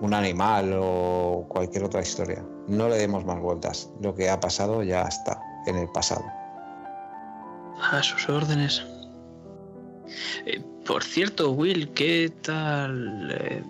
un 0.00 0.14
animal 0.14 0.72
o 0.78 1.46
cualquier 1.48 1.84
otra 1.84 2.02
historia. 2.02 2.44
No 2.68 2.88
le 2.88 2.96
demos 2.96 3.24
más 3.24 3.40
vueltas. 3.40 3.90
Lo 4.00 4.14
que 4.14 4.28
ha 4.28 4.38
pasado 4.38 4.82
ya 4.82 5.02
está 5.02 5.40
en 5.66 5.76
el 5.76 5.88
pasado. 5.88 6.24
A 7.92 8.02
sus 8.02 8.28
órdenes. 8.28 8.84
Eh, 10.44 10.62
por 10.86 11.02
cierto, 11.02 11.50
Will, 11.52 11.92
¿qué 11.92 12.32
tal? 12.42 13.30
eh, 13.40 13.64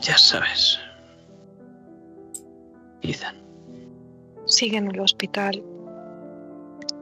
ya 0.00 0.18
sabes. 0.18 0.78
Ethan. 3.02 3.36
Sigue 4.46 4.76
en 4.78 4.88
el 4.90 5.00
hospital. 5.00 5.62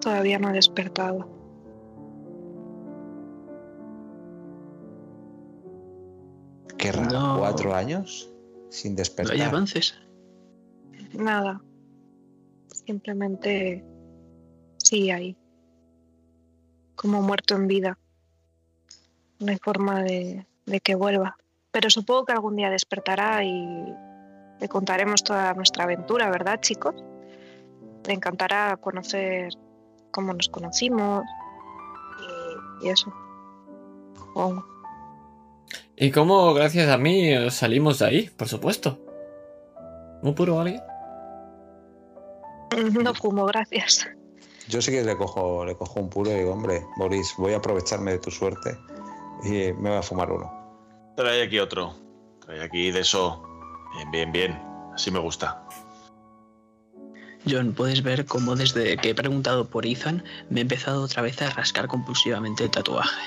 Todavía 0.00 0.38
no 0.38 0.48
ha 0.48 0.52
despertado. 0.52 1.28
Qué 6.78 6.92
raro, 6.92 7.10
No. 7.10 7.38
cuatro 7.38 7.74
años 7.74 8.30
sin 8.70 8.92
¿No 8.92 8.96
despertar. 8.98 9.34
hay 9.34 9.42
avances? 9.42 9.94
Nada. 11.14 11.62
Simplemente 12.86 13.84
Sí, 14.78 15.10
ahí. 15.10 15.36
Como 16.94 17.20
muerto 17.20 17.56
en 17.56 17.66
vida. 17.66 17.98
No 19.40 19.48
hay 19.50 19.58
forma 19.58 20.02
de, 20.04 20.46
de 20.66 20.80
que 20.80 20.94
vuelva. 20.94 21.36
Pero 21.76 21.90
supongo 21.90 22.24
que 22.24 22.32
algún 22.32 22.56
día 22.56 22.70
despertará 22.70 23.44
y 23.44 23.94
le 24.60 24.66
contaremos 24.66 25.22
toda 25.22 25.52
nuestra 25.52 25.84
aventura, 25.84 26.30
¿verdad, 26.30 26.58
chicos? 26.62 26.94
Le 28.06 28.14
encantará 28.14 28.78
conocer 28.78 29.52
cómo 30.10 30.32
nos 30.32 30.48
conocimos 30.48 31.22
y, 32.80 32.86
y 32.86 32.88
eso. 32.88 33.12
Y 35.96 36.10
cómo, 36.12 36.54
gracias 36.54 36.88
a 36.88 36.96
mí, 36.96 37.50
salimos 37.50 37.98
de 37.98 38.06
ahí, 38.06 38.30
por 38.30 38.48
supuesto. 38.48 38.98
¿Un 40.22 40.34
puro 40.34 40.58
alguien? 40.58 40.80
No 43.02 43.12
fumo, 43.12 43.44
gracias. 43.44 44.08
Yo 44.66 44.80
sí 44.80 44.92
que 44.92 45.04
le 45.04 45.14
cojo, 45.14 45.66
le 45.66 45.76
cojo 45.76 46.00
un 46.00 46.08
puro 46.08 46.30
y 46.30 46.36
digo, 46.36 46.52
hombre, 46.52 46.86
Boris, 46.96 47.34
voy 47.36 47.52
a 47.52 47.58
aprovecharme 47.58 48.12
de 48.12 48.18
tu 48.18 48.30
suerte 48.30 48.78
y 49.44 49.74
me 49.74 49.90
voy 49.90 49.98
a 49.98 50.02
fumar 50.02 50.32
uno. 50.32 50.55
Trae 51.16 51.42
aquí 51.42 51.58
otro. 51.58 51.94
Trae 52.40 52.62
aquí 52.62 52.90
de 52.90 53.00
eso. 53.00 53.42
Bien, 53.94 54.10
bien, 54.10 54.32
bien. 54.32 54.62
Así 54.94 55.10
me 55.10 55.18
gusta. 55.18 55.66
John, 57.48 57.72
puedes 57.72 58.02
ver 58.02 58.26
cómo 58.26 58.56
desde 58.56 58.96
que 58.96 59.10
he 59.10 59.14
preguntado 59.14 59.68
por 59.68 59.86
Ethan 59.86 60.24
me 60.50 60.60
he 60.60 60.62
empezado 60.62 61.02
otra 61.02 61.22
vez 61.22 61.40
a 61.42 61.50
rascar 61.50 61.86
compulsivamente 61.86 62.64
el 62.64 62.70
tatuaje. 62.70 63.22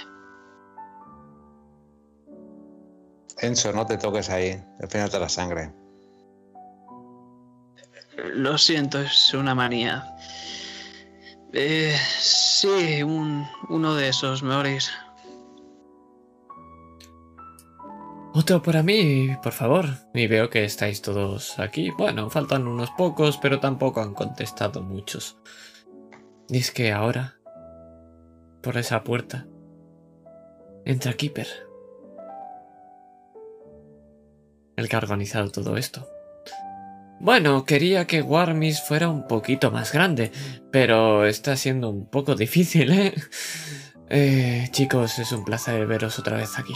Enzo, 3.37 3.71
no 3.71 3.85
te 3.85 3.97
toques 3.97 4.29
ahí, 4.29 4.61
espérate 4.79 5.17
la 5.19 5.29
sangre. 5.29 5.71
Lo 8.33 8.57
siento, 8.57 8.99
es 8.99 9.33
una 9.33 9.55
manía. 9.55 10.03
Eh, 11.53 11.95
sí, 12.19 13.01
un, 13.01 13.47
uno 13.69 13.95
de 13.95 14.09
esos, 14.09 14.43
Morris. 14.43 14.91
Otro 18.39 18.61
para 18.61 18.83
mí, 18.83 19.35
por 19.43 19.51
favor. 19.51 19.85
Y 20.13 20.27
veo 20.27 20.49
que 20.49 20.63
estáis 20.63 21.01
todos 21.01 21.59
aquí. 21.59 21.89
Bueno, 21.97 22.29
faltan 22.29 22.69
unos 22.69 22.89
pocos, 22.91 23.37
pero 23.37 23.59
tampoco 23.59 23.99
han 23.99 24.13
contestado 24.13 24.81
muchos. 24.81 25.35
Y 26.47 26.59
es 26.59 26.71
que 26.71 26.93
ahora, 26.93 27.35
por 28.63 28.77
esa 28.77 29.03
puerta, 29.03 29.45
entra 30.85 31.15
Keeper. 31.15 31.47
El 34.77 34.87
que 34.87 34.95
ha 34.95 34.99
organizado 34.99 35.51
todo 35.51 35.75
esto. 35.75 36.07
Bueno, 37.19 37.65
quería 37.65 38.07
que 38.07 38.21
Warmis 38.21 38.81
fuera 38.81 39.09
un 39.09 39.27
poquito 39.27 39.69
más 39.69 39.91
grande, 39.91 40.31
pero 40.71 41.25
está 41.25 41.57
siendo 41.57 41.89
un 41.89 42.09
poco 42.09 42.35
difícil, 42.37 42.89
¿eh? 42.93 43.13
Eh, 44.09 44.69
chicos, 44.71 45.19
es 45.19 45.33
un 45.33 45.43
placer 45.43 45.85
veros 45.87 46.17
otra 46.19 46.37
vez 46.37 46.57
aquí. 46.57 46.73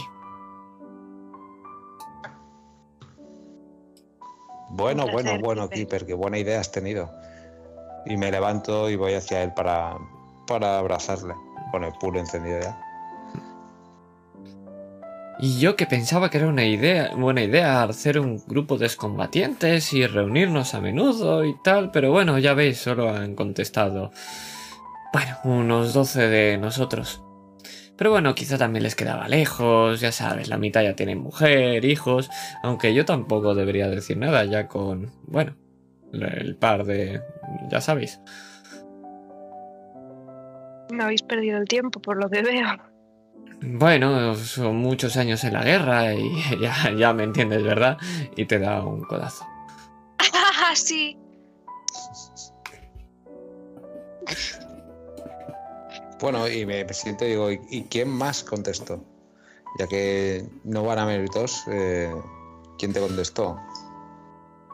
Bueno, 4.76 5.06
bueno, 5.06 5.38
bueno, 5.38 5.68
Keeper. 5.68 6.00
Keeper, 6.00 6.06
qué 6.06 6.14
buena 6.14 6.36
idea 6.36 6.58
has 6.58 6.72
tenido. 6.72 7.08
Y 8.06 8.16
me 8.16 8.30
levanto 8.30 8.90
y 8.90 8.96
voy 8.96 9.14
hacia 9.14 9.42
él 9.44 9.52
para, 9.54 9.96
para 10.48 10.80
abrazarle, 10.80 11.34
con 11.70 11.84
el 11.84 11.92
puro 11.92 12.18
encendido 12.18 12.60
ya. 12.60 12.80
Y 15.38 15.60
yo 15.60 15.76
que 15.76 15.86
pensaba 15.86 16.28
que 16.28 16.38
era 16.38 16.48
una 16.48 16.64
idea, 16.64 17.14
buena 17.14 17.42
idea 17.42 17.84
hacer 17.84 18.18
un 18.18 18.42
grupo 18.46 18.76
de 18.76 18.88
combatientes 18.96 19.92
y 19.92 20.06
reunirnos 20.06 20.74
a 20.74 20.80
menudo 20.80 21.44
y 21.44 21.54
tal, 21.62 21.90
pero 21.90 22.10
bueno, 22.10 22.38
ya 22.38 22.54
veis, 22.54 22.78
solo 22.78 23.10
han 23.10 23.34
contestado, 23.34 24.10
bueno, 25.12 25.38
unos 25.44 25.92
12 25.92 26.28
de 26.28 26.58
nosotros. 26.58 27.23
Pero 27.96 28.10
bueno, 28.10 28.34
quizá 28.34 28.58
también 28.58 28.82
les 28.82 28.96
quedaba 28.96 29.28
lejos, 29.28 30.00
ya 30.00 30.10
sabes, 30.10 30.48
la 30.48 30.58
mitad 30.58 30.82
ya 30.82 30.96
tienen 30.96 31.18
mujer, 31.18 31.84
hijos, 31.84 32.28
aunque 32.62 32.92
yo 32.92 33.04
tampoco 33.04 33.54
debería 33.54 33.88
decir 33.88 34.16
nada 34.16 34.44
ya 34.44 34.66
con, 34.66 35.12
bueno, 35.26 35.54
el 36.12 36.56
par 36.56 36.84
de, 36.84 37.20
ya 37.70 37.80
sabéis. 37.80 38.20
No 40.90 41.04
habéis 41.04 41.22
perdido 41.22 41.58
el 41.58 41.66
tiempo, 41.66 42.00
por 42.00 42.16
lo 42.16 42.28
que 42.28 42.42
veo. 42.42 42.66
Bueno, 43.60 44.34
son 44.34 44.76
muchos 44.76 45.16
años 45.16 45.42
en 45.44 45.54
la 45.54 45.62
guerra 45.62 46.14
y 46.14 46.30
ya, 46.60 46.92
ya 46.96 47.12
me 47.12 47.24
entiendes, 47.24 47.62
¿verdad? 47.62 47.98
Y 48.36 48.44
te 48.46 48.58
da 48.58 48.82
un 48.82 49.02
codazo. 49.02 49.44
Sí. 50.74 51.16
Bueno, 56.24 56.48
y 56.48 56.64
me 56.64 56.88
siento 56.94 57.26
y 57.26 57.28
digo, 57.28 57.50
¿y, 57.52 57.82
quién 57.90 58.08
más 58.08 58.44
contestó? 58.44 59.04
Ya 59.78 59.86
que 59.86 60.46
no 60.64 60.82
van 60.82 60.98
a 60.98 61.18
dos, 61.26 61.64
eh, 61.70 62.10
¿quién 62.78 62.94
te 62.94 63.00
contestó? 63.00 63.58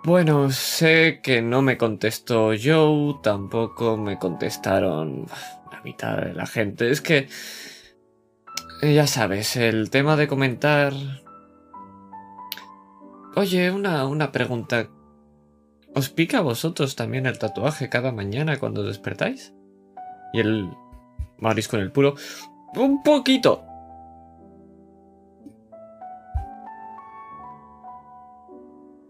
Bueno, 0.05 0.49
sé 0.53 1.19
que 1.21 1.43
no 1.43 1.61
me 1.61 1.77
contestó 1.77 2.53
Joe, 2.57 3.17
tampoco 3.21 3.97
me 3.97 4.17
contestaron 4.17 5.27
la 5.73 5.81
mitad 5.83 6.19
de 6.19 6.35
la 6.35 6.47
gente. 6.47 6.89
Es 6.89 7.01
que, 7.01 7.27
eh, 8.83 8.95
ya 8.95 9.09
sabes, 9.09 9.57
el 9.57 9.91
tema 9.91 10.15
de 10.15 10.29
comentar... 10.29 10.93
Oye, 13.35 13.73
una, 13.73 14.07
una 14.07 14.31
pregunta. 14.31 14.89
¿Os 15.97 16.11
pica 16.11 16.39
a 16.39 16.43
vosotros 16.43 16.95
también 16.95 17.27
el 17.27 17.41
tatuaje 17.41 17.89
cada 17.89 18.13
mañana 18.13 18.61
cuando 18.61 18.85
despertáis? 18.85 19.53
Y 20.33 20.39
el 20.39 20.71
Maris 21.41 21.69
con 21.69 21.81
el 21.81 21.93
puro... 21.93 22.15
Un 22.77 23.03
poquito. 23.03 23.65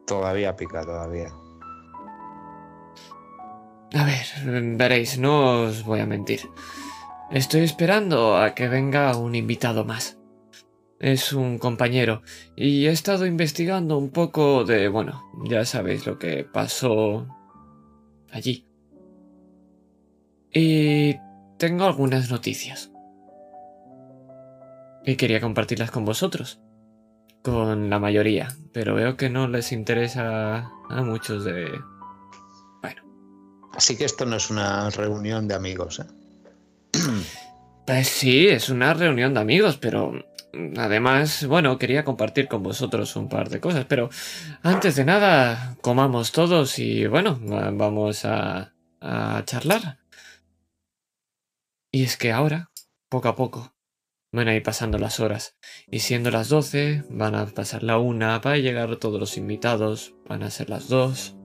Todavía 0.06 0.56
pica, 0.56 0.82
todavía. 0.82 1.28
A 3.94 4.04
ver, 4.04 4.76
veréis, 4.76 5.18
no 5.18 5.64
os 5.64 5.84
voy 5.84 6.00
a 6.00 6.06
mentir. 6.06 6.40
Estoy 7.30 7.60
esperando 7.60 8.36
a 8.36 8.54
que 8.54 8.68
venga 8.68 9.16
un 9.16 9.34
invitado 9.34 9.84
más. 9.84 10.18
Es 10.98 11.32
un 11.32 11.58
compañero 11.58 12.22
y 12.56 12.86
he 12.86 12.90
estado 12.90 13.24
investigando 13.24 13.96
un 13.98 14.10
poco 14.10 14.64
de, 14.64 14.88
bueno, 14.88 15.30
ya 15.44 15.64
sabéis 15.64 16.06
lo 16.06 16.18
que 16.18 16.44
pasó 16.44 17.26
allí. 18.30 18.66
Y 20.52 21.16
tengo 21.60 21.84
algunas 21.84 22.30
noticias. 22.30 22.90
Y 25.04 25.16
quería 25.16 25.40
compartirlas 25.40 25.90
con 25.90 26.04
vosotros. 26.04 26.60
Con 27.42 27.88
la 27.88 27.98
mayoría, 27.98 28.48
pero 28.72 28.94
veo 28.94 29.16
que 29.16 29.30
no 29.30 29.46
les 29.48 29.72
interesa 29.72 30.70
a 30.90 31.02
muchos 31.02 31.44
de... 31.44 31.70
Bueno, 32.82 33.02
Así 33.74 33.96
que 33.96 34.04
esto 34.04 34.26
no 34.26 34.36
es 34.36 34.50
una 34.50 34.90
reunión 34.90 35.46
de 35.48 35.54
amigos, 35.54 36.00
¿eh? 36.00 36.06
Pues 37.86 38.06
sí, 38.08 38.46
es 38.46 38.68
una 38.68 38.94
reunión 38.94 39.34
de 39.34 39.40
amigos, 39.40 39.76
pero 39.78 40.12
además, 40.76 41.44
bueno, 41.46 41.76
quería 41.78 42.04
compartir 42.04 42.46
con 42.46 42.62
vosotros 42.62 43.16
un 43.16 43.28
par 43.28 43.48
de 43.48 43.58
cosas, 43.58 43.84
pero 43.88 44.10
antes 44.62 44.94
de 44.96 45.04
nada, 45.04 45.76
comamos 45.80 46.30
todos 46.30 46.78
y 46.78 47.06
bueno, 47.08 47.40
va- 47.50 47.70
vamos 47.72 48.24
a, 48.26 48.74
a 49.00 49.42
charlar. 49.44 49.98
Y 51.92 52.04
es 52.04 52.16
que 52.16 52.30
ahora, 52.30 52.70
poco 53.08 53.28
a 53.28 53.36
poco, 53.36 53.74
van 54.32 54.46
a 54.46 54.54
ir 54.54 54.62
pasando 54.62 54.98
las 54.98 55.18
horas, 55.18 55.56
y 55.88 56.00
siendo 56.00 56.30
las 56.30 56.48
12, 56.48 57.04
van 57.10 57.34
a 57.34 57.46
pasar 57.46 57.82
la 57.82 57.98
una, 57.98 58.38
va 58.38 58.52
a 58.52 58.58
llegar 58.58 58.96
todos 58.96 59.18
los 59.18 59.36
invitados, 59.36 60.14
van 60.28 60.44
a 60.44 60.50
ser 60.50 60.70
las 60.70 60.88
dos. 60.88 61.36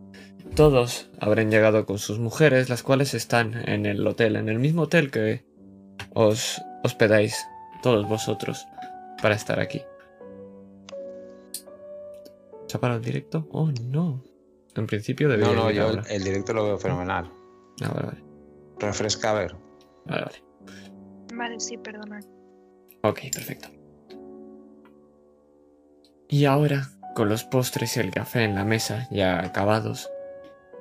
Todos 0.55 1.09
habrán 1.19 1.49
llegado 1.49 1.87
con 1.87 1.97
sus 1.97 2.19
mujeres, 2.19 2.69
las 2.69 2.83
cuales 2.83 3.15
están 3.15 3.67
en 3.67 3.87
el 3.87 4.05
hotel, 4.05 4.35
en 4.35 4.47
el 4.47 4.59
mismo 4.59 4.83
hotel 4.83 5.09
que 5.09 5.43
os 6.13 6.61
hospedáis 6.83 7.43
todos 7.81 8.07
vosotros 8.07 8.67
para 9.21 9.33
estar 9.33 9.59
aquí. 9.59 9.81
¿Se 12.67 12.77
ha 12.77 12.79
parado 12.79 12.99
el 12.99 13.05
directo? 13.05 13.47
Oh, 13.51 13.71
no. 13.89 14.23
En 14.75 14.85
principio 14.85 15.27
debería 15.27 15.53
No, 15.53 15.63
no, 15.63 15.71
yo 15.71 15.89
el 15.89 16.23
directo 16.23 16.53
lo 16.53 16.65
veo 16.65 16.77
fenomenal. 16.77 17.31
Ah, 17.81 17.91
vale, 17.93 18.07
vale. 18.07 18.23
Refresca 18.79 19.31
a 19.31 19.33
ver. 19.33 19.64
Vale, 20.05 20.23
vale. 20.23 20.43
Vale, 21.35 21.59
sí, 21.59 21.77
perdona. 21.77 22.19
Ok, 23.03 23.19
perfecto. 23.33 23.69
Y 26.27 26.45
ahora, 26.45 26.89
con 27.15 27.29
los 27.29 27.43
postres 27.43 27.97
y 27.97 27.99
el 27.99 28.11
café 28.11 28.43
en 28.43 28.55
la 28.55 28.65
mesa 28.65 29.07
ya 29.11 29.39
acabados, 29.39 30.09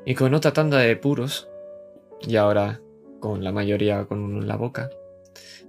y 0.06 0.14
con 0.14 0.34
otra 0.34 0.52
tanda 0.52 0.78
de 0.78 0.96
puros, 0.96 1.48
y 2.20 2.36
ahora 2.36 2.80
con 3.20 3.44
la 3.44 3.52
mayoría 3.52 4.04
con 4.06 4.20
uno 4.20 4.40
en 4.40 4.48
la 4.48 4.56
boca, 4.56 4.90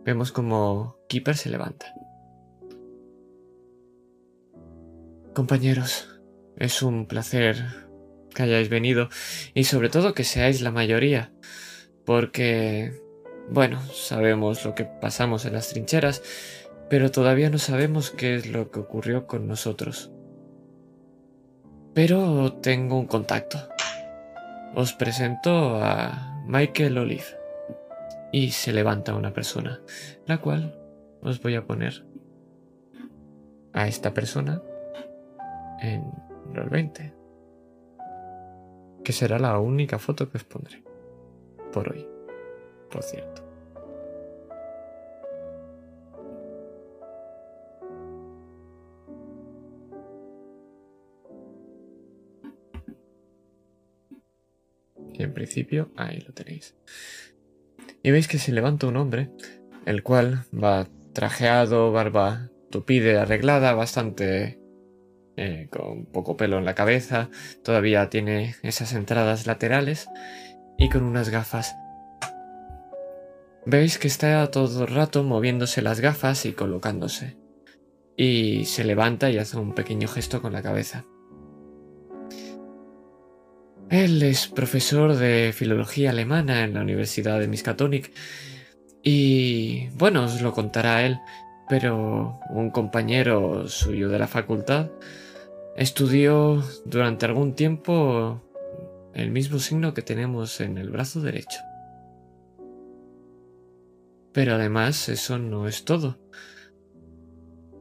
vemos 0.03 0.31
como 0.31 0.97
Keeper 1.07 1.35
se 1.35 1.49
levanta. 1.49 1.93
Compañeros, 5.33 6.21
es 6.57 6.81
un 6.81 7.07
placer 7.07 7.57
que 8.33 8.43
hayáis 8.43 8.69
venido 8.69 9.09
y 9.53 9.65
sobre 9.65 9.89
todo 9.89 10.13
que 10.13 10.23
seáis 10.23 10.61
la 10.61 10.71
mayoría. 10.71 11.33
Porque, 12.05 12.93
bueno, 13.49 13.79
sabemos 13.93 14.65
lo 14.65 14.75
que 14.75 14.85
pasamos 14.85 15.45
en 15.45 15.53
las 15.53 15.69
trincheras, 15.69 16.21
pero 16.89 17.11
todavía 17.11 17.49
no 17.49 17.57
sabemos 17.57 18.11
qué 18.11 18.35
es 18.35 18.47
lo 18.47 18.71
que 18.71 18.79
ocurrió 18.79 19.27
con 19.27 19.47
nosotros. 19.47 20.11
Pero 21.93 22.53
tengo 22.53 22.99
un 22.99 23.07
contacto. 23.07 23.57
Os 24.75 24.93
presento 24.93 25.77
a 25.81 26.43
Michael 26.45 26.97
Olive. 26.97 27.23
Y 28.31 28.51
se 28.51 28.73
levanta 28.73 29.15
una 29.15 29.31
persona, 29.31 29.79
la 30.25 30.39
cual 30.39 30.77
os 31.21 31.41
voy 31.41 31.55
a 31.55 31.65
poner 31.65 32.05
a 33.71 33.87
esta 33.87 34.13
persona 34.13 34.61
en 35.81 36.03
rol 36.53 36.69
20. 36.69 37.13
Que 39.03 39.13
será 39.13 39.39
la 39.39 39.57
única 39.59 39.99
foto 39.99 40.29
que 40.29 40.37
os 40.37 40.43
pondré. 40.43 40.83
Por 41.71 41.93
hoy. 41.93 42.14
Y 55.17 55.23
en 55.23 55.33
principio, 55.33 55.91
ahí 55.95 56.19
lo 56.21 56.33
tenéis. 56.33 56.75
Y 58.03 58.11
veis 58.11 58.27
que 58.27 58.37
se 58.37 58.51
levanta 58.51 58.87
un 58.87 58.97
hombre, 58.97 59.29
el 59.85 60.03
cual 60.03 60.43
va 60.53 60.87
trajeado, 61.13 61.91
barba 61.91 62.49
tupide, 62.69 63.17
arreglada, 63.17 63.73
bastante 63.73 64.59
eh, 65.37 65.67
con 65.71 66.05
poco 66.05 66.37
pelo 66.37 66.57
en 66.57 66.65
la 66.65 66.75
cabeza, 66.75 67.29
todavía 67.63 68.09
tiene 68.09 68.55
esas 68.63 68.93
entradas 68.93 69.47
laterales 69.47 70.07
y 70.77 70.89
con 70.89 71.03
unas 71.03 71.29
gafas. 71.29 71.75
Veis 73.67 73.97
que 73.97 74.07
está 74.07 74.49
todo 74.51 74.83
el 74.83 74.93
rato 74.93 75.23
moviéndose 75.23 75.81
las 75.81 75.99
gafas 75.99 76.45
y 76.45 76.53
colocándose. 76.53 77.37
Y 78.15 78.65
se 78.65 78.83
levanta 78.83 79.31
y 79.31 79.39
hace 79.39 79.57
un 79.57 79.73
pequeño 79.73 80.07
gesto 80.07 80.41
con 80.41 80.53
la 80.53 80.61
cabeza. 80.61 81.03
Él 83.89 84.21
es 84.21 84.47
profesor 84.47 85.15
de 85.15 85.51
filología 85.53 86.11
alemana 86.11 86.63
en 86.63 86.75
la 86.75 86.81
Universidad 86.81 87.39
de 87.39 87.47
Miskatonic 87.47 88.11
y 89.03 89.89
bueno, 89.89 90.23
os 90.23 90.41
lo 90.41 90.53
contará 90.53 91.05
él, 91.05 91.19
pero 91.69 92.39
un 92.49 92.71
compañero 92.71 93.67
suyo 93.67 94.09
de 94.09 94.19
la 94.19 94.27
facultad 94.27 94.89
estudió 95.75 96.63
durante 96.85 97.25
algún 97.25 97.53
tiempo 97.53 98.41
el 99.13 99.31
mismo 99.31 99.59
signo 99.59 99.93
que 99.93 100.01
tenemos 100.01 100.59
en 100.61 100.77
el 100.77 100.89
brazo 100.89 101.21
derecho. 101.21 101.59
Pero 104.35 104.53
además 104.53 105.09
eso 105.09 105.39
no 105.39 105.67
es 105.67 105.83
todo. 105.83 106.19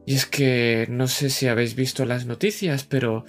Y 0.07 0.15
es 0.15 0.25
que 0.25 0.87
no 0.89 1.07
sé 1.07 1.29
si 1.29 1.47
habéis 1.47 1.75
visto 1.75 2.05
las 2.05 2.25
noticias, 2.25 2.83
pero 2.83 3.25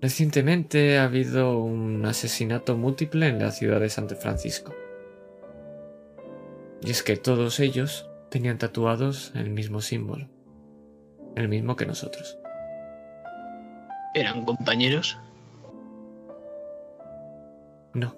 Recientemente 0.00 0.96
ha 0.98 1.04
habido 1.04 1.58
un 1.58 2.06
asesinato 2.06 2.76
múltiple 2.76 3.26
en 3.26 3.40
la 3.40 3.50
ciudad 3.50 3.80
de 3.80 3.88
San 3.88 4.08
Francisco. 4.08 4.72
Y 6.82 6.90
es 6.90 7.02
que 7.02 7.16
todos 7.16 7.58
ellos 7.58 8.08
tenían 8.30 8.58
tatuados 8.58 9.32
el 9.34 9.50
mismo 9.50 9.80
símbolo, 9.80 10.28
el 11.34 11.48
mismo 11.48 11.74
que 11.74 11.86
nosotros. 11.86 12.38
¿Eran 14.14 14.44
compañeros? 14.44 15.18
No. 17.94 18.14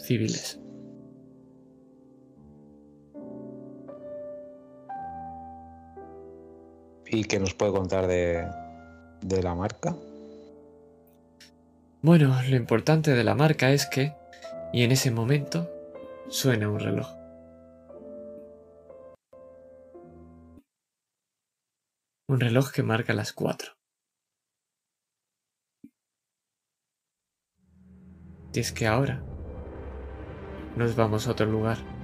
Civiles. 0.00 0.60
¿Y 7.12 7.24
qué 7.24 7.40
nos 7.40 7.54
puede 7.54 7.72
contar 7.72 8.06
de, 8.06 8.48
de 9.20 9.42
la 9.42 9.56
marca? 9.56 9.96
Bueno, 12.02 12.40
lo 12.48 12.54
importante 12.54 13.10
de 13.10 13.24
la 13.24 13.34
marca 13.34 13.72
es 13.72 13.86
que, 13.86 14.14
y 14.72 14.84
en 14.84 14.92
ese 14.92 15.10
momento, 15.10 15.68
suena 16.28 16.68
un 16.68 16.78
reloj. 16.78 17.08
Un 22.28 22.38
reloj 22.38 22.70
que 22.70 22.84
marca 22.84 23.12
las 23.12 23.32
cuatro. 23.32 23.72
Y 28.54 28.60
es 28.60 28.70
que 28.70 28.86
ahora 28.86 29.20
nos 30.76 30.94
vamos 30.94 31.26
a 31.26 31.32
otro 31.32 31.46
lugar. 31.46 31.99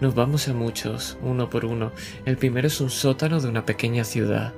Nos 0.00 0.14
vamos 0.14 0.46
a 0.48 0.54
muchos, 0.54 1.18
uno 1.22 1.50
por 1.50 1.64
uno. 1.64 1.92
El 2.24 2.36
primero 2.36 2.68
es 2.68 2.80
un 2.80 2.90
sótano 2.90 3.40
de 3.40 3.48
una 3.48 3.66
pequeña 3.66 4.04
ciudad. 4.04 4.52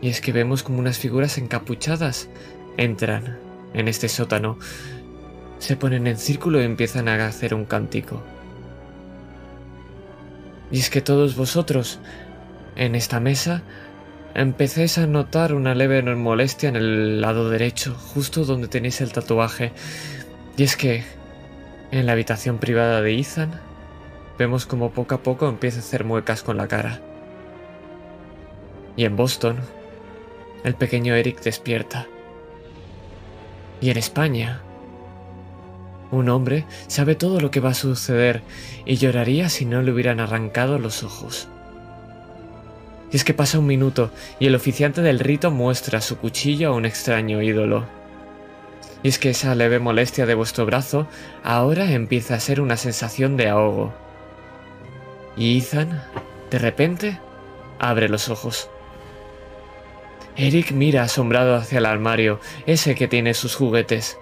Y 0.00 0.08
es 0.08 0.20
que 0.20 0.32
vemos 0.32 0.62
como 0.62 0.78
unas 0.78 0.98
figuras 0.98 1.36
encapuchadas 1.38 2.28
Entran 2.78 3.38
en 3.74 3.88
este 3.88 4.08
sótano, 4.08 4.56
se 5.58 5.76
ponen 5.76 6.06
en 6.06 6.16
círculo 6.16 6.60
y 6.60 6.64
empiezan 6.64 7.08
a 7.08 7.26
hacer 7.26 7.52
un 7.52 7.64
cántico. 7.64 8.22
Y 10.70 10.78
es 10.78 10.88
que 10.88 11.00
todos 11.00 11.34
vosotros, 11.34 11.98
en 12.76 12.94
esta 12.94 13.18
mesa, 13.18 13.62
empecéis 14.34 14.96
a 14.98 15.08
notar 15.08 15.52
una 15.54 15.74
leve 15.74 16.00
molestia 16.14 16.68
en 16.68 16.76
el 16.76 17.20
lado 17.20 17.50
derecho, 17.50 17.94
justo 17.94 18.44
donde 18.44 18.68
tenéis 18.68 19.00
el 19.00 19.12
tatuaje. 19.12 19.72
Y 20.56 20.62
es 20.62 20.76
que, 20.76 21.02
en 21.90 22.06
la 22.06 22.12
habitación 22.12 22.58
privada 22.58 23.02
de 23.02 23.18
Ethan, 23.18 23.67
vemos 24.38 24.66
como 24.66 24.92
poco 24.92 25.16
a 25.16 25.22
poco 25.22 25.48
empieza 25.48 25.78
a 25.78 25.80
hacer 25.80 26.04
muecas 26.04 26.42
con 26.42 26.56
la 26.56 26.68
cara. 26.68 27.00
Y 28.96 29.04
en 29.04 29.16
Boston, 29.16 29.58
el 30.64 30.74
pequeño 30.74 31.14
Eric 31.14 31.42
despierta 31.42 32.06
y 33.80 33.90
en 33.90 33.96
España. 33.96 34.60
Un 36.10 36.28
hombre 36.30 36.64
sabe 36.86 37.14
todo 37.14 37.40
lo 37.40 37.50
que 37.50 37.60
va 37.60 37.70
a 37.70 37.74
suceder 37.74 38.42
y 38.86 38.96
lloraría 38.96 39.48
si 39.48 39.64
no 39.66 39.82
le 39.82 39.92
hubieran 39.92 40.20
arrancado 40.20 40.78
los 40.78 41.02
ojos. 41.02 41.48
Y 43.10 43.16
es 43.16 43.24
que 43.24 43.34
pasa 43.34 43.58
un 43.58 43.66
minuto 43.66 44.10
y 44.38 44.46
el 44.46 44.54
oficiante 44.54 45.02
del 45.02 45.18
rito 45.18 45.50
muestra 45.50 46.00
su 46.00 46.18
cuchillo 46.18 46.70
a 46.70 46.74
un 46.74 46.86
extraño 46.86 47.42
ídolo. 47.42 47.86
Y 49.02 49.08
es 49.08 49.18
que 49.18 49.30
esa 49.30 49.54
leve 49.54 49.78
molestia 49.78 50.26
de 50.26 50.34
vuestro 50.34 50.66
brazo 50.66 51.06
ahora 51.44 51.92
empieza 51.92 52.34
a 52.34 52.40
ser 52.40 52.60
una 52.60 52.76
sensación 52.76 53.36
de 53.36 53.48
ahogo. 53.48 54.07
Y 55.38 55.58
Ethan, 55.58 56.02
de 56.50 56.58
repente, 56.58 57.20
abre 57.78 58.08
los 58.08 58.28
ojos. 58.28 58.68
Eric 60.36 60.72
mira 60.72 61.02
asombrado 61.02 61.54
hacia 61.54 61.78
el 61.78 61.86
armario, 61.86 62.40
ese 62.66 62.94
que 62.94 63.06
tiene 63.06 63.34
sus 63.34 63.54
juguetes. 63.54 64.18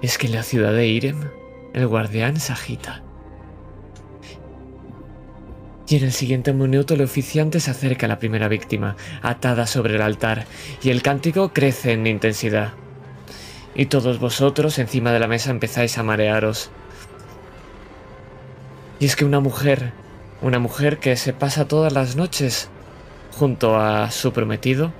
Es 0.00 0.16
que 0.16 0.26
en 0.26 0.34
la 0.34 0.42
ciudad 0.42 0.72
de 0.72 0.86
Irem, 0.86 1.30
el 1.74 1.86
guardián 1.86 2.40
se 2.40 2.52
agita. 2.52 3.02
Y 5.86 5.96
en 5.96 6.04
el 6.04 6.12
siguiente 6.12 6.54
minuto 6.54 6.94
el 6.94 7.02
oficiante 7.02 7.60
se 7.60 7.70
acerca 7.70 8.06
a 8.06 8.08
la 8.08 8.18
primera 8.18 8.48
víctima, 8.48 8.96
atada 9.20 9.66
sobre 9.66 9.96
el 9.96 10.02
altar, 10.02 10.46
y 10.82 10.88
el 10.88 11.02
cántico 11.02 11.52
crece 11.52 11.92
en 11.92 12.06
intensidad. 12.06 12.72
Y 13.74 13.86
todos 13.86 14.18
vosotros 14.18 14.78
encima 14.78 15.12
de 15.12 15.20
la 15.20 15.28
mesa 15.28 15.50
empezáis 15.50 15.98
a 15.98 16.02
marearos. 16.02 16.70
Y 19.00 19.04
es 19.04 19.16
que 19.16 19.26
una 19.26 19.40
mujer, 19.40 19.92
una 20.44 20.58
mujer 20.58 20.98
que 20.98 21.16
se 21.16 21.32
pasa 21.32 21.66
todas 21.66 21.94
las 21.94 22.16
noches 22.16 22.68
junto 23.32 23.80
a 23.80 24.10
su 24.10 24.34
prometido, 24.34 24.92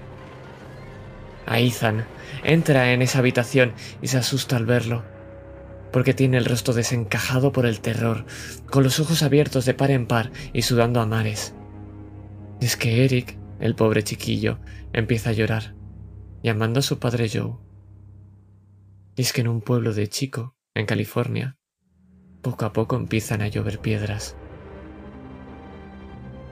a 1.44 1.60
Ethan. 1.60 2.06
Entra 2.44 2.92
en 2.92 3.02
esa 3.02 3.18
habitación 3.18 3.74
y 4.00 4.08
se 4.08 4.16
asusta 4.16 4.56
al 4.56 4.64
verlo, 4.64 5.04
porque 5.92 6.14
tiene 6.14 6.38
el 6.38 6.46
rostro 6.46 6.72
desencajado 6.72 7.52
por 7.52 7.66
el 7.66 7.80
terror, 7.80 8.24
con 8.70 8.84
los 8.84 8.98
ojos 9.00 9.22
abiertos 9.22 9.66
de 9.66 9.74
par 9.74 9.90
en 9.90 10.06
par 10.06 10.32
y 10.54 10.62
sudando 10.62 11.02
a 11.02 11.06
mares. 11.06 11.54
Y 12.62 12.64
es 12.64 12.78
que 12.78 13.04
Eric, 13.04 13.36
el 13.60 13.74
pobre 13.74 14.02
chiquillo, 14.02 14.60
empieza 14.94 15.28
a 15.28 15.34
llorar, 15.34 15.74
llamando 16.42 16.80
a 16.80 16.82
su 16.82 16.98
padre 16.98 17.28
Joe. 17.30 17.58
Y 19.14 19.20
es 19.20 19.34
que 19.34 19.42
en 19.42 19.48
un 19.48 19.60
pueblo 19.60 19.92
de 19.92 20.08
Chico, 20.08 20.56
en 20.74 20.86
California, 20.86 21.58
poco 22.40 22.64
a 22.64 22.72
poco 22.72 22.96
empiezan 22.96 23.42
a 23.42 23.48
llover 23.48 23.78
piedras 23.78 24.38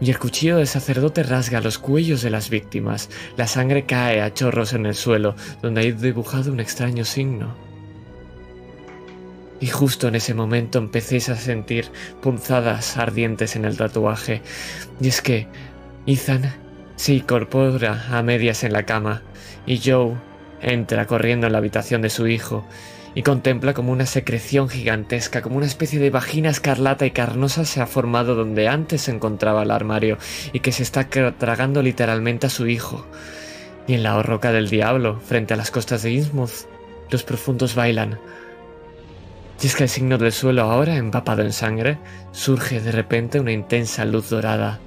y 0.03 0.11
el 0.11 0.19
cuchillo 0.19 0.57
del 0.57 0.67
sacerdote 0.67 1.23
rasga 1.23 1.61
los 1.61 1.79
cuellos 1.79 2.23
de 2.23 2.31
las 2.31 2.51
víctimas. 2.51 3.09
La 3.37 3.47
sangre 3.47 3.87
cae 3.87 4.21
a 4.21 4.35
chorros 4.35 4.73
en 4.73 4.85
el 4.85 4.97
suelo, 4.97 5.37
donde 5.63 5.83
hay 5.83 5.93
dibujado 5.93 6.51
un 6.53 6.59
extraño 6.59 7.05
signo. 7.05 7.55
Y 9.61 9.69
justo 9.69 10.09
en 10.09 10.17
ese 10.17 10.35
momento 10.35 10.81
empecéis 10.81 11.29
a 11.29 11.37
sentir 11.37 11.87
punzadas 12.21 12.97
ardientes 12.97 13.55
en 13.55 13.65
el 13.65 13.77
tatuaje. 13.77 14.43
Y 15.01 15.07
es 15.07 15.23
que 15.23 15.47
Ethan 16.05 16.53
se 16.97 17.15
incorpora 17.15 18.05
a 18.11 18.25
medias 18.25 18.65
en 18.65 18.73
la 18.73 18.85
cama 18.85 19.23
y 19.67 19.79
Joe 19.79 20.17
entra 20.61 21.07
corriendo 21.07 21.47
en 21.47 21.53
la 21.53 21.59
habitación 21.59 22.03
de 22.03 22.11
su 22.11 22.27
hijo 22.27 22.67
y 23.15 23.23
contempla 23.23 23.75
como 23.75 23.93
una 23.93 24.07
secreción 24.07 24.69
gigantesca, 24.69 25.43
como 25.43 25.57
una 25.57 25.67
especie 25.67 25.99
de 25.99 26.11
vagina 26.11 26.51
escarlata 26.51 27.05
y 27.07 27.11
carnosa 27.11 27.65
se 27.65 27.81
ha 27.81 27.87
formado 27.87 28.35
donde 28.35 28.69
antes 28.69 29.03
se 29.03 29.11
encontraba 29.11 29.63
el 29.63 29.71
armario 29.71 30.19
y 30.53 30.61
que 30.61 30.73
se 30.73 30.83
está 30.83 31.09
tra- 31.11 31.35
tragando 31.37 31.83
literalmente 31.83 32.47
a 32.47 32.51
su 32.51 32.67
hijo. 32.69 33.07
Y 33.87 33.95
en 33.95 34.03
la 34.03 34.23
roca 34.23 34.53
del 34.53 34.71
diablo, 34.71 35.21
frente 35.21 35.55
a 35.55 35.57
las 35.57 35.71
costas 35.71 36.03
de 36.03 36.13
Innsmouth, 36.13 36.67
los 37.11 37.25
profundos 37.25 37.75
bailan. 37.75 38.19
Y 39.63 39.67
es 39.67 39.77
que 39.77 39.85
el 39.85 39.89
signo 39.89 40.19
del 40.19 40.33
suelo 40.33 40.63
ahora, 40.63 40.97
empapado 40.97 41.43
en 41.43 41.53
sangre, 41.53 41.99
surge 42.33 42.81
de 42.81 42.93
repente 42.93 43.39
una 43.39 43.53
intensa 43.53 44.05
luz 44.05 44.31
dorada. 44.31 44.81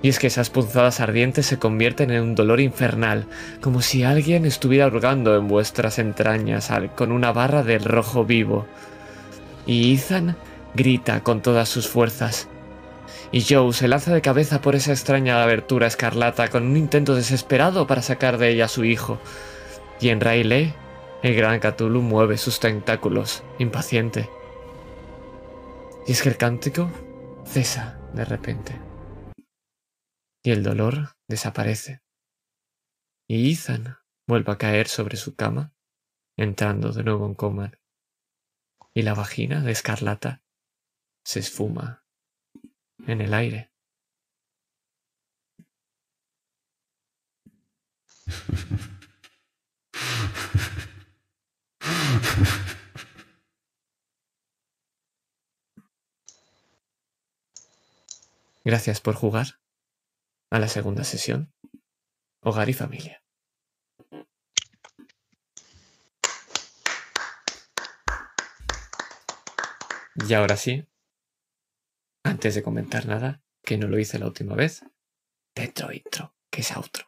Y 0.00 0.08
es 0.08 0.18
que 0.18 0.28
esas 0.28 0.50
punzadas 0.50 1.00
ardientes 1.00 1.46
se 1.46 1.58
convierten 1.58 2.10
en 2.10 2.22
un 2.22 2.34
dolor 2.34 2.60
infernal, 2.60 3.26
como 3.60 3.82
si 3.82 4.04
alguien 4.04 4.44
estuviera 4.44 4.86
hurgando 4.86 5.36
en 5.36 5.48
vuestras 5.48 5.98
entrañas 5.98 6.70
con 6.94 7.10
una 7.10 7.32
barra 7.32 7.64
del 7.64 7.84
rojo 7.84 8.24
vivo. 8.24 8.66
Y 9.66 9.94
Ethan 9.94 10.36
grita 10.74 11.22
con 11.22 11.42
todas 11.42 11.68
sus 11.68 11.88
fuerzas. 11.88 12.48
Y 13.32 13.42
Joe 13.42 13.72
se 13.72 13.88
lanza 13.88 14.14
de 14.14 14.22
cabeza 14.22 14.60
por 14.60 14.74
esa 14.74 14.92
extraña 14.92 15.42
abertura 15.42 15.86
escarlata 15.86 16.48
con 16.48 16.64
un 16.64 16.76
intento 16.76 17.14
desesperado 17.14 17.86
para 17.86 18.02
sacar 18.02 18.38
de 18.38 18.50
ella 18.50 18.66
a 18.66 18.68
su 18.68 18.84
hijo. 18.84 19.18
Y 20.00 20.10
en 20.10 20.20
Riley, 20.20 20.72
el 21.22 21.34
gran 21.34 21.58
Cthulhu 21.58 22.00
mueve 22.00 22.38
sus 22.38 22.60
tentáculos, 22.60 23.42
impaciente. 23.58 24.30
Y 26.06 26.12
es 26.12 26.22
que 26.22 26.28
el 26.28 26.36
cántico 26.36 26.88
cesa 27.44 27.98
de 28.14 28.24
repente. 28.24 28.87
Y 30.42 30.50
el 30.52 30.62
dolor 30.62 31.16
desaparece. 31.26 32.02
Y 33.26 33.52
Ethan 33.52 33.98
vuelve 34.26 34.52
a 34.52 34.58
caer 34.58 34.88
sobre 34.88 35.16
su 35.16 35.34
cama, 35.34 35.74
entrando 36.36 36.92
de 36.92 37.02
nuevo 37.02 37.26
en 37.26 37.34
coma. 37.34 37.72
Y 38.94 39.02
la 39.02 39.14
vagina 39.14 39.62
de 39.62 39.72
escarlata 39.72 40.42
se 41.24 41.40
esfuma 41.40 42.04
en 43.06 43.20
el 43.20 43.34
aire. 43.34 43.72
Gracias 58.64 59.00
por 59.00 59.14
jugar 59.14 59.58
a 60.50 60.58
la 60.58 60.68
segunda 60.68 61.04
sesión. 61.04 61.52
Hogar 62.40 62.68
y 62.68 62.72
familia. 62.72 63.22
Y 70.26 70.34
ahora 70.34 70.56
sí, 70.56 70.86
antes 72.24 72.54
de 72.54 72.62
comentar 72.62 73.06
nada, 73.06 73.42
que 73.62 73.78
no 73.78 73.86
lo 73.88 73.98
hice 73.98 74.18
la 74.18 74.26
última 74.26 74.54
vez, 74.54 74.84
dentro 75.54 75.92
intro, 75.92 76.34
que 76.50 76.60
es 76.62 76.76
outro. 76.76 77.07